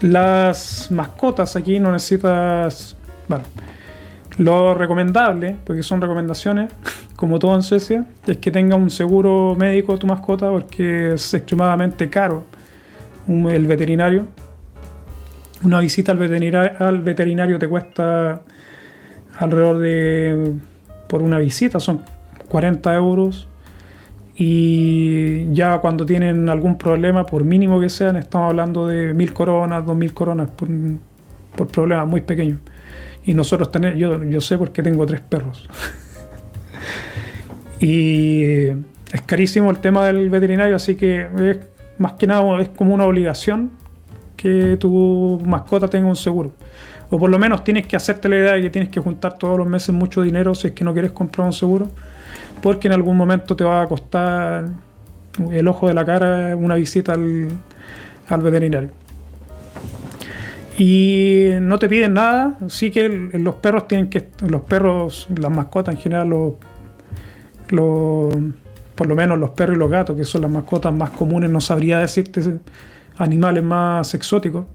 Las 0.00 0.90
mascotas 0.90 1.54
aquí 1.54 1.78
no 1.78 1.92
necesitas... 1.92 2.96
Bueno, 3.28 3.44
lo 4.38 4.74
recomendable, 4.74 5.56
porque 5.64 5.84
son 5.84 6.00
recomendaciones, 6.00 6.72
como 7.14 7.38
todo 7.38 7.54
en 7.54 7.62
Suecia, 7.62 8.04
es 8.26 8.38
que 8.38 8.50
tenga 8.50 8.74
un 8.74 8.90
seguro 8.90 9.54
médico 9.56 9.96
tu 9.98 10.08
mascota 10.08 10.50
porque 10.50 11.14
es 11.14 11.32
extremadamente 11.32 12.10
caro 12.10 12.42
el 13.28 13.66
veterinario. 13.66 14.26
Una 15.62 15.80
visita 15.80 16.12
al 16.12 16.18
veterinario, 16.18 16.72
al 16.78 17.00
veterinario 17.00 17.58
te 17.58 17.68
cuesta 17.68 18.42
alrededor 19.38 19.78
de, 19.78 20.52
por 21.08 21.22
una 21.22 21.38
visita, 21.38 21.80
son 21.80 22.02
40 22.48 22.94
euros. 22.94 23.48
Y 24.38 25.52
ya 25.54 25.78
cuando 25.78 26.04
tienen 26.04 26.48
algún 26.48 26.76
problema, 26.76 27.24
por 27.24 27.42
mínimo 27.42 27.80
que 27.80 27.88
sean, 27.88 28.16
estamos 28.16 28.50
hablando 28.50 28.86
de 28.86 29.14
mil 29.14 29.32
coronas, 29.32 29.84
dos 29.84 29.96
mil 29.96 30.12
coronas 30.12 30.50
por, 30.50 30.68
por 31.56 31.68
problemas 31.68 32.06
muy 32.06 32.20
pequeños. 32.20 32.58
Y 33.24 33.32
nosotros 33.32 33.72
tenemos, 33.72 33.98
yo, 33.98 34.22
yo 34.24 34.40
sé 34.40 34.58
porque 34.58 34.82
tengo 34.82 35.06
tres 35.06 35.22
perros. 35.22 35.68
y 37.80 38.66
es 39.12 39.22
carísimo 39.24 39.70
el 39.70 39.78
tema 39.78 40.06
del 40.06 40.28
veterinario, 40.28 40.76
así 40.76 40.96
que 40.96 41.22
es 41.22 41.58
más 41.98 42.12
que 42.14 42.26
nada 42.26 42.60
es 42.60 42.68
como 42.70 42.94
una 42.94 43.04
obligación 43.04 43.70
que 44.36 44.76
tu 44.78 45.40
mascota 45.44 45.88
tenga 45.88 46.08
un 46.08 46.16
seguro. 46.16 46.52
O 47.10 47.18
por 47.18 47.30
lo 47.30 47.38
menos 47.38 47.64
tienes 47.64 47.86
que 47.86 47.96
hacerte 47.96 48.28
la 48.28 48.36
idea 48.36 48.52
de 48.54 48.62
que 48.62 48.70
tienes 48.70 48.90
que 48.90 49.00
juntar 49.00 49.38
todos 49.38 49.56
los 49.58 49.66
meses 49.66 49.94
mucho 49.94 50.22
dinero 50.22 50.54
si 50.54 50.68
es 50.68 50.72
que 50.72 50.84
no 50.84 50.92
quieres 50.92 51.12
comprar 51.12 51.46
un 51.46 51.52
seguro, 51.52 51.90
porque 52.60 52.88
en 52.88 52.94
algún 52.94 53.16
momento 53.16 53.54
te 53.54 53.64
va 53.64 53.82
a 53.82 53.86
costar 53.86 54.66
el 55.50 55.68
ojo 55.68 55.88
de 55.88 55.94
la 55.94 56.04
cara 56.04 56.56
una 56.56 56.74
visita 56.74 57.12
al, 57.12 57.48
veterinario. 58.42 58.90
Y 60.78 61.50
no 61.60 61.78
te 61.78 61.88
piden 61.88 62.14
nada, 62.14 62.58
sí 62.68 62.90
que 62.90 63.08
los 63.08 63.54
perros 63.56 63.88
tienen 63.88 64.10
que, 64.10 64.28
los 64.46 64.62
perros, 64.62 65.26
las 65.34 65.50
mascotas 65.50 65.94
en 65.94 66.00
general, 66.00 66.28
los, 66.28 66.54
los 67.70 68.34
por 68.96 69.06
lo 69.06 69.14
menos 69.14 69.38
los 69.38 69.50
perros 69.50 69.76
y 69.76 69.78
los 69.78 69.90
gatos, 69.90 70.16
que 70.16 70.24
son 70.24 70.42
las 70.42 70.50
mascotas 70.50 70.92
más 70.92 71.10
comunes, 71.10 71.50
no 71.50 71.60
sabría 71.60 71.98
decirte 71.98 72.42
animales 73.18 73.62
más 73.62 74.14
exóticos. 74.14 74.66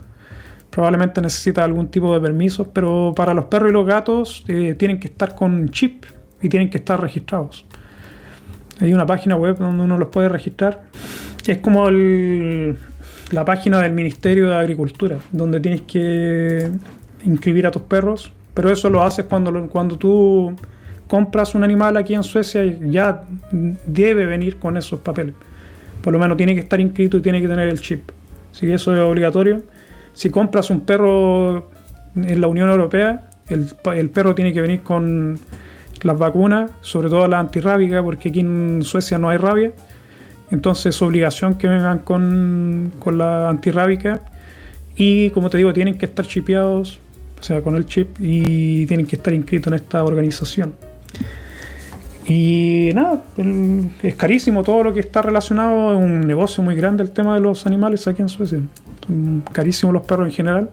Probablemente 0.70 1.20
necesita 1.22 1.66
algún 1.66 1.90
tipo 1.90 2.14
de 2.14 2.22
permiso, 2.22 2.72
pero 2.72 3.14
para 3.16 3.34
los 3.34 3.46
perros 3.46 3.72
y 3.72 3.74
los 3.74 3.86
gatos 3.86 4.46
eh, 4.48 4.76
tienen 4.78 5.00
que 5.00 5.08
estar 5.08 5.36
con 5.36 5.70
chip 5.70 6.06
y 6.42 6.48
tienen 6.48 6.70
que 6.70 6.78
estar 6.78 7.02
registrados. 7.02 7.66
Hay 8.80 8.94
una 8.94 9.06
página 9.06 9.36
web 9.36 9.58
donde 9.58 9.84
uno 9.84 9.98
los 9.98 10.10
puede 10.10 10.30
registrar. 10.30 10.84
Es 11.46 11.58
como 11.58 11.90
la 11.90 13.46
página 13.46 13.82
del 13.82 13.92
Ministerio 13.92 14.50
de 14.50 14.56
Agricultura, 14.56 15.18
donde 15.32 15.60
tienes 15.60 15.82
que 15.82 16.72
inscribir 17.24 17.68
a 17.68 17.72
tus 17.72 17.82
perros, 17.84 18.32
pero 18.54 18.72
eso 18.72 18.90
lo 18.90 19.04
haces 19.04 19.26
cuando, 19.26 19.68
cuando 19.68 19.98
tú 19.98 20.56
compras 21.12 21.56
un 21.56 21.64
animal 21.66 21.98
aquí 21.98 22.14
en 22.14 22.24
Suecia, 22.24 22.64
ya 22.64 23.26
debe 23.52 24.26
venir 24.26 24.56
con 24.60 24.78
esos 24.78 25.02
papeles. 25.02 25.36
Por 26.02 26.14
lo 26.14 26.20
menos 26.20 26.38
tiene 26.38 26.56
que 26.56 26.62
estar 26.62 26.80
inscrito 26.80 27.18
y 27.18 27.22
tiene 27.22 27.42
que 27.42 27.50
tener 27.50 27.68
el 27.68 27.82
chip. 27.82 28.10
Así 28.50 28.66
que 28.66 28.76
eso 28.76 28.96
es 28.96 29.02
obligatorio. 29.02 29.62
Si 30.14 30.30
compras 30.30 30.70
un 30.70 30.80
perro 30.86 31.70
en 32.16 32.40
la 32.40 32.48
Unión 32.48 32.70
Europea, 32.70 33.30
el, 33.50 34.10
perro 34.10 34.34
tiene 34.36 34.54
que 34.54 34.62
venir 34.62 34.84
con 34.84 35.38
las 36.02 36.18
vacunas, 36.18 36.72
sobre 36.80 37.10
todo 37.10 37.28
la 37.28 37.40
antirrábica, 37.40 38.02
porque 38.02 38.30
aquí 38.30 38.40
en 38.40 38.82
Suecia 38.82 39.18
no 39.18 39.28
hay 39.28 39.38
rabia. 39.38 39.74
Entonces 40.50 40.96
es 40.96 41.02
obligación 41.02 41.56
que 41.56 41.68
vengan 41.68 42.00
con, 42.00 42.94
con 43.00 43.18
la 43.18 43.50
antirrábica. 43.50 44.22
Y 44.96 45.30
como 45.32 45.50
te 45.50 45.58
digo, 45.58 45.74
tienen 45.74 45.98
que 45.98 46.06
estar 46.06 46.26
chipeados, 46.26 47.00
o 47.38 47.44
sea, 47.44 47.62
con 47.62 47.76
el 47.76 47.86
chip, 47.86 48.16
y 48.18 48.86
tienen 48.86 49.06
que 49.06 49.18
estar 49.18 49.34
inscritos 49.34 49.68
en 49.68 49.74
esta 49.74 50.06
organización. 50.06 50.74
Y 52.26 52.92
nada, 52.94 53.24
es 54.04 54.16
carísimo 54.16 54.64
todo 54.64 54.84
lo 54.84 54.94
que 54.94 55.00
está 55.00 55.22
relacionado, 55.22 55.94
es 55.94 55.98
un 55.98 56.22
negocio 56.22 56.64
muy 56.64 56.76
grande 56.76 57.04
el 57.04 57.12
tema 57.12 57.36
de 57.36 57.42
los 57.42 57.66
animales 57.66 58.08
aquí 58.08 58.22
en 58.22 58.30
Suecia. 58.30 58.60
Son 59.06 59.44
carísimos 59.52 59.94
los 59.94 60.04
perros 60.04 60.28
en 60.28 60.34
general. 60.34 60.70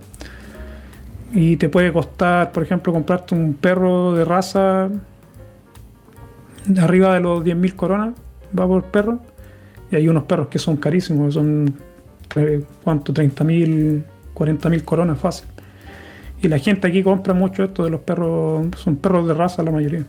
Y 1.33 1.57
te 1.57 1.69
puede 1.69 1.93
costar, 1.93 2.53
por 2.53 2.63
ejemplo, 2.63 2.93
comprarte 2.93 3.35
un 3.35 3.55
perro 3.55 4.15
de 4.15 4.25
raza 4.25 4.89
de 6.67 6.81
arriba 6.81 7.15
de 7.15 7.21
los 7.21 7.43
10.000 7.43 7.75
coronas, 7.75 8.15
va 8.57 8.67
por 8.67 8.85
perro. 8.85 9.21
Y 9.91 9.97
hay 9.97 10.09
unos 10.09 10.25
perros 10.25 10.49
que 10.49 10.59
son 10.59 10.77
carísimos, 10.77 11.35
son, 11.35 11.75
eh, 12.37 12.63
¿cuánto? 12.85 13.13
30.000, 13.13 14.03
40.000 14.35 14.85
coronas 14.85 15.19
fácil. 15.19 15.49
Y 16.43 16.49
la 16.49 16.59
gente 16.59 16.87
aquí 16.87 17.03
compra 17.03 17.35
mucho 17.35 17.65
esto 17.65 17.85
de 17.85 17.91
los 17.91 18.01
perros, 18.01 18.69
son 18.77 18.97
perros 18.97 19.27
de 19.27 19.35
raza 19.35 19.63
la 19.63 19.71
mayoría. 19.71 20.05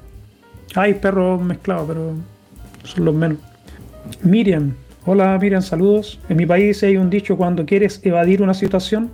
Hay 0.76 0.94
perros 0.96 1.42
mezclados, 1.42 1.88
pero 1.88 2.14
son 2.84 3.06
los 3.06 3.16
menos. 3.16 3.38
Miriam, 4.22 4.74
hola 5.06 5.38
Miriam, 5.40 5.62
saludos. 5.62 6.20
En 6.30 6.38
mi 6.38 6.46
país 6.46 6.82
hay 6.84 6.98
un 6.98 7.10
dicho 7.10 7.38
cuando 7.38 7.66
quieres 7.66 8.00
evadir 8.04 8.42
una 8.42 8.54
situación, 8.54 9.12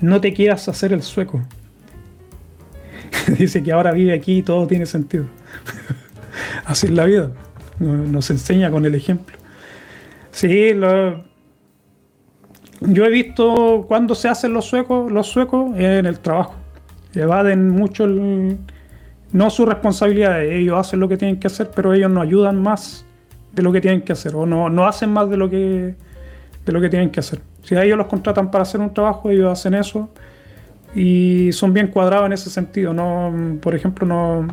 no 0.00 0.20
te 0.20 0.32
quieras 0.32 0.68
hacer 0.68 0.92
el 0.92 1.02
sueco. 1.02 1.42
Dice 3.38 3.62
que 3.62 3.72
ahora 3.72 3.92
vive 3.92 4.12
aquí 4.12 4.38
y 4.38 4.42
todo 4.42 4.66
tiene 4.66 4.86
sentido. 4.86 5.26
Así 6.64 6.86
es 6.86 6.92
la 6.92 7.04
vida. 7.04 7.30
Nos 7.78 8.30
enseña 8.30 8.70
con 8.70 8.84
el 8.86 8.94
ejemplo. 8.94 9.36
Sí, 10.30 10.72
yo 12.80 13.04
he 13.06 13.10
visto 13.10 13.86
cuando 13.88 14.14
se 14.14 14.28
hacen 14.28 14.52
los 14.52 14.66
suecos, 14.66 15.10
los 15.10 15.26
suecos 15.26 15.74
en 15.76 16.06
el 16.06 16.18
trabajo. 16.20 16.54
Evaden 17.14 17.70
mucho 17.70 18.04
el, 18.04 18.58
no 19.32 19.50
su 19.50 19.66
responsabilidad, 19.66 20.42
ellos 20.42 20.78
hacen 20.78 21.00
lo 21.00 21.08
que 21.08 21.16
tienen 21.16 21.38
que 21.38 21.46
hacer, 21.46 21.70
pero 21.74 21.92
ellos 21.92 22.10
nos 22.10 22.24
ayudan 22.24 22.62
más 22.62 23.04
de 23.52 23.62
lo 23.62 23.72
que 23.72 23.80
tienen 23.80 24.02
que 24.02 24.12
hacer 24.12 24.34
o 24.34 24.46
no, 24.46 24.68
no 24.68 24.86
hacen 24.86 25.10
más 25.10 25.28
de 25.30 25.36
lo 25.36 25.50
que 25.50 25.94
de 26.64 26.72
lo 26.72 26.80
que 26.80 26.88
tienen 26.88 27.10
que 27.10 27.20
hacer. 27.20 27.40
Si 27.62 27.76
ellos 27.76 27.96
los 27.96 28.08
contratan 28.08 28.50
para 28.50 28.62
hacer 28.62 28.80
un 28.80 28.92
trabajo, 28.92 29.30
ellos 29.30 29.50
hacen 29.52 29.74
eso 29.74 30.10
y 30.94 31.50
son 31.52 31.72
bien 31.72 31.88
cuadrados 31.88 32.26
en 32.26 32.32
ese 32.32 32.50
sentido. 32.50 32.92
No, 32.92 33.58
por 33.60 33.74
ejemplo, 33.74 34.04
no 34.04 34.48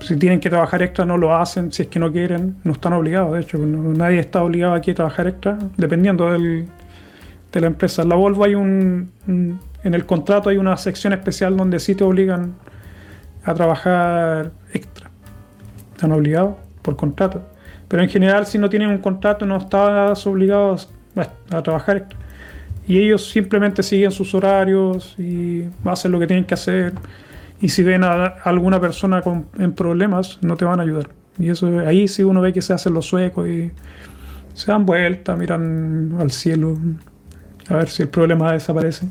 si 0.00 0.16
tienen 0.16 0.40
que 0.40 0.50
trabajar 0.50 0.82
extra 0.82 1.04
no 1.04 1.16
lo 1.16 1.34
hacen, 1.36 1.72
si 1.72 1.82
es 1.82 1.88
que 1.88 1.98
no 1.98 2.10
quieren, 2.10 2.56
no 2.64 2.72
están 2.72 2.92
obligados, 2.92 3.34
de 3.34 3.40
hecho, 3.40 3.58
nadie 3.58 4.20
está 4.20 4.42
obligado 4.42 4.74
aquí 4.74 4.92
a 4.92 4.94
trabajar 4.94 5.28
extra, 5.28 5.58
dependiendo 5.76 6.32
del, 6.32 6.66
de 7.52 7.60
la 7.60 7.66
empresa. 7.66 8.04
La 8.04 8.14
Volvo 8.14 8.44
hay 8.44 8.54
un, 8.54 9.10
en 9.26 9.94
el 9.94 10.06
contrato 10.06 10.48
hay 10.48 10.56
una 10.56 10.76
sección 10.76 11.12
especial 11.12 11.56
donde 11.56 11.78
sí 11.78 11.94
te 11.94 12.04
obligan 12.04 12.54
a 13.44 13.54
trabajar 13.54 14.52
extra. 14.72 15.10
Están 15.94 16.12
obligados 16.12 16.56
por 16.82 16.96
contrato. 16.96 17.42
Pero 17.88 18.02
en 18.02 18.08
general, 18.08 18.46
si 18.46 18.58
no 18.58 18.68
tienen 18.68 18.90
un 18.90 18.98
contrato, 18.98 19.46
no 19.46 19.56
estás 19.56 20.26
obligado 20.26 20.76
a 21.50 21.62
trabajar 21.62 21.96
extra. 21.98 22.18
Y 22.86 22.98
ellos 22.98 23.30
simplemente 23.30 23.82
siguen 23.82 24.10
sus 24.10 24.34
horarios 24.34 25.14
y 25.18 25.64
hacen 25.84 26.12
lo 26.12 26.18
que 26.18 26.26
tienen 26.26 26.44
que 26.44 26.54
hacer 26.54 26.92
y 27.60 27.68
si 27.68 27.82
ven 27.82 28.04
a 28.04 28.24
alguna 28.44 28.80
persona 28.80 29.20
con, 29.22 29.46
en 29.58 29.72
problemas, 29.72 30.38
no 30.40 30.56
te 30.56 30.64
van 30.64 30.80
a 30.80 30.82
ayudar. 30.82 31.10
Y 31.38 31.50
eso 31.50 31.80
ahí 31.80 32.08
sí 32.08 32.22
uno 32.22 32.40
ve 32.40 32.52
que 32.52 32.62
se 32.62 32.72
hacen 32.72 32.94
los 32.94 33.06
suecos 33.06 33.48
y 33.48 33.70
se 34.54 34.72
dan 34.72 34.86
vuelta, 34.86 35.36
miran 35.36 36.16
al 36.18 36.30
cielo 36.30 36.76
a 37.68 37.76
ver 37.76 37.88
si 37.88 38.02
el 38.02 38.08
problema 38.08 38.52
desaparece. 38.52 39.06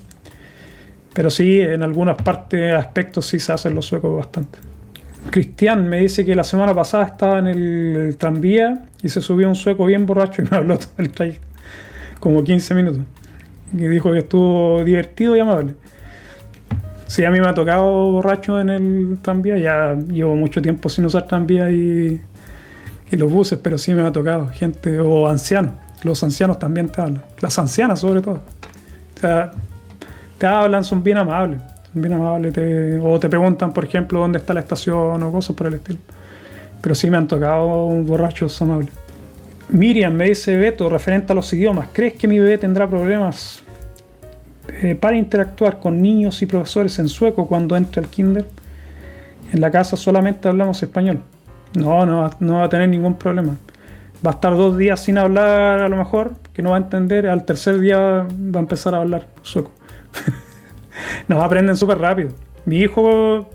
Pero 1.19 1.29
sí, 1.29 1.59
en 1.59 1.83
algunas 1.83 2.15
partes, 2.15 2.73
aspectos 2.73 3.25
sí 3.25 3.39
se 3.39 3.51
hacen 3.51 3.75
los 3.75 3.85
suecos 3.85 4.15
bastante. 4.15 4.57
Cristian 5.29 5.85
me 5.89 5.99
dice 5.99 6.23
que 6.23 6.33
la 6.33 6.45
semana 6.45 6.73
pasada 6.73 7.03
estaba 7.03 7.39
en 7.39 7.47
el, 7.47 8.15
tranvía 8.17 8.85
y 9.03 9.09
se 9.09 9.19
subió 9.19 9.49
un 9.49 9.55
sueco 9.55 9.85
bien 9.85 10.05
borracho 10.05 10.41
y 10.41 10.45
me 10.49 10.55
habló 10.55 10.77
todo 10.77 10.93
el 10.99 11.11
trayecto, 11.11 11.45
como 12.21 12.41
15 12.41 12.73
minutos. 12.73 13.01
Y 13.73 13.85
dijo 13.87 14.13
que 14.13 14.19
estuvo 14.19 14.81
divertido 14.85 15.35
y 15.35 15.41
amable. 15.41 15.73
Sí, 17.07 17.25
a 17.25 17.31
mí 17.31 17.41
me 17.41 17.49
ha 17.49 17.53
tocado 17.53 17.83
borracho 18.11 18.57
en 18.57 18.69
el 18.69 19.17
tranvía. 19.21 19.57
Ya 19.57 19.95
llevo 19.95 20.37
mucho 20.37 20.61
tiempo 20.61 20.87
sin 20.87 21.03
usar 21.03 21.27
tranvía 21.27 21.69
y, 21.69 22.21
los 23.11 23.29
buses, 23.29 23.59
pero 23.61 23.77
sí 23.77 23.93
me 23.93 24.03
ha 24.03 24.11
tocado 24.13 24.47
gente 24.53 24.97
o 25.01 25.27
ancianos. 25.27 25.73
Los 26.01 26.23
ancianos 26.23 26.59
también 26.59 26.87
te 26.87 27.01
hablan. 27.01 27.23
Las 27.41 27.59
ancianas, 27.59 27.99
sobre 27.99 28.21
todo. 28.21 28.35
O 29.17 29.19
sea, 29.19 29.51
te 30.39 30.47
hablan, 30.47 30.83
son 30.83 31.03
bien 31.03 31.17
amables. 31.17 31.61
Son 31.93 32.01
bien 32.01 32.13
amables. 32.13 32.53
o 33.03 33.19
te 33.19 33.29
preguntan, 33.29 33.73
por 33.73 33.85
ejemplo, 33.85 34.19
dónde 34.19 34.39
está 34.39 34.53
la 34.53 34.61
estación 34.61 35.21
o 35.21 35.31
cosas 35.31 35.55
por 35.55 35.67
el 35.67 35.75
estilo. 35.75 35.99
Pero 36.81 36.95
sí 36.95 37.09
me 37.09 37.17
han 37.17 37.27
tocado 37.27 37.67
borrachos 38.03 38.59
amables. 38.61 38.91
Miriam 39.69 40.13
me 40.13 40.29
dice, 40.29 40.57
Beto, 40.57 40.89
referente 40.89 41.31
a 41.31 41.35
los 41.35 41.53
idiomas, 41.53 41.89
¿crees 41.93 42.13
que 42.13 42.27
mi 42.27 42.39
bebé 42.39 42.57
tendrá 42.57 42.89
problemas 42.89 43.61
eh, 44.81 44.95
para 44.95 45.17
interactuar 45.17 45.79
con 45.79 46.01
niños 46.01 46.41
y 46.41 46.45
profesores 46.45 46.99
en 46.99 47.09
sueco 47.09 47.47
cuando 47.47 47.75
entre 47.75 48.01
al 48.01 48.09
kinder. 48.09 48.45
En 49.51 49.61
la 49.61 49.71
casa 49.71 49.97
solamente 49.97 50.47
hablamos 50.47 50.81
español. 50.83 51.21
No, 51.73 52.05
no, 52.05 52.29
no 52.39 52.53
va 52.55 52.63
a 52.65 52.69
tener 52.69 52.87
ningún 52.89 53.15
problema. 53.15 53.57
Va 54.25 54.31
a 54.31 54.33
estar 54.35 54.55
dos 54.55 54.77
días 54.77 54.99
sin 54.99 55.17
hablar 55.17 55.79
a 55.79 55.89
lo 55.89 55.95
mejor, 55.95 56.33
que 56.53 56.61
no 56.61 56.71
va 56.71 56.77
a 56.77 56.79
entender. 56.79 57.27
Al 57.27 57.45
tercer 57.45 57.79
día 57.79 57.97
va 57.97 58.59
a 58.59 58.59
empezar 58.59 58.93
a 58.93 58.99
hablar 58.99 59.27
sueco. 59.41 59.71
Nos 61.27 61.43
aprenden 61.43 61.77
súper 61.77 61.99
rápido. 61.99 62.31
Mi 62.65 62.79
hijo 62.79 63.49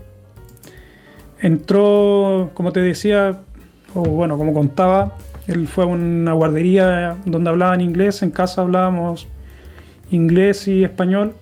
entró, 1.39 2.51
como 2.53 2.71
te 2.71 2.81
decía, 2.81 3.39
o 3.93 4.01
bueno, 4.01 4.37
como 4.37 4.53
contaba, 4.53 5.15
él 5.47 5.67
fue 5.67 5.83
a 5.83 5.87
una 5.87 6.33
guardería 6.33 7.17
donde 7.25 7.49
hablaban 7.49 7.81
inglés, 7.81 8.23
en 8.23 8.31
casa 8.31 8.61
hablábamos 8.61 9.27
inglés 10.11 10.67
y 10.67 10.83
español. 10.83 11.33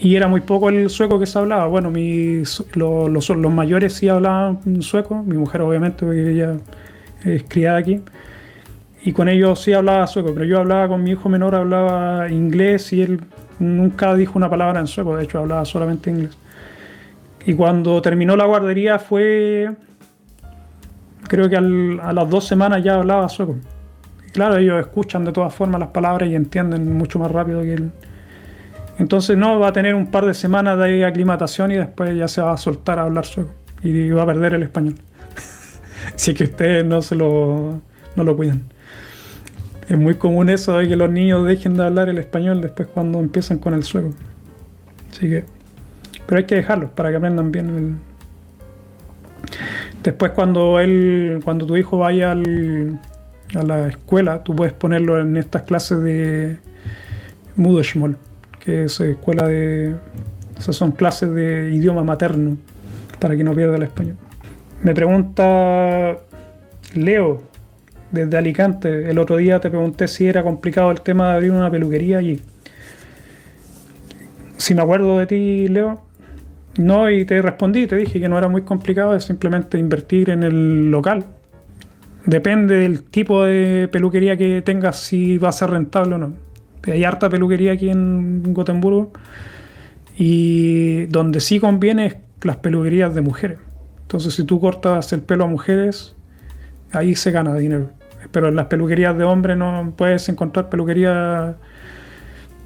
Y 0.00 0.14
era 0.14 0.28
muy 0.28 0.42
poco 0.42 0.68
el 0.68 0.90
sueco 0.90 1.18
que 1.18 1.26
se 1.26 1.38
hablaba. 1.38 1.66
Bueno, 1.66 1.90
mis, 1.90 2.62
los, 2.74 3.10
los, 3.10 3.52
mayores 3.52 3.94
sí 3.94 4.08
hablaban 4.08 4.80
sueco, 4.80 5.24
mi 5.24 5.36
mujer 5.36 5.62
obviamente, 5.62 6.06
porque 6.06 6.30
ella 6.30 6.56
es 7.24 7.42
criada 7.48 7.78
aquí. 7.78 8.00
Y 9.02 9.12
con 9.12 9.28
ellos 9.28 9.60
sí 9.62 9.72
hablaba 9.72 10.06
sueco, 10.06 10.32
pero 10.34 10.44
yo 10.44 10.58
hablaba 10.58 10.88
con 10.88 11.02
mi 11.02 11.12
hijo 11.12 11.28
menor, 11.28 11.54
hablaba 11.54 12.28
inglés 12.30 12.92
y 12.92 13.02
él 13.02 13.20
nunca 13.58 14.14
dijo 14.14 14.34
una 14.36 14.50
palabra 14.50 14.80
en 14.80 14.86
sueco, 14.86 15.16
de 15.16 15.24
hecho 15.24 15.38
hablaba 15.38 15.64
solamente 15.64 16.10
inglés. 16.10 16.36
Y 17.46 17.54
cuando 17.54 18.02
terminó 18.02 18.36
la 18.36 18.44
guardería 18.44 18.98
fue, 18.98 19.70
creo 21.28 21.48
que 21.48 21.56
a 21.56 22.12
las 22.12 22.28
dos 22.28 22.46
semanas 22.46 22.82
ya 22.82 22.96
hablaba 22.96 23.28
sueco 23.28 23.56
claro, 24.32 24.56
ellos 24.56 24.78
escuchan 24.80 25.24
de 25.24 25.32
todas 25.32 25.54
formas 25.54 25.80
las 25.80 25.90
palabras 25.90 26.28
y 26.28 26.34
entienden 26.36 26.96
mucho 26.96 27.18
más 27.18 27.30
rápido 27.30 27.62
que 27.62 27.74
él. 27.74 27.90
Entonces 28.98 29.36
no, 29.36 29.58
va 29.58 29.68
a 29.68 29.72
tener 29.72 29.94
un 29.94 30.12
par 30.12 30.26
de 30.26 30.34
semanas 30.34 30.78
de 30.78 31.04
aclimatación 31.04 31.72
y 31.72 31.76
después 31.76 32.16
ya 32.16 32.28
se 32.28 32.40
va 32.40 32.52
a 32.52 32.56
soltar 32.56 32.98
a 32.98 33.02
hablar 33.02 33.24
sueco 33.26 33.50
y 33.82 34.10
va 34.10 34.22
a 34.22 34.26
perder 34.26 34.54
el 34.54 34.62
español. 34.62 34.94
si 36.16 36.32
es 36.32 36.36
que 36.36 36.44
ustedes 36.44 36.84
no 36.84 37.02
se 37.02 37.14
lo, 37.14 37.80
no 38.16 38.24
lo 38.24 38.36
cuidan. 38.36 38.62
Es 39.88 39.96
muy 39.96 40.14
común 40.14 40.50
eso 40.50 40.76
de 40.76 40.86
que 40.86 40.96
los 40.96 41.10
niños 41.10 41.46
dejen 41.46 41.76
de 41.76 41.84
hablar 41.84 42.08
el 42.08 42.18
español 42.18 42.60
después 42.60 42.88
cuando 42.88 43.20
empiezan 43.20 43.58
con 43.58 43.72
el 43.72 43.84
sueco. 43.84 44.12
Así 45.10 45.28
que, 45.28 45.44
pero 46.26 46.38
hay 46.38 46.44
que 46.44 46.56
dejarlos 46.56 46.90
para 46.90 47.10
que 47.10 47.16
aprendan 47.16 47.50
bien 47.50 47.70
el... 47.70 47.94
Después 50.02 50.32
cuando 50.32 50.78
él, 50.78 51.40
cuando 51.42 51.66
tu 51.66 51.76
hijo 51.76 51.98
vaya 51.98 52.32
al, 52.32 53.00
a 53.54 53.62
la 53.62 53.88
escuela, 53.88 54.42
tú 54.44 54.54
puedes 54.54 54.74
ponerlo 54.74 55.20
en 55.20 55.36
estas 55.36 55.62
clases 55.62 56.02
de 56.02 56.58
Mudoshmol, 57.56 58.16
que 58.64 58.84
es 58.84 59.00
escuela 59.00 59.46
de. 59.48 59.94
Esas 60.58 60.76
son 60.76 60.92
clases 60.92 61.32
de 61.32 61.72
idioma 61.72 62.04
materno, 62.04 62.56
para 63.18 63.36
que 63.36 63.44
no 63.44 63.54
pierda 63.54 63.76
el 63.76 63.82
español. 63.82 64.16
Me 64.82 64.94
pregunta 64.94 66.18
Leo, 66.94 67.42
desde 68.10 68.36
Alicante. 68.36 69.10
El 69.10 69.18
otro 69.18 69.36
día 69.36 69.60
te 69.60 69.70
pregunté 69.70 70.08
si 70.08 70.26
era 70.26 70.42
complicado 70.42 70.90
el 70.90 71.00
tema 71.00 71.30
de 71.30 71.34
abrir 71.34 71.52
una 71.52 71.70
peluquería 71.70 72.18
allí. 72.18 72.40
Si 74.56 74.74
me 74.74 74.82
acuerdo 74.82 75.18
de 75.18 75.26
ti, 75.26 75.68
Leo, 75.68 76.02
no, 76.78 77.10
y 77.10 77.24
te 77.24 77.40
respondí, 77.40 77.86
te 77.86 77.96
dije 77.96 78.20
que 78.20 78.28
no 78.28 78.38
era 78.38 78.48
muy 78.48 78.62
complicado, 78.62 79.14
es 79.14 79.24
simplemente 79.24 79.78
invertir 79.78 80.30
en 80.30 80.42
el 80.42 80.90
local, 80.90 81.24
Depende 82.28 82.74
del 82.80 83.04
tipo 83.04 83.44
de 83.44 83.88
peluquería 83.90 84.36
que 84.36 84.60
tengas, 84.60 85.00
si 85.00 85.38
va 85.38 85.48
a 85.48 85.52
ser 85.52 85.70
rentable 85.70 86.16
o 86.16 86.18
no. 86.18 86.34
Hay 86.84 87.02
harta 87.02 87.30
peluquería 87.30 87.72
aquí 87.72 87.88
en 87.88 88.52
Gotemburgo 88.52 89.12
y 90.14 91.06
donde 91.06 91.40
sí 91.40 91.58
conviene 91.58 92.04
es 92.04 92.16
las 92.42 92.58
peluquerías 92.58 93.14
de 93.14 93.22
mujeres. 93.22 93.58
Entonces, 94.02 94.34
si 94.34 94.44
tú 94.44 94.60
cortas 94.60 95.10
el 95.14 95.22
pelo 95.22 95.44
a 95.44 95.46
mujeres, 95.46 96.16
ahí 96.92 97.14
se 97.14 97.30
gana 97.30 97.54
dinero. 97.54 97.92
Pero 98.30 98.48
en 98.48 98.56
las 98.56 98.66
peluquerías 98.66 99.16
de 99.16 99.24
hombres 99.24 99.56
no 99.56 99.92
puedes 99.96 100.28
encontrar 100.28 100.68
peluquerías 100.68 101.54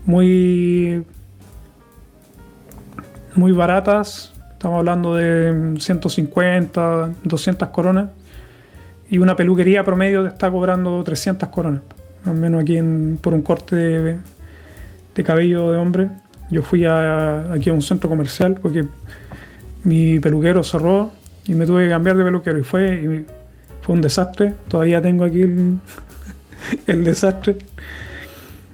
muy 0.06 1.04
muy 3.34 3.52
baratas. 3.52 4.32
Estamos 4.52 4.78
hablando 4.78 5.16
de 5.16 5.74
150, 5.78 7.10
200 7.24 7.68
coronas 7.68 8.10
y 9.10 9.18
una 9.18 9.36
peluquería 9.36 9.84
promedio 9.84 10.22
te 10.22 10.28
está 10.28 10.50
cobrando 10.50 11.02
300 11.04 11.48
coronas, 11.50 11.82
al 12.24 12.34
menos 12.34 12.62
aquí 12.62 12.78
por 13.20 13.34
un 13.34 13.42
corte 13.42 13.76
de, 13.76 14.18
cabello 15.22 15.70
de 15.72 15.78
hombre. 15.78 16.08
Yo 16.50 16.62
fui 16.62 16.84
aquí 16.86 17.70
a 17.70 17.72
un 17.72 17.82
centro 17.82 18.08
comercial 18.08 18.58
porque 18.60 18.86
mi 19.84 20.20
peluquero 20.20 20.62
cerró 20.62 21.10
y 21.44 21.54
me 21.54 21.66
tuve 21.66 21.84
que 21.84 21.90
cambiar 21.90 22.16
de 22.16 22.24
peluquero 22.24 22.58
y 22.58 22.62
fue, 22.62 23.24
fue 23.82 23.94
un 23.94 24.00
desastre. 24.00 24.54
Todavía 24.68 25.02
tengo 25.02 25.24
aquí 25.24 25.42
el, 26.86 27.04
desastre. 27.04 27.58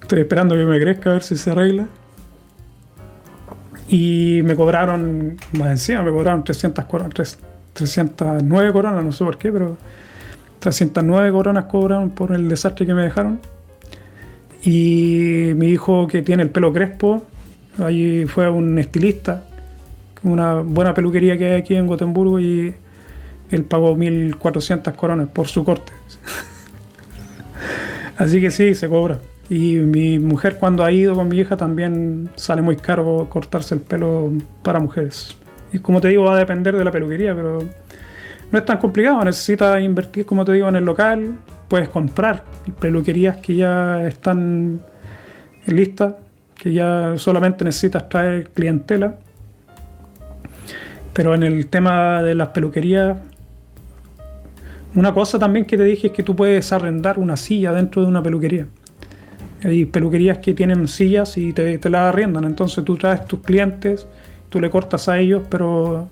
Estoy 0.01 0.21
esperando 0.21 0.55
que 0.55 0.65
me 0.65 0.79
crezca 0.79 1.11
a 1.11 1.13
ver 1.15 1.23
si 1.23 1.37
se 1.37 1.51
arregla. 1.51 1.89
Y 3.89 4.43
me 4.45 4.55
cobraron, 4.55 5.39
más 5.53 5.71
encima, 5.71 6.03
me 6.03 6.11
cobraron 6.11 6.45
300 6.45 6.85
coronas, 6.85 7.39
309 7.73 8.73
coronas, 8.73 9.03
no 9.03 9.13
sé 9.13 9.25
por 9.25 9.39
qué, 9.39 9.51
pero 9.51 9.79
309 10.59 11.33
coronas 11.33 11.65
cobraron 11.65 12.11
por 12.11 12.33
el 12.33 12.51
desastre 12.51 12.85
que 12.85 12.93
me 12.93 13.03
dejaron. 13.03 13.41
Y 14.63 15.53
mi 15.55 15.69
hijo 15.69 16.07
que 16.07 16.21
tiene 16.21 16.43
el 16.43 16.51
pelo 16.51 16.71
crespo, 16.71 17.23
allí 17.79 18.27
fue 18.27 18.51
un 18.51 18.79
estilista, 18.79 19.45
una 20.23 20.57
buena 20.57 20.93
peluquería 20.93 21.39
que 21.39 21.53
hay 21.53 21.61
aquí 21.61 21.75
en 21.75 21.87
Gotemburgo 21.87 22.41
y 22.41 22.75
él 23.51 23.65
pagó 23.65 23.97
1.400 23.97 24.95
coronas 24.95 25.29
por 25.29 25.49
su 25.49 25.65
corte. 25.65 25.93
Así 28.17 28.41
que 28.41 28.51
sí, 28.51 28.75
se 28.75 28.89
cobra. 28.89 29.19
Y 29.49 29.77
mi 29.77 30.19
mujer 30.19 30.59
cuando 30.59 30.85
ha 30.85 30.93
ido 30.93 31.15
con 31.15 31.29
mi 31.29 31.39
hija 31.39 31.57
también 31.57 32.29
sale 32.37 32.61
muy 32.61 32.77
caro 32.77 33.29
cortarse 33.31 33.75
el 33.75 33.81
pelo 33.81 34.33
para 34.63 34.79
mujeres. 34.79 35.37
Y 35.73 35.79
como 35.79 36.01
te 36.01 36.09
digo, 36.09 36.25
va 36.25 36.35
a 36.35 36.39
depender 36.39 36.77
de 36.77 36.85
la 36.85 36.91
peluquería, 36.91 37.35
pero 37.35 37.61
no 38.51 38.59
es 38.59 38.65
tan 38.65 38.79
complicado, 38.79 39.25
necesitas 39.25 39.81
invertir, 39.83 40.27
como 40.27 40.45
te 40.45 40.53
digo, 40.53 40.69
en 40.69 40.77
el 40.77 40.85
local, 40.85 41.39
puedes 41.69 41.89
comprar 41.89 42.45
peluquerías 42.81 43.37
que 43.39 43.57
ya 43.57 44.07
están 44.07 44.81
listas, 45.67 46.15
que 46.55 46.73
ya 46.73 47.15
solamente 47.17 47.65
necesitas 47.65 48.09
traer 48.09 48.51
clientela. 48.51 49.17
Pero 51.13 51.35
en 51.35 51.43
el 51.43 51.67
tema 51.69 52.23
de 52.23 52.35
las 52.35 52.49
peluquerías, 52.49 53.17
una 54.99 55.15
cosa 55.15 55.39
también 55.39 55.65
que 55.65 55.77
te 55.77 55.85
dije 55.85 56.09
es 56.09 56.13
que 56.13 56.25
tú 56.25 56.35
puedes 56.35 56.73
arrendar 56.73 57.19
una 57.19 57.37
silla 57.37 57.73
dentro 57.73 58.03
de 58.03 58.09
una 58.09 58.21
peluquería. 58.21 58.67
Hay 59.63 59.85
peluquerías 59.85 60.39
que 60.39 60.55
tienen 60.55 60.89
sillas 60.89 61.37
y 61.37 61.53
te, 61.53 61.79
te 61.79 61.91
las 61.91 62.13
arrendan, 62.13 62.45
entonces 62.45 62.85
tú 62.85 62.97
traes 62.97 63.25
tus 63.27 63.41
clientes, 63.41 64.07
tú 64.49 64.61
le 64.61 64.71
cortas 64.71 65.09
a 65.09 65.19
ellos, 65.19 65.43
pero 65.49 66.11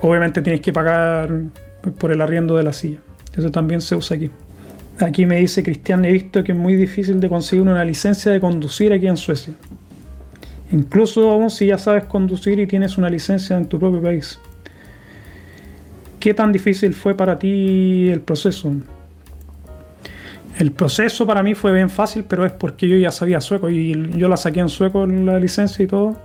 obviamente 0.00 0.42
tienes 0.42 0.60
que 0.60 0.72
pagar 0.72 1.30
por 1.98 2.10
el 2.10 2.20
arriendo 2.20 2.56
de 2.56 2.64
la 2.64 2.72
silla. 2.72 2.98
Eso 3.36 3.50
también 3.50 3.80
se 3.80 3.94
usa 3.94 4.16
aquí. 4.16 4.28
Aquí 4.98 5.24
me 5.24 5.36
dice 5.36 5.62
Cristian, 5.62 6.04
he 6.04 6.10
visto 6.10 6.42
que 6.42 6.52
es 6.52 6.58
muy 6.58 6.74
difícil 6.74 7.20
de 7.20 7.28
conseguir 7.28 7.62
una 7.62 7.84
licencia 7.84 8.32
de 8.32 8.40
conducir 8.40 8.92
aquí 8.92 9.06
en 9.06 9.16
Suecia. 9.16 9.54
Incluso 10.72 11.48
si 11.48 11.66
ya 11.66 11.78
sabes 11.78 12.04
conducir 12.04 12.58
y 12.58 12.66
tienes 12.66 12.98
una 12.98 13.08
licencia 13.08 13.56
en 13.56 13.66
tu 13.66 13.78
propio 13.78 14.02
país. 14.02 14.40
¿Qué 16.26 16.34
tan 16.34 16.50
difícil 16.50 16.92
fue 16.92 17.14
para 17.14 17.38
ti 17.38 18.08
el 18.08 18.20
proceso? 18.20 18.74
El 20.58 20.72
proceso 20.72 21.24
para 21.24 21.40
mí 21.40 21.54
fue 21.54 21.72
bien 21.72 21.88
fácil, 21.88 22.24
pero 22.28 22.44
es 22.44 22.50
porque 22.50 22.88
yo 22.88 22.96
ya 22.96 23.12
sabía 23.12 23.40
sueco 23.40 23.70
y 23.70 24.10
yo 24.18 24.28
la 24.28 24.36
saqué 24.36 24.58
en 24.58 24.68
sueco 24.68 25.06
la 25.06 25.38
licencia 25.38 25.84
y 25.84 25.86
todo. 25.86 26.16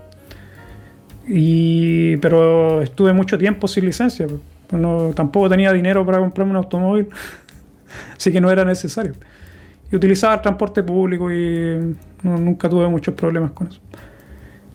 Y, 1.27 2.17
pero 2.17 2.81
estuve 2.81 3.13
mucho 3.13 3.37
tiempo 3.37 3.67
sin 3.67 3.85
licencia. 3.85 4.25
No, 4.71 5.11
tampoco 5.13 5.47
tenía 5.47 5.71
dinero 5.71 6.03
para 6.03 6.17
comprarme 6.17 6.49
un 6.49 6.57
automóvil, 6.57 7.07
así 8.17 8.31
que 8.31 8.41
no 8.41 8.49
era 8.49 8.65
necesario. 8.65 9.13
Y 9.91 9.95
utilizaba 9.95 10.33
el 10.33 10.41
transporte 10.41 10.81
público 10.81 11.31
y 11.31 11.95
nunca 12.23 12.67
tuve 12.67 12.87
muchos 12.87 13.13
problemas 13.13 13.51
con 13.51 13.67
eso. 13.67 13.79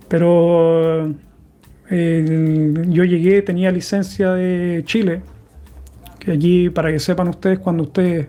Pero 0.06 1.12
yo 1.89 3.05
llegué, 3.05 3.43
tenía 3.43 3.70
licencia 3.70 4.32
de 4.32 4.82
Chile, 4.84 5.22
que 6.18 6.32
allí, 6.32 6.70
para 6.70 6.91
que 6.91 6.99
sepan 6.99 7.28
ustedes, 7.28 7.59
cuando 7.59 7.84
ustedes 7.84 8.28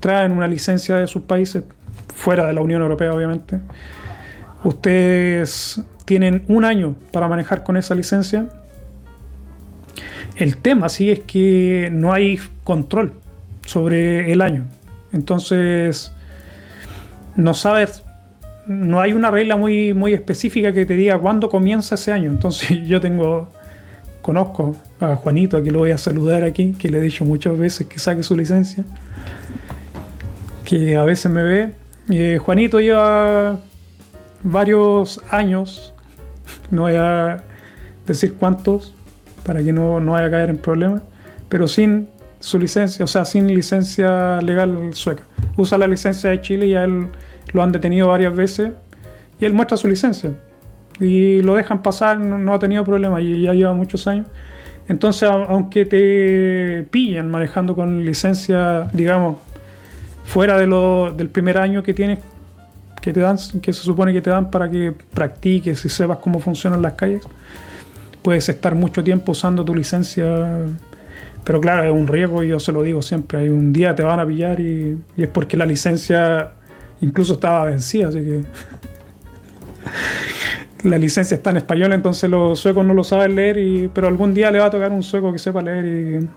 traen 0.00 0.32
una 0.32 0.48
licencia 0.48 0.96
de 0.96 1.06
sus 1.06 1.22
países, 1.22 1.64
fuera 2.14 2.46
de 2.46 2.52
la 2.52 2.60
Unión 2.60 2.82
Europea 2.82 3.12
obviamente, 3.12 3.60
ustedes 4.64 5.80
tienen 6.04 6.44
un 6.48 6.64
año 6.64 6.96
para 7.12 7.28
manejar 7.28 7.62
con 7.62 7.76
esa 7.76 7.94
licencia. 7.94 8.48
El 10.36 10.56
tema 10.56 10.88
sí 10.88 11.10
es 11.10 11.20
que 11.20 11.90
no 11.92 12.12
hay 12.12 12.40
control 12.64 13.12
sobre 13.66 14.32
el 14.32 14.40
año. 14.40 14.64
Entonces, 15.12 16.12
no 17.36 17.54
sabes, 17.54 18.02
no 18.68 19.00
hay 19.00 19.12
una 19.12 19.30
regla 19.30 19.56
muy, 19.56 19.94
muy 19.94 20.14
específica 20.14 20.72
que 20.72 20.86
te 20.86 20.94
diga 20.94 21.18
cuándo 21.18 21.48
comienza 21.48 21.96
ese 21.96 22.12
año. 22.12 22.30
Entonces, 22.30 22.78
yo 22.86 23.00
tengo, 23.00 23.48
conozco 24.22 24.76
a 25.00 25.16
Juanito, 25.16 25.62
que 25.62 25.70
lo 25.70 25.80
voy 25.80 25.90
a 25.90 25.98
saludar 25.98 26.44
aquí, 26.44 26.74
que 26.78 26.88
le 26.88 26.98
he 26.98 27.00
dicho 27.00 27.24
muchas 27.24 27.58
veces 27.58 27.86
que 27.86 27.98
saque 27.98 28.22
su 28.22 28.36
licencia, 28.36 28.84
que 30.64 30.96
a 30.96 31.04
veces 31.04 31.32
me 31.32 31.42
ve. 31.42 31.70
Eh, 32.10 32.38
Juanito 32.38 32.80
lleva 32.80 33.58
varios 34.42 35.20
años 35.30 35.92
no 36.70 36.82
voy 36.82 36.94
a 36.96 37.42
decir 38.06 38.34
cuántos 38.34 38.94
para 39.44 39.62
que 39.62 39.72
no, 39.72 40.00
no 40.00 40.12
vaya 40.12 40.26
a 40.26 40.30
caer 40.30 40.50
en 40.50 40.58
problemas, 40.58 41.02
pero 41.48 41.68
sin 41.68 42.08
su 42.40 42.58
licencia, 42.58 43.04
o 43.04 43.08
sea, 43.08 43.24
sin 43.24 43.48
licencia 43.48 44.40
legal 44.42 44.90
sueca. 44.92 45.24
Usa 45.56 45.78
la 45.78 45.86
licencia 45.86 46.30
de 46.30 46.40
Chile 46.40 46.66
y 46.66 46.74
a 46.74 46.84
él 46.84 47.08
lo 47.52 47.62
han 47.62 47.72
detenido 47.72 48.08
varias 48.08 48.34
veces 48.34 48.72
y 49.40 49.44
él 49.44 49.52
muestra 49.52 49.76
su 49.76 49.88
licencia 49.88 50.32
y 51.00 51.42
lo 51.42 51.54
dejan 51.54 51.82
pasar, 51.82 52.18
no, 52.18 52.52
ha 52.52 52.58
tenido 52.58 52.84
problemas 52.84 53.22
y 53.22 53.42
ya 53.42 53.52
lleva 53.54 53.72
muchos 53.72 54.06
años. 54.06 54.26
Entonces, 54.88 55.28
aunque 55.28 55.84
te 55.84 56.86
pillen 56.90 57.30
manejando 57.30 57.74
con 57.74 58.04
licencia, 58.04 58.88
digamos, 58.92 59.36
fuera 60.24 60.58
de 60.58 60.66
lo, 60.66 61.12
del 61.12 61.28
primer 61.28 61.58
año 61.58 61.82
que 61.82 61.94
tienes 61.94 62.18
que 63.00 63.12
te 63.12 63.20
dan, 63.20 63.38
que 63.62 63.72
se 63.72 63.82
supone 63.82 64.12
que 64.12 64.20
te 64.20 64.30
dan 64.30 64.50
para 64.50 64.68
que 64.68 64.92
practiques 65.14 65.84
y 65.84 65.88
sepas 65.88 66.18
cómo 66.18 66.40
funcionan 66.40 66.82
las 66.82 66.94
calles. 66.94 67.22
Puedes 68.22 68.48
estar 68.48 68.74
mucho 68.74 69.04
tiempo 69.04 69.32
usando 69.32 69.64
tu 69.64 69.74
licencia, 69.74 70.66
pero 71.44 71.60
claro, 71.60 71.84
es 71.84 71.92
un 71.92 72.08
riesgo 72.08 72.42
y 72.42 72.48
yo 72.48 72.58
se 72.58 72.72
lo 72.72 72.82
digo 72.82 73.00
siempre. 73.02 73.38
Hay 73.38 73.48
un 73.48 73.72
día 73.72 73.94
te 73.94 74.02
van 74.02 74.20
a 74.20 74.26
pillar 74.26 74.58
y, 74.58 74.98
es 75.16 75.28
porque 75.28 75.56
la 75.56 75.64
licencia 75.64 76.52
incluso 77.00 77.34
estaba 77.34 77.66
vencida, 77.66 78.08
así 78.08 78.18
que 78.18 78.44
la 80.88 80.98
licencia 80.98 81.34
está 81.34 81.50
en 81.50 81.58
español, 81.58 81.92
entonces 81.92 82.30
los 82.30 82.60
suecos 82.60 82.84
no 82.84 82.94
lo 82.94 83.02
saben 83.02 83.34
leer, 83.34 83.90
pero 83.92 84.06
algún 84.06 84.32
día 84.34 84.50
le 84.50 84.60
va 84.60 84.66
a 84.66 84.70
tocar 84.70 84.92
un 84.92 85.02
sueco 85.02 85.32
que 85.32 85.38
sepa 85.38 85.60
leer 85.62 85.84
y 85.84 86.28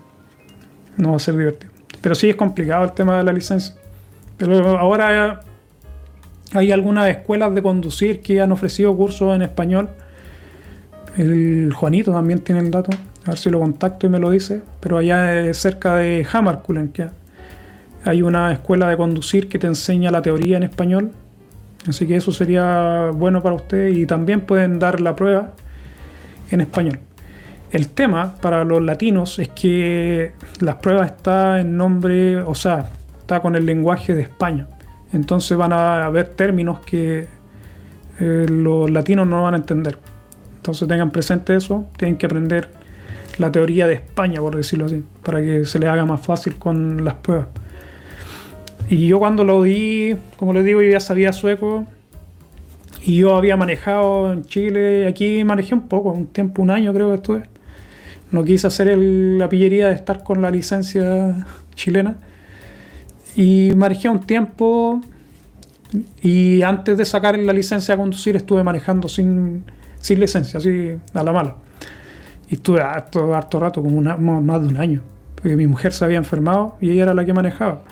no 1.00 1.10
va 1.10 1.16
a 1.16 1.20
ser 1.20 1.36
divertido. 1.36 1.72
Pero 2.00 2.14
sí 2.14 2.30
es 2.30 2.36
complicado 2.36 2.84
el 2.84 2.92
tema 2.92 3.18
de 3.18 3.24
la 3.24 3.32
licencia. 3.32 3.74
Pero 4.36 4.76
ahora 4.76 5.40
hay 6.52 6.72
algunas 6.72 7.08
escuelas 7.08 7.54
de 7.54 7.62
conducir 7.62 8.20
que 8.20 8.40
han 8.40 8.50
ofrecido 8.50 8.96
cursos 8.96 9.34
en 9.36 9.42
español. 9.42 9.88
El 11.16 11.72
Juanito 11.72 12.10
también 12.12 12.40
tiene 12.40 12.60
el 12.60 12.70
dato. 12.72 12.90
A 13.24 13.30
ver 13.30 13.38
si 13.38 13.50
lo 13.50 13.60
contacto 13.60 14.08
y 14.08 14.10
me 14.10 14.18
lo 14.18 14.30
dice. 14.30 14.62
Pero 14.80 14.98
allá 14.98 15.54
cerca 15.54 15.96
de 15.96 16.26
Hammarkullen, 16.30 16.88
que 16.88 17.08
hay 18.04 18.22
una 18.22 18.52
escuela 18.52 18.88
de 18.88 18.96
conducir 18.96 19.48
que 19.48 19.58
te 19.58 19.66
enseña 19.66 20.10
la 20.10 20.22
teoría 20.22 20.56
en 20.56 20.64
español. 20.64 21.12
Así 21.88 22.06
que 22.06 22.16
eso 22.16 22.32
sería 22.32 23.10
bueno 23.12 23.42
para 23.42 23.54
ustedes 23.54 23.96
y 23.96 24.06
también 24.06 24.42
pueden 24.42 24.78
dar 24.78 25.00
la 25.00 25.16
prueba 25.16 25.52
en 26.50 26.60
español. 26.60 27.00
El 27.70 27.88
tema 27.88 28.34
para 28.40 28.64
los 28.64 28.82
latinos 28.82 29.38
es 29.38 29.48
que 29.48 30.32
las 30.60 30.76
pruebas 30.76 31.12
están 31.12 31.60
en 31.60 31.76
nombre, 31.76 32.36
o 32.36 32.54
sea, 32.54 32.90
está 33.18 33.40
con 33.40 33.56
el 33.56 33.64
lenguaje 33.64 34.14
de 34.14 34.22
España. 34.22 34.68
Entonces 35.12 35.56
van 35.56 35.72
a 35.72 36.04
haber 36.04 36.28
términos 36.28 36.80
que 36.80 37.28
eh, 38.20 38.46
los 38.48 38.90
latinos 38.90 39.26
no 39.26 39.42
van 39.42 39.54
a 39.54 39.56
entender. 39.56 39.98
Entonces 40.56 40.86
tengan 40.86 41.10
presente 41.10 41.56
eso, 41.56 41.88
tienen 41.96 42.16
que 42.16 42.26
aprender 42.26 42.68
la 43.38 43.50
teoría 43.50 43.86
de 43.86 43.94
España, 43.94 44.40
por 44.40 44.54
decirlo 44.54 44.86
así, 44.86 45.04
para 45.22 45.40
que 45.40 45.64
se 45.64 45.78
les 45.78 45.88
haga 45.88 46.04
más 46.04 46.20
fácil 46.20 46.56
con 46.56 47.04
las 47.04 47.14
pruebas. 47.14 47.48
Y 48.92 49.06
yo 49.06 49.18
cuando 49.18 49.42
lo 49.42 49.62
di, 49.62 50.16
como 50.36 50.52
les 50.52 50.66
digo, 50.66 50.82
yo 50.82 50.90
ya 50.90 51.00
sabía 51.00 51.32
sueco 51.32 51.86
y 53.02 53.16
yo 53.16 53.36
había 53.36 53.56
manejado 53.56 54.34
en 54.34 54.44
Chile, 54.44 55.06
aquí 55.08 55.44
manejé 55.44 55.72
un 55.72 55.88
poco, 55.88 56.10
un 56.10 56.26
tiempo, 56.26 56.60
un 56.60 56.68
año 56.68 56.92
creo 56.92 57.08
que 57.08 57.14
estuve. 57.14 57.42
No 58.30 58.44
quise 58.44 58.66
hacer 58.66 58.98
la 58.98 59.48
pillería 59.48 59.88
de 59.88 59.94
estar 59.94 60.22
con 60.22 60.42
la 60.42 60.50
licencia 60.50 61.46
chilena 61.74 62.16
y 63.34 63.72
manejé 63.74 64.10
un 64.10 64.26
tiempo 64.26 65.00
y 66.20 66.60
antes 66.60 66.98
de 66.98 67.06
sacar 67.06 67.38
la 67.38 67.54
licencia 67.54 67.94
a 67.94 67.96
conducir 67.96 68.36
estuve 68.36 68.62
manejando 68.62 69.08
sin, 69.08 69.64
sin 70.02 70.20
licencia, 70.20 70.58
así 70.58 70.98
a 71.14 71.22
la 71.22 71.32
mala. 71.32 71.56
Y 72.50 72.56
estuve 72.56 72.82
harto, 72.82 73.34
harto 73.34 73.58
rato, 73.58 73.82
como 73.82 74.02
más 74.02 74.60
de 74.60 74.68
un 74.68 74.76
año, 74.76 75.00
porque 75.36 75.56
mi 75.56 75.66
mujer 75.66 75.94
se 75.94 76.04
había 76.04 76.18
enfermado 76.18 76.76
y 76.78 76.90
ella 76.90 77.04
era 77.04 77.14
la 77.14 77.24
que 77.24 77.32
manejaba. 77.32 77.84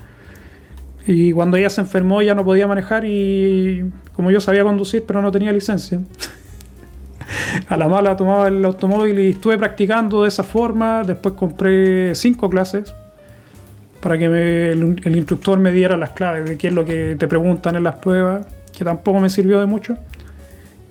Y 1.07 1.33
cuando 1.33 1.57
ella 1.57 1.71
se 1.71 1.81
enfermó 1.81 2.23
ya 2.23 2.35
no 2.35 2.45
podía 2.45 2.67
manejar 2.67 3.05
y 3.05 3.91
como 4.15 4.31
yo 4.31 4.41
sabía 4.41 4.63
conducir 4.65 5.05
pero 5.07 5.23
no 5.23 5.33
tenía 5.33 5.51
licencia, 5.51 6.01
a 7.69 7.77
la 7.77 7.89
mala 7.89 8.17
tomaba 8.17 8.49
el 8.49 8.65
automóvil 8.65 9.19
y 9.19 9.31
estuve 9.31 9.59
practicando 9.59 10.23
de 10.23 10.29
esa 10.29 10.45
forma. 10.45 11.03
Después 11.05 11.35
compré 11.35 12.15
cinco 12.15 12.51
clases 12.51 12.93
para 14.01 14.17
que 14.19 14.25
el, 14.73 15.17
instructor 15.17 15.59
me 15.59 15.73
diera 15.73 15.97
las 15.97 16.11
claves 16.11 16.49
de 16.49 16.57
qué 16.57 16.69
es 16.69 16.75
lo 16.75 16.85
que 16.85 17.17
te 17.19 17.29
preguntan 17.29 17.77
en 17.77 17.85
las 17.85 17.97
pruebas, 17.97 18.47
que 18.77 18.85
tampoco 18.85 19.21
me 19.21 19.29
sirvió 19.29 19.61
de 19.61 19.67
mucho. 19.67 19.97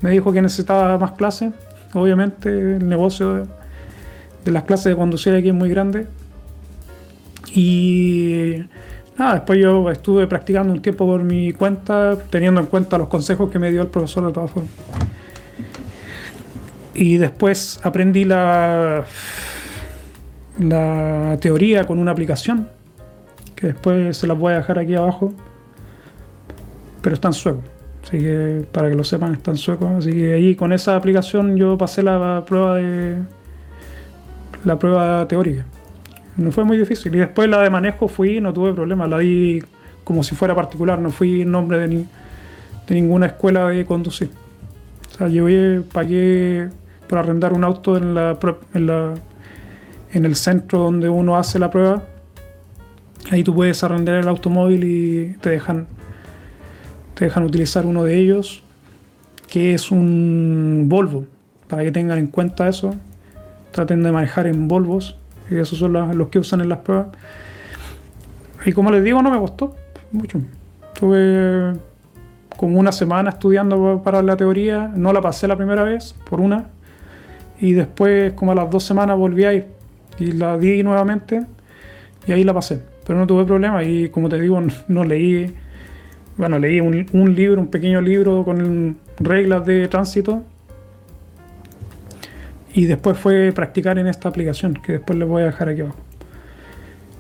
Me 0.01 0.12
dijo 0.12 0.32
que 0.32 0.41
necesitaba 0.41 0.97
más 0.97 1.14
clases. 1.14 1.51
Obviamente 1.93 2.49
el 2.49 2.88
negocio 2.88 3.47
de, 4.45 4.51
las 4.51 4.64
clases 4.64 4.86
de 4.86 4.95
conducir 4.95 5.34
aquí 5.34 5.49
es 5.49 5.55
muy 5.55 5.70
grande. 5.70 6.07
Y 7.53 8.64
nada, 9.20 9.34
después 9.36 9.60
yo 9.60 9.92
estuve 9.92 10.26
practicando 10.28 10.74
un 10.74 10.82
tiempo 10.82 11.06
por 11.06 11.24
mi 11.24 11.54
cuenta, 11.54 12.18
teniendo 12.30 12.62
en 12.62 12.68
cuenta 12.68 12.98
los 12.98 13.10
consejos 13.10 13.52
que 13.52 13.60
me 13.60 13.70
dio 13.70 13.82
el 13.82 13.90
profesor 13.90 14.26
de 14.26 14.34
todas 14.34 14.52
formas. 14.52 14.72
Y 16.96 17.18
después 17.18 17.80
aprendí 17.84 18.26
la, 18.26 19.06
la 20.58 21.38
teoría 21.40 21.86
con 21.86 22.00
una 22.00 22.12
aplicación 22.12 22.70
que 23.56 23.68
después 23.68 24.18
se 24.18 24.26
las 24.26 24.38
voy 24.38 24.54
a 24.54 24.58
dejar 24.58 24.80
aquí 24.80 24.96
abajo, 24.96 25.34
pero 27.02 27.14
están 27.14 27.34
suecos. 27.34 27.64
Así 28.04 28.18
que 28.18 28.66
para 28.72 28.90
que 28.90 28.96
lo 28.96 29.04
sepan, 29.04 29.34
están 29.34 29.58
suecos. 29.58 29.92
Así 29.98 30.12
que 30.12 30.34
ahí 30.34 30.56
con 30.56 30.72
esa 30.72 30.96
aplicación 30.96 31.58
yo 31.58 31.78
pasé 31.78 32.02
la 32.02 32.44
prueba 32.46 32.76
de 32.76 33.18
la 34.64 34.80
prueba 34.80 35.28
teórica. 35.28 35.66
No 36.40 36.52
fue 36.52 36.64
muy 36.64 36.78
difícil. 36.78 37.14
Y 37.16 37.20
después 37.20 37.50
la 37.50 37.62
de 37.62 37.70
manejo 37.70 38.08
fui, 38.08 38.40
no 38.40 38.54
tuve 38.54 38.74
problema, 38.74 39.08
la 39.08 39.20
di 39.20 39.62
como 40.06 40.24
si 40.24 40.36
fuera 40.36 40.56
particular, 40.56 40.98
no 40.98 41.12
fui 41.12 41.46
nombre 41.46 41.78
de, 41.80 41.88
ni, 41.88 42.08
de 42.88 42.96
ninguna 42.96 43.28
escuela 43.28 43.68
de 43.68 43.86
conducir. 43.86 44.32
O 45.12 45.18
sea, 45.18 45.28
yo 45.28 45.46
pagué 45.92 46.70
por 47.08 47.20
arrendar 47.20 47.54
un 47.54 47.64
auto 47.64 47.98
en, 47.98 48.16
la, 48.16 48.40
en, 48.74 48.88
la, 48.88 49.14
en 50.14 50.26
el 50.26 50.36
centro 50.36 50.80
donde 50.80 51.10
uno 51.10 51.38
hace 51.38 51.60
la 51.60 51.70
prueba. 51.70 52.04
Ahí 53.32 53.44
tú 53.44 53.54
puedes 53.54 53.84
arrendar 53.84 54.16
el 54.16 54.28
automóvil 54.28 54.84
y 54.86 55.38
te 55.42 55.50
dejan, 55.50 55.88
te 57.16 57.26
dejan 57.26 57.44
utilizar 57.44 57.86
uno 57.86 58.06
de 58.06 58.18
ellos, 58.18 58.64
que 59.48 59.74
es 59.74 59.92
un 59.92 60.86
Volvo, 60.88 61.26
para 61.68 61.84
que 61.84 61.92
tengan 61.92 62.18
en 62.18 62.28
cuenta 62.28 62.70
eso. 62.70 62.96
Traten 63.72 64.02
de 64.02 64.12
manejar 64.12 64.48
en 64.48 64.68
Volvos, 64.68 65.19
y 65.50 65.58
esos 65.58 65.78
son 65.78 65.93
los 66.18 66.30
que 66.30 66.39
usan 66.39 66.62
en 66.62 66.70
las 66.70 66.80
pruebas. 66.80 67.08
Y 68.66 68.74
como 68.74 68.91
les 68.91 69.04
digo, 69.04 69.22
no 69.22 69.32
me 69.32 69.39
costó 69.39 69.76
mucho. 70.12 70.41
Tuve 71.00 71.74
como 72.58 72.80
una 72.80 72.91
semana 72.91 73.30
estudiando 73.30 74.02
para 74.04 74.22
la 74.22 74.36
teoría, 74.36 74.91
no 74.93 75.14
la 75.14 75.22
pasé 75.22 75.47
la 75.47 75.56
primera 75.56 75.84
vez, 75.84 76.14
por 76.30 76.41
una, 76.41 76.66
y 77.62 77.74
después 77.74 78.34
como 78.34 78.52
a 78.52 78.56
las 78.56 78.70
dos 78.70 78.84
semanas 78.84 79.18
volví 79.18 79.45
a 79.45 79.54
y 79.54 80.34
la 80.34 80.58
di 80.58 80.84
nuevamente. 80.84 81.45
Y 82.28 82.32
ahí 82.32 82.43
la 82.43 82.54
pasé, 82.54 82.82
pero 83.06 83.18
no 83.18 83.26
tuve 83.26 83.45
problema. 83.45 83.84
Y 83.84 84.10
como 84.10 84.30
te 84.30 84.39
digo, 84.39 84.62
no, 84.88 85.04
leí, 85.04 85.54
bueno, 86.38 86.60
leí 86.60 86.80
un, 86.80 87.36
libro, 87.36 87.62
un 87.62 87.68
pequeño 87.68 88.02
libro 88.02 88.43
con 88.43 88.97
reglas 89.20 89.66
de 89.66 89.88
tránsito 89.88 90.43
y 92.74 92.86
después 92.86 93.18
fue 93.18 93.52
practicar 93.54 93.98
en 93.98 94.08
esta 94.08 94.30
aplicación 94.30 94.74
que 94.76 94.94
después 94.94 95.18
les 95.18 95.28
voy 95.28 95.44
a 95.44 95.46
dejar 95.46 95.70
aquí 95.70 95.82
abajo. 95.82 96.00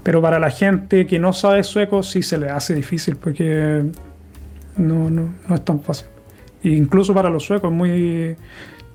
Pero 0.03 0.21
para 0.21 0.39
la 0.39 0.49
gente 0.49 1.05
que 1.05 1.19
no 1.19 1.33
sabe 1.33 1.63
sueco 1.63 2.03
sí 2.03 2.21
se 2.21 2.37
le 2.37 2.49
hace 2.49 2.73
difícil 2.73 3.15
porque 3.17 3.83
no, 4.77 5.09
no, 5.09 5.33
no 5.47 5.55
es 5.55 5.65
tan 5.65 5.81
fácil. 5.81 6.07
E 6.63 6.69
incluso 6.69 7.13
para 7.13 7.29
los 7.29 7.43
suecos 7.43 7.71
muy 7.71 8.35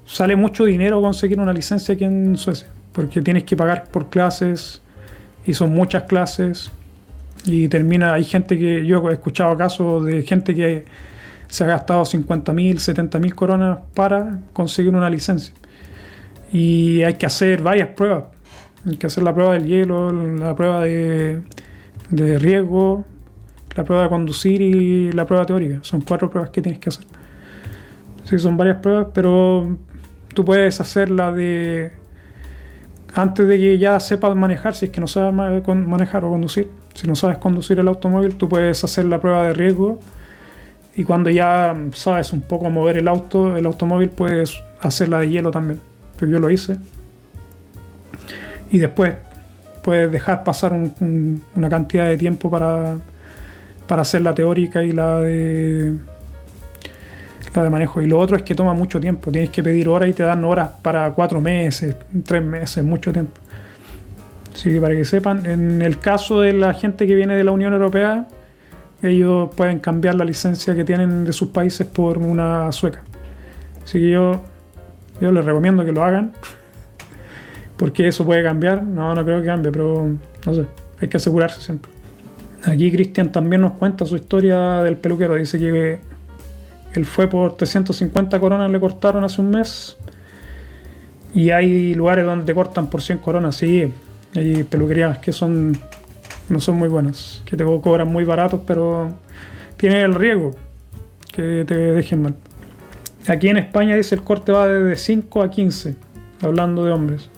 sale 0.06 0.36
mucho 0.36 0.64
dinero 0.64 1.00
conseguir 1.00 1.40
una 1.40 1.52
licencia 1.52 1.94
aquí 1.94 2.04
en 2.04 2.36
Suecia, 2.36 2.68
porque 2.92 3.22
tienes 3.22 3.44
que 3.44 3.56
pagar 3.56 3.88
por 3.90 4.10
clases 4.10 4.82
y 5.46 5.54
son 5.54 5.72
muchas 5.72 6.04
clases 6.04 6.70
y 7.46 7.68
termina, 7.68 8.14
hay 8.14 8.24
gente 8.24 8.58
que 8.58 8.86
yo 8.86 9.08
he 9.10 9.12
escuchado 9.12 9.56
casos 9.56 10.04
de 10.04 10.22
gente 10.22 10.54
que 10.54 10.84
se 11.48 11.64
ha 11.64 11.66
gastado 11.66 12.04
50 12.04 12.52
mil, 12.52 12.80
70 12.80 13.18
mil 13.18 13.34
coronas 13.34 13.78
para 13.94 14.40
conseguir 14.52 14.94
una 14.94 15.10
licencia. 15.10 15.54
Y 16.54 17.02
hay 17.02 17.14
que 17.14 17.26
hacer 17.26 17.62
varias 17.62 17.88
pruebas. 17.88 18.26
Hay 18.86 18.96
que 18.96 19.08
hacer 19.08 19.24
la 19.24 19.34
prueba 19.34 19.54
del 19.54 19.66
hielo, 19.66 20.12
la 20.12 20.54
prueba 20.54 20.84
de, 20.84 21.42
riesgo, 22.10 23.04
la 23.74 23.82
prueba 23.82 24.04
de 24.04 24.08
conducir 24.08 24.62
y 24.62 25.10
la 25.10 25.26
prueba 25.26 25.44
teórica. 25.46 25.80
Son 25.82 26.02
cuatro 26.02 26.30
pruebas 26.30 26.52
que 26.52 26.62
tienes 26.62 26.78
que 26.78 26.90
hacer. 26.90 27.04
Sí, 28.22 28.38
son 28.38 28.56
varias 28.56 28.76
pruebas, 28.78 29.08
pero 29.12 29.76
tú 30.32 30.44
puedes 30.44 30.80
hacerla 30.80 31.32
de 31.32 31.90
antes 33.14 33.48
de 33.48 33.58
que 33.58 33.76
ya 33.76 33.98
sepas 33.98 34.36
manejar, 34.36 34.76
si 34.76 34.86
es 34.86 34.92
que 34.92 35.00
no 35.00 35.08
sabes 35.08 35.34
manejar 35.34 36.24
o 36.24 36.30
conducir. 36.30 36.70
Si 36.94 37.08
no 37.08 37.16
sabes 37.16 37.38
conducir 37.38 37.80
el 37.80 37.88
automóvil, 37.88 38.36
tú 38.36 38.48
puedes 38.48 38.84
hacer 38.84 39.06
la 39.06 39.20
prueba 39.20 39.48
de 39.48 39.54
riesgo 39.54 39.98
y 40.94 41.02
cuando 41.02 41.30
ya 41.30 41.76
sabes 41.94 42.32
un 42.32 42.42
poco 42.42 42.70
mover 42.70 42.98
el 42.98 43.08
auto, 43.08 43.56
el 43.56 43.66
automóvil, 43.66 44.10
puedes 44.10 44.62
hacer 44.80 45.08
la 45.08 45.18
de 45.18 45.30
hielo 45.30 45.50
también. 45.50 45.80
Yo 46.26 46.38
lo 46.38 46.50
hice. 46.50 46.76
Y 48.70 48.78
después 48.78 49.14
puedes 49.82 50.10
dejar 50.10 50.44
pasar 50.44 50.72
una 50.72 51.68
cantidad 51.68 52.06
de 52.06 52.16
tiempo 52.16 52.50
para, 52.50 52.96
para 53.86 54.02
hacer 54.02 54.22
la 54.22 54.34
teórica 54.34 54.82
y 54.82 54.92
la 54.92 55.20
de 55.20 55.96
de 57.62 57.70
manejo. 57.70 58.02
Y 58.02 58.06
lo 58.06 58.18
otro 58.18 58.36
es 58.36 58.42
que 58.42 58.54
toma 58.54 58.74
mucho 58.74 59.00
tiempo. 59.00 59.30
Tienes 59.30 59.50
que 59.50 59.62
pedir 59.62 59.88
horas 59.88 60.08
y 60.08 60.12
te 60.12 60.22
dan 60.22 60.44
horas 60.44 60.70
para 60.82 61.10
cuatro 61.12 61.40
meses, 61.40 61.94
tres 62.24 62.42
meses, 62.42 62.82
mucho 62.82 63.12
tiempo. 63.12 63.40
Así 64.52 64.78
para 64.80 64.94
que 64.94 65.04
sepan, 65.04 65.46
en 65.46 65.82
el 65.82 65.98
caso 65.98 66.40
de 66.40 66.52
la 66.52 66.74
gente 66.74 67.06
que 67.06 67.14
viene 67.14 67.36
de 67.36 67.44
la 67.44 67.50
Unión 67.50 67.72
Europea, 67.72 68.26
ellos 69.02 69.50
pueden 69.54 69.80
cambiar 69.80 70.14
la 70.14 70.24
licencia 70.24 70.74
que 70.74 70.84
tienen 70.84 71.24
de 71.24 71.32
sus 71.32 71.48
países 71.48 71.86
por 71.86 72.18
una 72.18 72.70
sueca. 72.72 73.02
Así 73.84 73.98
que 73.98 74.10
yo, 74.10 74.42
yo 75.20 75.32
les 75.32 75.44
recomiendo 75.44 75.84
que 75.84 75.92
lo 75.92 76.02
hagan. 76.04 76.32
Porque 77.76 78.06
eso 78.08 78.24
puede 78.24 78.42
cambiar. 78.42 78.82
No, 78.82 79.14
no 79.14 79.24
creo 79.24 79.40
que 79.40 79.46
cambie, 79.46 79.72
pero 79.72 80.08
no 80.46 80.54
sé, 80.54 80.66
hay 81.00 81.08
que 81.08 81.16
asegurarse 81.16 81.60
siempre. 81.60 81.90
Aquí 82.64 82.90
Cristian 82.90 83.30
también 83.30 83.60
nos 83.60 83.72
cuenta 83.72 84.06
su 84.06 84.16
historia 84.16 84.82
del 84.82 84.96
peluquero. 84.96 85.34
Dice 85.34 85.58
que 85.58 85.98
él 86.94 87.04
fue 87.04 87.28
por 87.28 87.56
350 87.56 88.38
coronas, 88.40 88.70
le 88.70 88.80
cortaron 88.80 89.24
hace 89.24 89.40
un 89.40 89.50
mes. 89.50 89.96
Y 91.34 91.50
hay 91.50 91.94
lugares 91.94 92.24
donde 92.24 92.44
te 92.44 92.54
cortan 92.54 92.88
por 92.88 93.02
100 93.02 93.18
coronas, 93.18 93.56
sí. 93.56 93.92
Hay 94.36 94.62
peluquerías 94.64 95.18
que 95.18 95.32
son 95.32 95.76
no 96.48 96.60
son 96.60 96.76
muy 96.76 96.88
buenas, 96.88 97.42
que 97.44 97.56
te 97.56 97.64
cobran 97.64 98.08
muy 98.08 98.24
baratos, 98.24 98.60
pero 98.66 99.12
tiene 99.76 100.02
el 100.02 100.14
riesgo 100.14 100.54
que 101.32 101.64
te 101.66 101.74
dejen 101.74 102.22
mal. 102.22 102.34
Aquí 103.26 103.48
en 103.48 103.56
España 103.56 103.96
dice 103.96 104.14
el 104.14 104.22
corte 104.22 104.52
va 104.52 104.68
de 104.68 104.96
5 104.96 105.42
a 105.42 105.50
15, 105.50 105.96
hablando 106.42 106.84
de 106.84 106.92
hombres. 106.92 107.30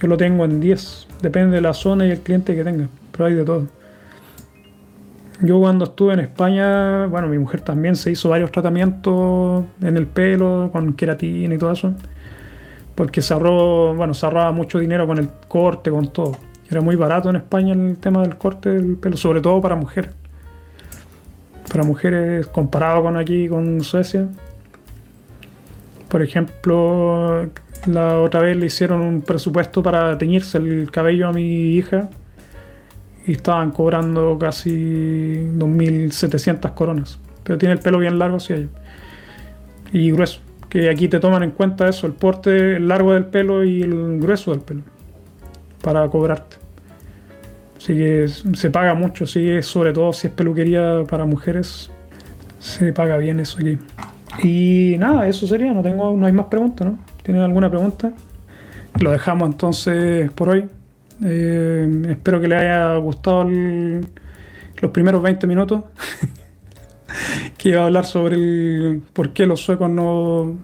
Yo 0.00 0.06
lo 0.06 0.18
tengo 0.18 0.44
en 0.44 0.60
10, 0.60 1.06
depende 1.22 1.56
de 1.56 1.62
la 1.62 1.72
zona 1.72 2.06
y 2.06 2.10
el 2.10 2.20
cliente 2.20 2.54
que 2.54 2.62
tenga, 2.62 2.88
pero 3.10 3.24
hay 3.24 3.34
de 3.34 3.44
todo. 3.44 3.68
Yo 5.40 5.58
cuando 5.58 5.86
estuve 5.86 6.12
en 6.12 6.20
España, 6.20 7.06
bueno, 7.06 7.26
mi 7.26 7.38
mujer 7.38 7.62
también 7.62 7.96
se 7.96 8.10
hizo 8.10 8.28
varios 8.28 8.52
tratamientos 8.52 9.64
en 9.80 9.96
el 9.96 10.06
pelo, 10.06 10.68
con 10.70 10.92
queratina 10.92 11.54
y 11.54 11.58
todo 11.58 11.72
eso, 11.72 11.94
porque 12.94 13.22
se 13.22 13.32
ahorró, 13.32 13.94
bueno, 13.94 14.12
se 14.12 14.26
ahorraba 14.26 14.52
mucho 14.52 14.78
dinero 14.78 15.06
con 15.06 15.16
el 15.16 15.30
corte, 15.48 15.90
con 15.90 16.12
todo. 16.12 16.36
Era 16.70 16.82
muy 16.82 16.96
barato 16.96 17.30
en 17.30 17.36
España 17.36 17.72
el 17.72 17.96
tema 17.96 18.20
del 18.22 18.36
corte 18.36 18.68
del 18.68 18.96
pelo, 18.96 19.16
sobre 19.16 19.40
todo 19.40 19.58
para 19.62 19.74
mujeres. 19.74 20.10
Para 21.70 21.82
mujeres 21.82 22.46
comparado 22.48 23.02
con 23.02 23.16
aquí, 23.16 23.48
con 23.48 23.80
Suecia. 23.80 24.28
Por 26.12 26.20
ejemplo, 26.20 27.48
la 27.86 28.20
otra 28.20 28.42
vez 28.42 28.54
le 28.58 28.66
hicieron 28.66 29.00
un 29.00 29.22
presupuesto 29.22 29.82
para 29.82 30.18
teñirse 30.18 30.58
el 30.58 30.90
cabello 30.90 31.28
a 31.28 31.32
mi 31.32 31.72
hija 31.74 32.10
y 33.26 33.32
estaban 33.32 33.70
cobrando 33.70 34.36
casi 34.38 34.70
2.700 35.56 36.74
coronas. 36.74 37.18
Pero 37.42 37.56
tiene 37.56 37.72
el 37.72 37.78
pelo 37.78 37.98
bien 37.98 38.18
largo, 38.18 38.40
sí 38.40 38.52
hay. 38.52 38.68
Y 39.94 40.10
grueso. 40.10 40.42
Que 40.68 40.90
aquí 40.90 41.08
te 41.08 41.18
toman 41.18 41.44
en 41.44 41.52
cuenta 41.52 41.88
eso, 41.88 42.06
el 42.06 42.12
porte, 42.12 42.76
el 42.76 42.88
largo 42.88 43.14
del 43.14 43.24
pelo 43.24 43.64
y 43.64 43.80
el 43.80 44.20
grueso 44.20 44.50
del 44.50 44.60
pelo. 44.60 44.82
Para 45.80 46.06
cobrarte. 46.10 46.56
Así 47.78 47.94
que 47.94 48.28
se 48.28 48.70
paga 48.70 48.92
mucho, 48.92 49.26
sí, 49.26 49.62
sobre 49.62 49.94
todo 49.94 50.12
si 50.12 50.26
es 50.26 50.32
peluquería 50.34 51.04
para 51.08 51.24
mujeres, 51.24 51.90
se 52.58 52.92
paga 52.92 53.16
bien 53.16 53.40
eso 53.40 53.56
aquí. 53.60 53.78
Y 54.42 54.96
nada, 54.98 55.28
eso 55.28 55.46
sería, 55.46 55.72
no 55.72 55.82
tengo, 55.82 56.16
no 56.16 56.26
hay 56.26 56.32
más 56.32 56.46
preguntas, 56.46 56.86
¿no? 56.86 56.98
¿Tienen 57.22 57.42
alguna 57.42 57.68
pregunta? 57.68 58.12
Lo 59.00 59.10
dejamos 59.10 59.48
entonces 59.48 60.30
por 60.32 60.50
hoy. 60.50 60.68
Eh, 61.24 62.06
espero 62.10 62.40
que 62.40 62.48
les 62.48 62.58
haya 62.60 62.96
gustado 62.96 63.44
los 63.44 64.90
primeros 64.90 65.22
20 65.22 65.46
minutos. 65.46 65.84
que 67.58 67.70
iba 67.70 67.82
a 67.82 67.86
hablar 67.86 68.06
sobre 68.06 69.00
por 69.12 69.32
qué 69.32 69.46
los 69.46 69.60
suecos 69.60 69.90
no, 69.90 70.56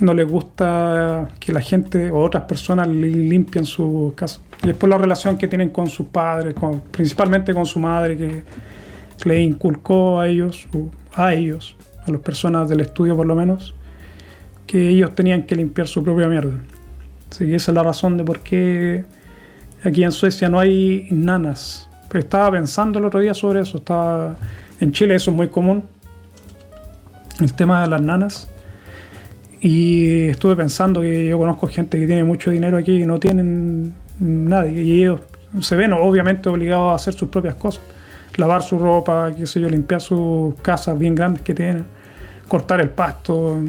no 0.00 0.14
les 0.14 0.28
gusta 0.28 1.28
que 1.38 1.52
la 1.52 1.60
gente 1.60 2.10
o 2.10 2.20
otras 2.20 2.44
personas 2.44 2.88
limpien 2.88 3.64
su 3.64 4.12
casa. 4.16 4.40
Y 4.62 4.68
después 4.68 4.90
la 4.90 4.98
relación 4.98 5.38
que 5.38 5.48
tienen 5.48 5.70
con 5.70 5.88
sus 5.88 6.06
padres, 6.06 6.54
con, 6.54 6.80
principalmente 6.82 7.54
con 7.54 7.66
su 7.66 7.78
madre, 7.80 8.16
que 8.16 8.42
le 9.24 9.40
inculcó 9.40 10.20
a 10.20 10.28
ellos, 10.28 10.66
a 11.14 11.34
ellos, 11.34 11.76
las 12.12 12.20
personas 12.20 12.68
del 12.68 12.80
estudio 12.80 13.16
por 13.16 13.26
lo 13.26 13.34
menos, 13.34 13.74
que 14.66 14.88
ellos 14.88 15.14
tenían 15.14 15.44
que 15.44 15.56
limpiar 15.56 15.88
su 15.88 16.02
propia 16.02 16.28
mierda. 16.28 16.52
Así 17.30 17.54
esa 17.54 17.70
es 17.70 17.74
la 17.74 17.82
razón 17.82 18.16
de 18.16 18.24
por 18.24 18.40
qué 18.40 19.04
aquí 19.84 20.04
en 20.04 20.12
Suecia 20.12 20.48
no 20.48 20.58
hay 20.58 21.06
nanas. 21.10 21.88
Pero 22.08 22.20
estaba 22.20 22.50
pensando 22.52 22.98
el 22.98 23.04
otro 23.04 23.20
día 23.20 23.34
sobre 23.34 23.60
eso. 23.60 23.78
Estaba, 23.78 24.36
en 24.80 24.92
Chile 24.92 25.14
eso 25.14 25.30
es 25.30 25.36
muy 25.36 25.48
común. 25.48 25.84
El 27.40 27.52
tema 27.54 27.82
de 27.82 27.88
las 27.88 28.02
nanas. 28.02 28.48
Y 29.60 30.28
estuve 30.28 30.56
pensando 30.56 31.02
que 31.02 31.28
yo 31.28 31.38
conozco 31.38 31.68
gente 31.68 31.98
que 31.98 32.06
tiene 32.06 32.24
mucho 32.24 32.50
dinero 32.50 32.78
aquí 32.78 33.02
y 33.02 33.06
no 33.06 33.20
tienen 33.20 33.94
nadie. 34.18 34.82
Y 34.82 35.00
ellos 35.02 35.20
se 35.60 35.76
ven 35.76 35.92
obviamente 35.92 36.48
obligados 36.48 36.92
a 36.92 36.94
hacer 36.96 37.14
sus 37.14 37.28
propias 37.28 37.54
cosas. 37.54 37.82
Lavar 38.36 38.62
su 38.62 38.78
ropa, 38.78 39.32
qué 39.36 39.46
sé 39.46 39.60
yo, 39.60 39.68
limpiar 39.68 40.00
sus 40.00 40.54
casas 40.62 40.98
bien 40.98 41.14
grandes 41.14 41.42
que 41.42 41.54
tienen. 41.54 41.84
Cortar 42.50 42.80
el 42.80 42.90
pasto. 42.90 43.60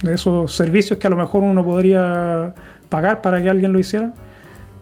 De 0.00 0.14
esos 0.14 0.54
servicios 0.54 0.98
que 0.98 1.08
a 1.08 1.10
lo 1.10 1.16
mejor 1.16 1.42
uno 1.42 1.64
podría 1.64 2.54
pagar 2.88 3.20
para 3.20 3.42
que 3.42 3.50
alguien 3.50 3.72
lo 3.72 3.80
hiciera. 3.80 4.14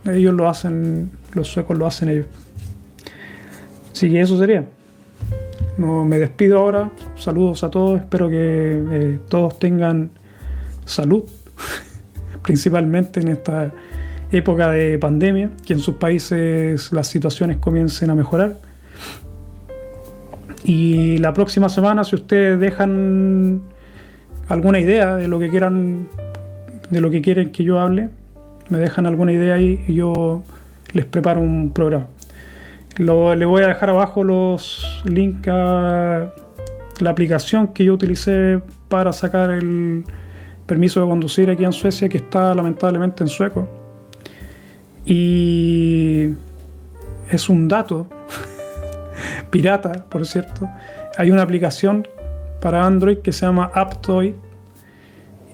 Ellos 0.04 0.34
lo 0.34 0.48
hacen, 0.48 1.10
los 1.32 1.48
suecos 1.48 1.78
lo 1.78 1.86
hacen 1.86 2.10
ellos. 2.10 2.26
Así 3.90 4.10
que 4.10 4.20
eso 4.20 4.38
sería. 4.38 4.66
No, 5.78 6.04
me 6.04 6.18
despido 6.18 6.58
ahora. 6.58 6.90
Saludos 7.16 7.64
a 7.64 7.70
todos. 7.70 8.00
Espero 8.00 8.28
que 8.28 8.36
eh, 8.36 9.18
todos 9.28 9.58
tengan 9.58 10.10
salud, 10.84 11.24
principalmente 12.42 13.20
en 13.20 13.28
esta 13.28 13.72
época 14.30 14.70
de 14.70 14.98
pandemia, 14.98 15.50
que 15.64 15.72
en 15.72 15.78
sus 15.78 15.94
países 15.94 16.92
las 16.92 17.06
situaciones 17.06 17.56
comiencen 17.56 18.10
a 18.10 18.14
mejorar. 18.14 18.58
Y 20.64 21.18
la 21.18 21.34
próxima 21.34 21.68
semana, 21.68 22.04
si 22.04 22.16
ustedes 22.16 22.58
dejan 22.58 23.60
alguna 24.48 24.80
idea 24.80 25.16
de 25.16 25.28
lo 25.28 25.38
que 25.38 25.50
quieran, 25.50 26.08
de 26.88 27.00
lo 27.02 27.10
que 27.10 27.20
quieren 27.20 27.52
que 27.52 27.64
yo 27.64 27.78
hable, 27.78 28.08
me 28.70 28.78
dejan 28.78 29.04
alguna 29.04 29.32
idea 29.32 29.56
ahí 29.56 29.84
y 29.86 29.94
yo 29.94 30.42
les 30.92 31.04
preparo 31.04 31.42
un 31.42 31.70
programa. 31.70 32.06
Lo, 32.96 33.34
le 33.34 33.44
voy 33.44 33.62
a 33.62 33.68
dejar 33.68 33.90
abajo 33.90 34.24
los 34.24 35.02
links 35.04 35.48
a 35.48 36.32
la 37.00 37.10
aplicación 37.10 37.68
que 37.68 37.84
yo 37.84 37.92
utilicé 37.92 38.60
para 38.88 39.12
sacar 39.12 39.50
el 39.50 40.04
permiso 40.64 41.02
de 41.02 41.08
conducir 41.08 41.50
aquí 41.50 41.64
en 41.64 41.72
Suecia, 41.72 42.08
que 42.08 42.18
está 42.18 42.54
lamentablemente 42.54 43.22
en 43.22 43.28
sueco. 43.28 43.68
Y 45.04 46.30
es 47.30 47.48
un 47.50 47.68
dato 47.68 48.06
pirata, 49.50 50.04
por 50.08 50.26
cierto. 50.26 50.68
Hay 51.16 51.30
una 51.30 51.42
aplicación 51.42 52.06
para 52.60 52.84
Android 52.86 53.18
que 53.18 53.32
se 53.32 53.46
llama 53.46 53.70
Aptoid 53.74 54.34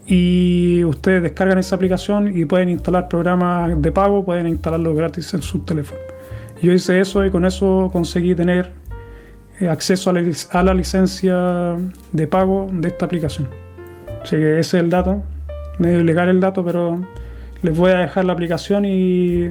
y 0.07 0.83
ustedes 0.85 1.23
descargan 1.23 1.59
esa 1.59 1.77
aplicación 1.77 2.37
y 2.37 2.45
pueden 2.45 2.69
instalar 2.69 3.09
programas 3.09 3.81
de 3.81 3.93
pago, 3.93 4.25
pueden 4.25 4.47
instalarlo 4.49 4.95
gratis 4.95 5.33
en 5.35 5.43
su 5.43 5.61
teléfono. 5.61 6.01
Yo 6.63 6.73
hice 6.73 7.01
eso 7.01 7.25
y 7.25 7.31
con 7.31 7.45
eso 7.45 7.91
conseguí 7.93 8.35
tener 8.35 8.73
eh, 9.61 9.69
acceso 9.69 10.11
a 10.11 10.63
la, 10.63 10.75
licencia 10.75 11.77
de 12.13 12.27
pago 12.27 12.69
de 12.73 12.89
esta 12.89 13.07
aplicación. 13.07 13.49
Así 14.23 14.37
que 14.37 14.59
ese 14.59 14.79
es 14.79 14.83
el 14.83 14.91
dato, 14.91 15.23
medio 15.79 16.01
ilegal 16.01 16.29
el 16.29 16.41
dato, 16.41 16.65
pero 16.65 17.01
les 17.63 17.77
voy 17.77 17.93
a 17.93 17.99
dejar 17.99 18.25
la 18.25 18.33
aplicación 18.33 18.85
y 18.85 19.51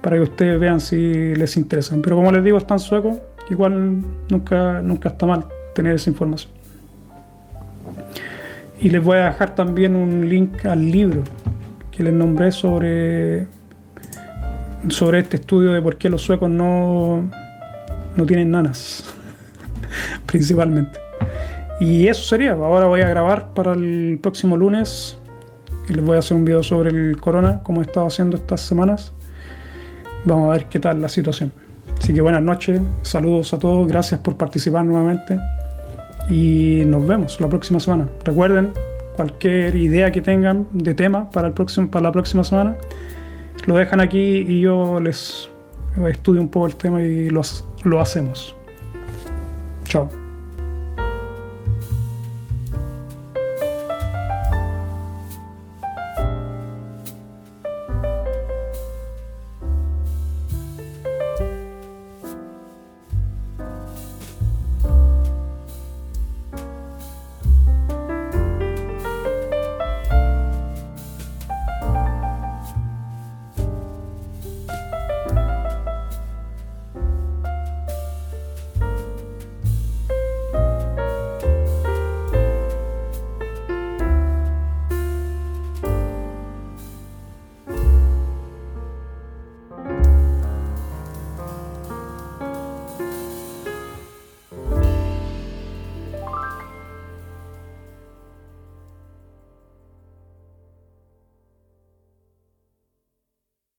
para 0.00 0.16
que 0.16 0.22
ustedes 0.22 0.58
vean 0.58 0.80
si 0.80 1.34
les 1.34 1.56
interesa. 1.56 1.96
Pero 2.02 2.16
como 2.16 2.32
les 2.32 2.44
digo, 2.44 2.58
está 2.58 2.74
en 2.74 2.80
sueco, 2.80 3.20
igual 3.50 4.02
nunca, 4.28 4.80
nunca 4.82 5.10
está 5.10 5.26
mal 5.26 5.44
tener 5.74 5.94
esa 5.94 6.10
información. 6.10 6.52
Y 8.80 8.88
les 8.88 9.02
voy 9.02 9.18
a 9.18 9.26
dejar 9.26 9.54
también 9.54 9.94
un 9.94 10.28
link 10.28 10.64
al 10.64 10.90
libro 10.90 11.22
que 11.90 12.02
les 12.02 12.12
nombré 12.12 12.50
sobre 12.50 13.46
sobre 14.88 15.20
este 15.20 15.36
estudio 15.36 15.72
de 15.72 15.82
por 15.82 15.96
qué 15.96 16.08
los 16.08 16.22
suecos 16.22 16.48
no, 16.48 17.28
no 18.16 18.26
tienen 18.26 18.50
nanas, 18.50 19.04
principalmente. 20.26 20.98
Y 21.80 22.08
eso 22.08 22.22
sería. 22.22 22.52
Ahora 22.52 22.86
voy 22.86 23.02
a 23.02 23.08
grabar 23.08 23.52
para 23.54 23.72
el 23.72 24.18
próximo 24.22 24.56
lunes 24.56 25.18
y 25.88 25.94
les 25.94 26.04
voy 26.04 26.16
a 26.16 26.20
hacer 26.20 26.36
un 26.36 26.44
video 26.44 26.62
sobre 26.62 26.90
el 26.90 27.20
corona, 27.20 27.62
como 27.62 27.80
he 27.80 27.84
estado 27.84 28.06
haciendo 28.06 28.36
estas 28.36 28.60
semanas. 28.60 29.12
Vamos 30.24 30.48
a 30.48 30.52
ver 30.52 30.66
qué 30.66 30.78
tal 30.78 31.00
la 31.00 31.08
situación. 31.08 31.52
Así 31.98 32.14
que 32.14 32.20
buenas 32.20 32.42
noches, 32.42 32.80
saludos 33.02 33.52
a 33.52 33.58
todos, 33.58 33.86
gracias 33.86 34.20
por 34.20 34.36
participar 34.36 34.84
nuevamente 34.84 35.38
y 36.30 36.82
nos 36.86 37.06
vemos 37.06 37.40
la 37.40 37.48
próxima 37.48 37.80
semana. 37.80 38.08
Recuerden, 38.24 38.72
cualquier 39.16 39.76
idea 39.76 40.10
que 40.10 40.22
tengan 40.22 40.66
de 40.72 40.94
tema 40.94 41.30
para, 41.30 41.48
el 41.48 41.54
próximo, 41.54 41.90
para 41.90 42.04
la 42.04 42.12
próxima 42.12 42.44
semana, 42.44 42.76
lo 43.66 43.76
dejan 43.76 44.00
aquí 44.00 44.44
y 44.48 44.60
yo 44.62 45.00
les 45.00 45.50
estudio 46.08 46.40
un 46.40 46.48
poco 46.48 46.66
el 46.66 46.76
tema 46.76 47.02
y 47.02 47.28
lo 47.28 48.00
hacemos. 48.00 48.54
Chao. 49.84 50.19